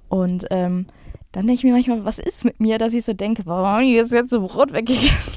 Und 0.08 0.46
ähm, 0.50 0.86
dann 1.32 1.46
denke 1.46 1.58
ich 1.58 1.64
mir 1.64 1.72
manchmal, 1.72 2.04
was 2.04 2.18
ist 2.18 2.44
mit 2.44 2.60
mir, 2.60 2.78
dass 2.78 2.94
ich 2.94 3.04
so 3.04 3.12
denke, 3.12 3.42
warum 3.46 3.66
habe 3.66 3.84
ich 3.84 3.94
jetzt, 3.94 4.12
jetzt 4.12 4.30
so 4.30 4.40
Brot 4.40 4.72
weggegessen? 4.72 5.34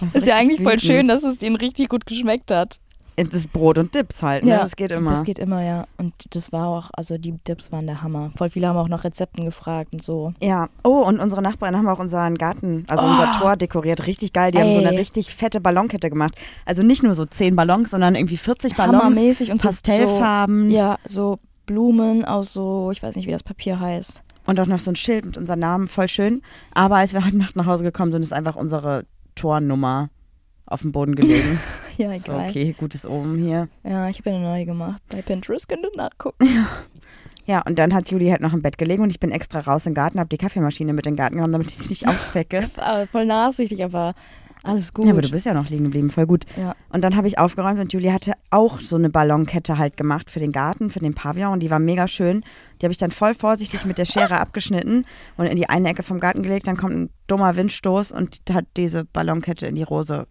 Das 0.00 0.14
Ist 0.14 0.26
ja 0.26 0.34
richtig 0.34 0.50
eigentlich 0.50 0.62
voll 0.62 0.72
wütend. 0.74 0.82
schön, 0.82 1.06
dass 1.06 1.22
es 1.24 1.38
denen 1.38 1.56
richtig 1.56 1.88
gut 1.88 2.06
geschmeckt 2.06 2.50
hat. 2.50 2.80
Das 3.16 3.46
Brot 3.46 3.78
und 3.78 3.94
Dips 3.94 4.22
halt, 4.22 4.44
ne? 4.44 4.58
das 4.58 4.76
geht 4.76 4.92
immer. 4.92 5.10
Das 5.10 5.24
geht 5.24 5.38
immer, 5.38 5.62
ja. 5.62 5.86
Und 5.96 6.12
das 6.34 6.52
war 6.52 6.66
auch, 6.68 6.90
also 6.92 7.16
die 7.16 7.32
Dips 7.48 7.72
waren 7.72 7.86
der 7.86 8.02
Hammer. 8.02 8.30
Voll 8.36 8.50
viele 8.50 8.68
haben 8.68 8.76
auch 8.76 8.88
nach 8.88 9.04
Rezepten 9.04 9.46
gefragt 9.46 9.94
und 9.94 10.02
so. 10.02 10.34
Ja, 10.42 10.68
oh, 10.84 11.02
und 11.06 11.18
unsere 11.18 11.40
Nachbarn 11.40 11.74
haben 11.76 11.88
auch 11.88 11.98
unseren 11.98 12.36
Garten, 12.36 12.84
also 12.88 13.06
Oh. 13.06 13.08
unser 13.08 13.32
Tor 13.32 13.56
dekoriert. 13.56 14.06
Richtig 14.06 14.34
geil. 14.34 14.50
Die 14.50 14.58
haben 14.58 14.72
so 14.72 14.78
eine 14.80 14.90
Ey. 14.90 14.98
richtig 14.98 15.34
fette 15.34 15.62
Ballonkette 15.62 16.10
gemacht. 16.10 16.34
Also 16.66 16.82
nicht 16.82 17.02
nur 17.02 17.14
so 17.14 17.24
zehn 17.24 17.56
Ballons, 17.56 17.90
sondern 17.90 18.14
irgendwie 18.16 18.36
40 18.36 18.76
Ballons. 18.76 19.02
Hammermäßig 19.02 19.50
und 19.50 19.62
Pastellfarben. 19.62 20.68
So, 20.70 20.76
ja, 20.76 20.98
so 21.06 21.38
Blumen 21.64 22.24
aus 22.24 22.52
so, 22.52 22.90
ich 22.92 23.02
weiß 23.02 23.16
nicht, 23.16 23.26
wie 23.26 23.32
das 23.32 23.42
Papier 23.42 23.80
heißt. 23.80 24.22
Und 24.46 24.60
auch 24.60 24.66
noch 24.66 24.78
so 24.78 24.90
ein 24.92 24.96
Schild 24.96 25.24
mit 25.24 25.36
unserem 25.38 25.60
Namen, 25.60 25.88
voll 25.88 26.06
schön. 26.08 26.42
Aber 26.74 26.96
als 26.96 27.12
wir 27.14 27.24
heute 27.24 27.36
Nacht 27.38 27.56
nach 27.56 27.66
Hause 27.66 27.82
gekommen 27.82 28.12
sind, 28.12 28.22
ist 28.22 28.32
einfach 28.32 28.56
unsere 28.56 29.04
Tornummer 29.34 30.08
auf 30.66 30.82
dem 30.82 30.92
Boden 30.92 31.14
gelegen. 31.14 31.58
Ja, 31.98 32.08
so, 32.18 32.32
egal. 32.32 32.50
okay, 32.50 32.74
gutes 32.78 33.06
Omen 33.06 33.38
hier. 33.42 33.68
Ja, 33.82 34.10
ich 34.10 34.18
habe 34.18 34.28
ja 34.28 34.36
eine 34.36 34.44
neue 34.44 34.66
gemacht. 34.66 35.00
Bei 35.08 35.22
Pinterest 35.22 35.66
könnt 35.66 35.82
ihr 35.82 35.96
nachgucken. 35.96 36.46
Ja, 37.46 37.62
und 37.62 37.78
dann 37.78 37.94
hat 37.94 38.10
Juli 38.10 38.28
halt 38.28 38.42
noch 38.42 38.52
im 38.52 38.60
Bett 38.60 38.76
gelegen 38.76 39.02
und 39.02 39.08
ich 39.08 39.18
bin 39.18 39.30
extra 39.30 39.60
raus 39.60 39.86
in 39.86 39.92
den 39.92 39.94
Garten, 39.94 40.18
habe 40.20 40.28
die 40.28 40.36
Kaffeemaschine 40.36 40.92
mit 40.92 41.06
in 41.06 41.12
den 41.14 41.16
Garten 41.16 41.36
genommen, 41.36 41.52
damit 41.52 41.68
ich 41.68 41.76
sie 41.78 41.88
nicht 41.88 42.06
aufwecke. 42.08 42.68
Voll 43.10 43.24
nachsichtig, 43.24 43.82
aber 43.82 44.14
alles 44.66 44.92
gut. 44.92 45.06
Ja, 45.06 45.12
aber 45.12 45.22
du 45.22 45.30
bist 45.30 45.46
ja 45.46 45.54
noch 45.54 45.68
liegen 45.68 45.84
geblieben, 45.84 46.10
voll 46.10 46.26
gut. 46.26 46.44
Ja. 46.56 46.74
Und 46.90 47.02
dann 47.02 47.16
habe 47.16 47.28
ich 47.28 47.38
aufgeräumt 47.38 47.80
und 47.80 47.92
Julie 47.92 48.12
hatte 48.12 48.32
auch 48.50 48.80
so 48.80 48.96
eine 48.96 49.10
Ballonkette 49.10 49.78
halt 49.78 49.96
gemacht 49.96 50.30
für 50.30 50.40
den 50.40 50.52
Garten, 50.52 50.90
für 50.90 51.00
den 51.00 51.14
Pavillon 51.14 51.52
und 51.52 51.60
die 51.60 51.70
war 51.70 51.78
mega 51.78 52.08
schön. 52.08 52.44
Die 52.80 52.86
habe 52.86 52.92
ich 52.92 52.98
dann 52.98 53.10
voll 53.10 53.34
vorsichtig 53.34 53.84
mit 53.84 53.98
der 53.98 54.04
Schere 54.04 54.40
abgeschnitten 54.40 55.04
und 55.36 55.46
in 55.46 55.56
die 55.56 55.68
eine 55.68 55.88
Ecke 55.88 56.02
vom 56.02 56.20
Garten 56.20 56.42
gelegt. 56.42 56.66
Dann 56.66 56.76
kommt 56.76 56.94
ein 56.94 57.10
dummer 57.26 57.56
Windstoß 57.56 58.12
und 58.12 58.40
hat 58.50 58.66
diese 58.76 59.04
Ballonkette 59.04 59.66
in 59.66 59.74
die 59.74 59.82
Rose. 59.82 60.26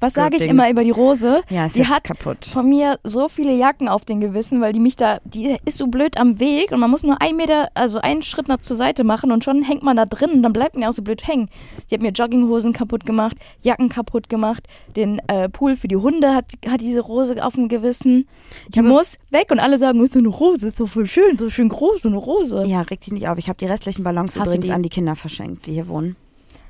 Was 0.00 0.14
sage 0.14 0.36
ich 0.36 0.46
immer 0.46 0.70
über 0.70 0.82
die 0.82 0.90
Rose? 0.90 1.42
Ja, 1.50 1.66
ist 1.66 1.76
die 1.76 1.80
jetzt 1.80 1.90
hat 1.90 2.04
kaputt. 2.04 2.46
von 2.46 2.68
mir 2.68 2.98
so 3.04 3.28
viele 3.28 3.54
Jacken 3.54 3.88
auf 3.88 4.04
den 4.04 4.20
Gewissen, 4.20 4.60
weil 4.60 4.72
die 4.72 4.80
mich 4.80 4.96
da, 4.96 5.18
die 5.24 5.56
ist 5.64 5.78
so 5.78 5.86
blöd 5.88 6.16
am 6.18 6.40
Weg 6.40 6.72
und 6.72 6.80
man 6.80 6.90
muss 6.90 7.02
nur 7.02 7.20
einen 7.20 7.36
Meter, 7.36 7.68
also 7.74 7.98
einen 7.98 8.22
Schritt 8.22 8.48
nach 8.48 8.58
zur 8.58 8.76
Seite 8.76 9.04
machen 9.04 9.30
und 9.30 9.44
schon 9.44 9.62
hängt 9.62 9.82
man 9.82 9.96
da 9.96 10.06
drin 10.06 10.30
und 10.30 10.42
dann 10.42 10.52
bleibt 10.52 10.74
man 10.74 10.82
ja 10.82 10.88
auch 10.88 10.94
so 10.94 11.02
blöd 11.02 11.26
hängen. 11.26 11.48
Die 11.90 11.94
hat 11.94 12.02
mir 12.02 12.10
Jogginghosen 12.12 12.72
kaputt 12.72 13.04
gemacht, 13.04 13.36
Jacken 13.60 13.88
kaputt 13.88 14.28
gemacht, 14.28 14.66
den 14.96 15.20
äh, 15.28 15.48
Pool 15.48 15.76
für 15.76 15.88
die 15.88 15.96
Hunde 15.96 16.34
hat, 16.34 16.46
hat 16.66 16.80
diese 16.80 17.00
Rose 17.00 17.44
auf 17.44 17.54
dem 17.54 17.68
Gewissen. 17.68 18.26
Die 18.68 18.82
muss 18.82 19.18
weg 19.30 19.50
und 19.50 19.60
alle 19.60 19.78
sagen, 19.78 20.02
ist 20.02 20.14
so 20.14 20.18
eine 20.18 20.28
Rose, 20.28 20.66
ist 20.68 20.78
so 20.78 20.86
voll 20.86 21.06
schön, 21.06 21.36
so 21.38 21.50
schön 21.50 21.68
groß, 21.68 22.02
so 22.02 22.08
eine 22.08 22.16
Rose. 22.16 22.64
Ja, 22.66 22.80
reg 22.82 23.00
dich 23.00 23.12
nicht 23.12 23.28
auf. 23.28 23.38
Ich 23.38 23.48
habe 23.48 23.58
die 23.58 23.66
restlichen 23.66 24.02
Ballons 24.02 24.36
Hasse 24.36 24.50
übrigens 24.50 24.64
die. 24.66 24.72
an 24.72 24.82
die 24.82 24.88
Kinder 24.88 25.14
verschenkt, 25.14 25.66
die 25.66 25.72
hier 25.74 25.88
wohnen. 25.88 26.16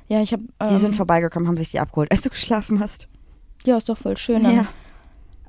Ja, 0.07 0.21
ich 0.21 0.33
habe. 0.33 0.43
Ähm, 0.59 0.67
Die 0.69 0.75
sind 0.75 0.93
vorbeigekommen, 0.95 1.47
haben 1.47 1.55
sich 1.55 1.71
die 1.71 1.79
abgeholt, 1.79 2.11
als 2.11 2.21
du 2.21 2.29
geschlafen 2.29 2.81
hast. 2.81 3.07
Ja, 3.65 3.77
ist 3.77 3.89
doch 3.89 3.97
voll 3.97 4.17
schön. 4.17 4.43
Dann 4.43 4.55
Ja. 4.55 4.65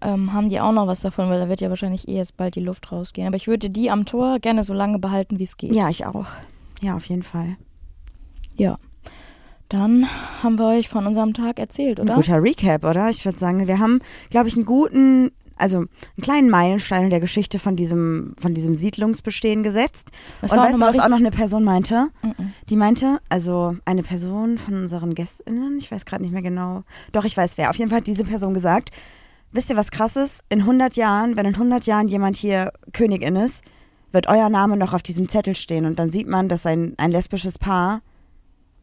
ähm, 0.02 0.32
haben 0.32 0.48
die 0.48 0.60
auch 0.60 0.72
noch 0.72 0.86
was 0.86 1.00
davon, 1.00 1.28
weil 1.30 1.40
da 1.40 1.48
wird 1.48 1.60
ja 1.60 1.68
wahrscheinlich 1.70 2.08
eh 2.08 2.16
jetzt 2.16 2.36
bald 2.36 2.54
die 2.54 2.60
Luft 2.60 2.90
rausgehen. 2.92 3.26
Aber 3.26 3.36
ich 3.36 3.46
würde 3.48 3.70
die 3.70 3.90
am 3.90 4.04
Tor 4.04 4.38
gerne 4.38 4.64
so 4.64 4.74
lange 4.74 4.98
behalten, 4.98 5.38
wie 5.38 5.44
es 5.44 5.56
geht. 5.56 5.74
Ja, 5.74 5.88
ich 5.88 6.04
auch. 6.06 6.26
Ja, 6.82 6.96
auf 6.96 7.04
jeden 7.06 7.22
Fall. 7.22 7.56
Ja. 8.56 8.76
Dann 9.68 10.06
haben 10.42 10.58
wir 10.58 10.66
euch 10.66 10.88
von 10.90 11.06
unserem 11.06 11.32
Tag 11.32 11.58
erzählt, 11.58 11.98
Ein 11.98 12.06
oder? 12.06 12.16
guter 12.16 12.42
Recap, 12.42 12.84
oder? 12.84 13.08
Ich 13.08 13.24
würde 13.24 13.38
sagen, 13.38 13.66
wir 13.66 13.78
haben, 13.78 14.00
glaube 14.28 14.48
ich, 14.48 14.56
einen 14.56 14.66
guten, 14.66 15.30
also 15.62 15.78
einen 15.78 15.88
kleinen 16.20 16.50
Meilenstein 16.50 17.04
in 17.04 17.10
der 17.10 17.20
Geschichte 17.20 17.58
von 17.58 17.76
diesem, 17.76 18.34
von 18.38 18.52
diesem 18.52 18.74
Siedlungsbestehen 18.74 19.62
gesetzt. 19.62 20.10
Das 20.40 20.52
Und 20.52 20.58
weißt 20.58 20.74
du, 20.74 20.80
was 20.80 20.98
auch 20.98 21.08
noch 21.08 21.18
eine 21.18 21.30
Person 21.30 21.64
meinte? 21.64 22.08
Mhm. 22.22 22.52
Die 22.68 22.76
meinte, 22.76 23.20
also 23.28 23.76
eine 23.84 24.02
Person 24.02 24.58
von 24.58 24.74
unseren 24.74 25.14
GästInnen, 25.14 25.78
ich 25.78 25.90
weiß 25.90 26.04
gerade 26.04 26.22
nicht 26.22 26.32
mehr 26.32 26.42
genau, 26.42 26.82
doch, 27.12 27.24
ich 27.24 27.36
weiß 27.36 27.56
wer. 27.56 27.70
Auf 27.70 27.76
jeden 27.76 27.90
Fall 27.90 27.98
hat 27.98 28.06
diese 28.06 28.24
Person 28.24 28.54
gesagt, 28.54 28.90
wisst 29.52 29.70
ihr, 29.70 29.76
was 29.76 29.90
krass 29.90 30.16
ist? 30.16 30.42
In 30.48 30.60
100 30.60 30.96
Jahren, 30.96 31.36
wenn 31.36 31.46
in 31.46 31.54
100 31.54 31.86
Jahren 31.86 32.08
jemand 32.08 32.36
hier 32.36 32.72
Königin 32.92 33.36
ist, 33.36 33.62
wird 34.10 34.28
euer 34.28 34.50
Name 34.50 34.76
noch 34.76 34.92
auf 34.92 35.02
diesem 35.02 35.28
Zettel 35.28 35.54
stehen 35.54 35.86
und 35.86 35.98
dann 35.98 36.10
sieht 36.10 36.26
man, 36.26 36.48
dass 36.48 36.66
ein, 36.66 36.94
ein 36.98 37.10
lesbisches 37.10 37.58
Paar 37.58 38.02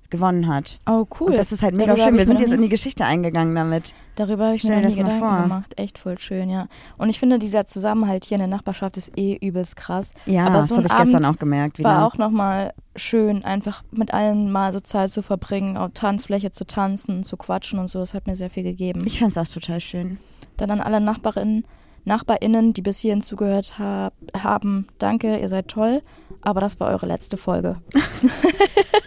gewonnen 0.10 0.47
hat. 0.47 0.80
Oh, 0.89 1.05
cool. 1.20 1.32
Und 1.32 1.38
das 1.38 1.51
ist 1.51 1.62
halt 1.64 1.76
mega 1.76 1.88
Darüber 1.95 2.03
schön. 2.05 2.14
Wir 2.14 2.20
mir 2.22 2.26
sind 2.26 2.34
noch 2.36 2.41
jetzt 2.41 2.51
in 2.53 2.62
die 2.62 2.70
Geschichte 2.70 3.05
eingegangen 3.05 3.55
damit. 3.55 3.93
Darüber 4.16 4.45
habe 4.47 4.55
ich 4.55 4.64
mir 4.64 4.70
Stell 4.72 4.82
noch 4.84 4.89
dir 4.89 4.95
nie 4.95 5.03
das 5.03 5.14
Gedanken 5.14 5.36
vor. 5.36 5.43
gemacht. 5.43 5.74
Echt 5.80 5.97
voll 5.97 6.18
schön, 6.18 6.49
ja. 6.49 6.68
Und 6.97 7.10
ich 7.10 7.20
finde, 7.20 7.39
dieser 7.39 7.66
Zusammenhalt 7.66 8.26
hier 8.26 8.36
in 8.36 8.39
der 8.41 8.47
Nachbarschaft 8.47 8.97
ist 8.97 9.12
eh 9.18 9.36
übelst 9.36 9.76
krass. 9.76 10.14
Ja, 10.26 10.45
Aber 10.45 10.55
das 10.57 10.68
so 10.68 10.76
habe 10.78 10.84
ein 10.84 10.91
ich 10.91 10.97
gestern 11.05 11.26
Abend 11.26 11.36
auch 11.38 11.39
gemerkt. 11.39 11.80
Wieder. 11.80 11.89
War 11.89 12.05
auch 12.07 12.18
nochmal 12.18 12.74
schön, 12.95 13.43
einfach 13.45 13.84
mit 13.91 14.14
allen 14.14 14.51
mal 14.51 14.74
so 14.74 14.80
Zeit 14.80 15.12
zu 15.12 15.22
verbringen, 15.22 15.78
auf 15.78 15.91
Tanzfläche 15.93 16.51
zu 16.51 16.66
tanzen, 16.66 17.24
zu 17.24 17.38
quatschen 17.38 17.80
und 17.80 17.88
so. 17.89 17.99
Das 17.99 18.14
hat 18.14 18.28
mir 18.28 18.36
sehr 18.36 18.49
viel 18.49 18.64
gegeben. 18.64 19.03
ich 19.05 19.20
fand 19.20 19.32
es 19.32 19.38
auch 19.38 19.47
total 19.51 19.80
schön. 19.80 20.18
Dann 20.57 20.72
an 20.72 20.82
alle 20.82 20.99
Nachbarinnen, 20.99 21.64
NachbarInnen, 22.05 22.74
die 22.74 22.82
bis 22.82 22.99
hierhin 22.99 23.22
zugehört 23.22 23.78
hab, 23.80 24.14
haben, 24.36 24.88
danke, 24.97 25.38
ihr 25.38 25.47
seid 25.47 25.68
toll. 25.68 26.01
Aber 26.41 26.62
das 26.62 26.80
war 26.80 26.89
eure 26.89 27.05
letzte 27.05 27.38
Folge. 27.38 27.78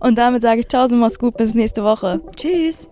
Und 0.00 0.18
damit 0.18 0.42
sage 0.42 0.60
ich 0.60 0.68
tausend 0.68 1.00
mach's 1.00 1.18
gut, 1.18 1.36
bis 1.36 1.54
nächste 1.54 1.82
Woche. 1.84 2.20
Tschüss. 2.36 2.88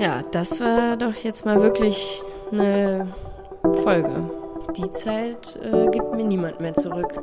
Ja, 0.00 0.22
das 0.32 0.60
war 0.60 0.96
doch 0.96 1.14
jetzt 1.14 1.44
mal 1.44 1.62
wirklich 1.62 2.22
eine 2.50 3.06
Folge. 3.84 4.30
Die 4.76 4.90
Zeit 4.90 5.58
äh, 5.62 5.88
gibt 5.90 6.12
mir 6.14 6.24
niemand 6.24 6.60
mehr 6.60 6.74
zurück. 6.74 7.22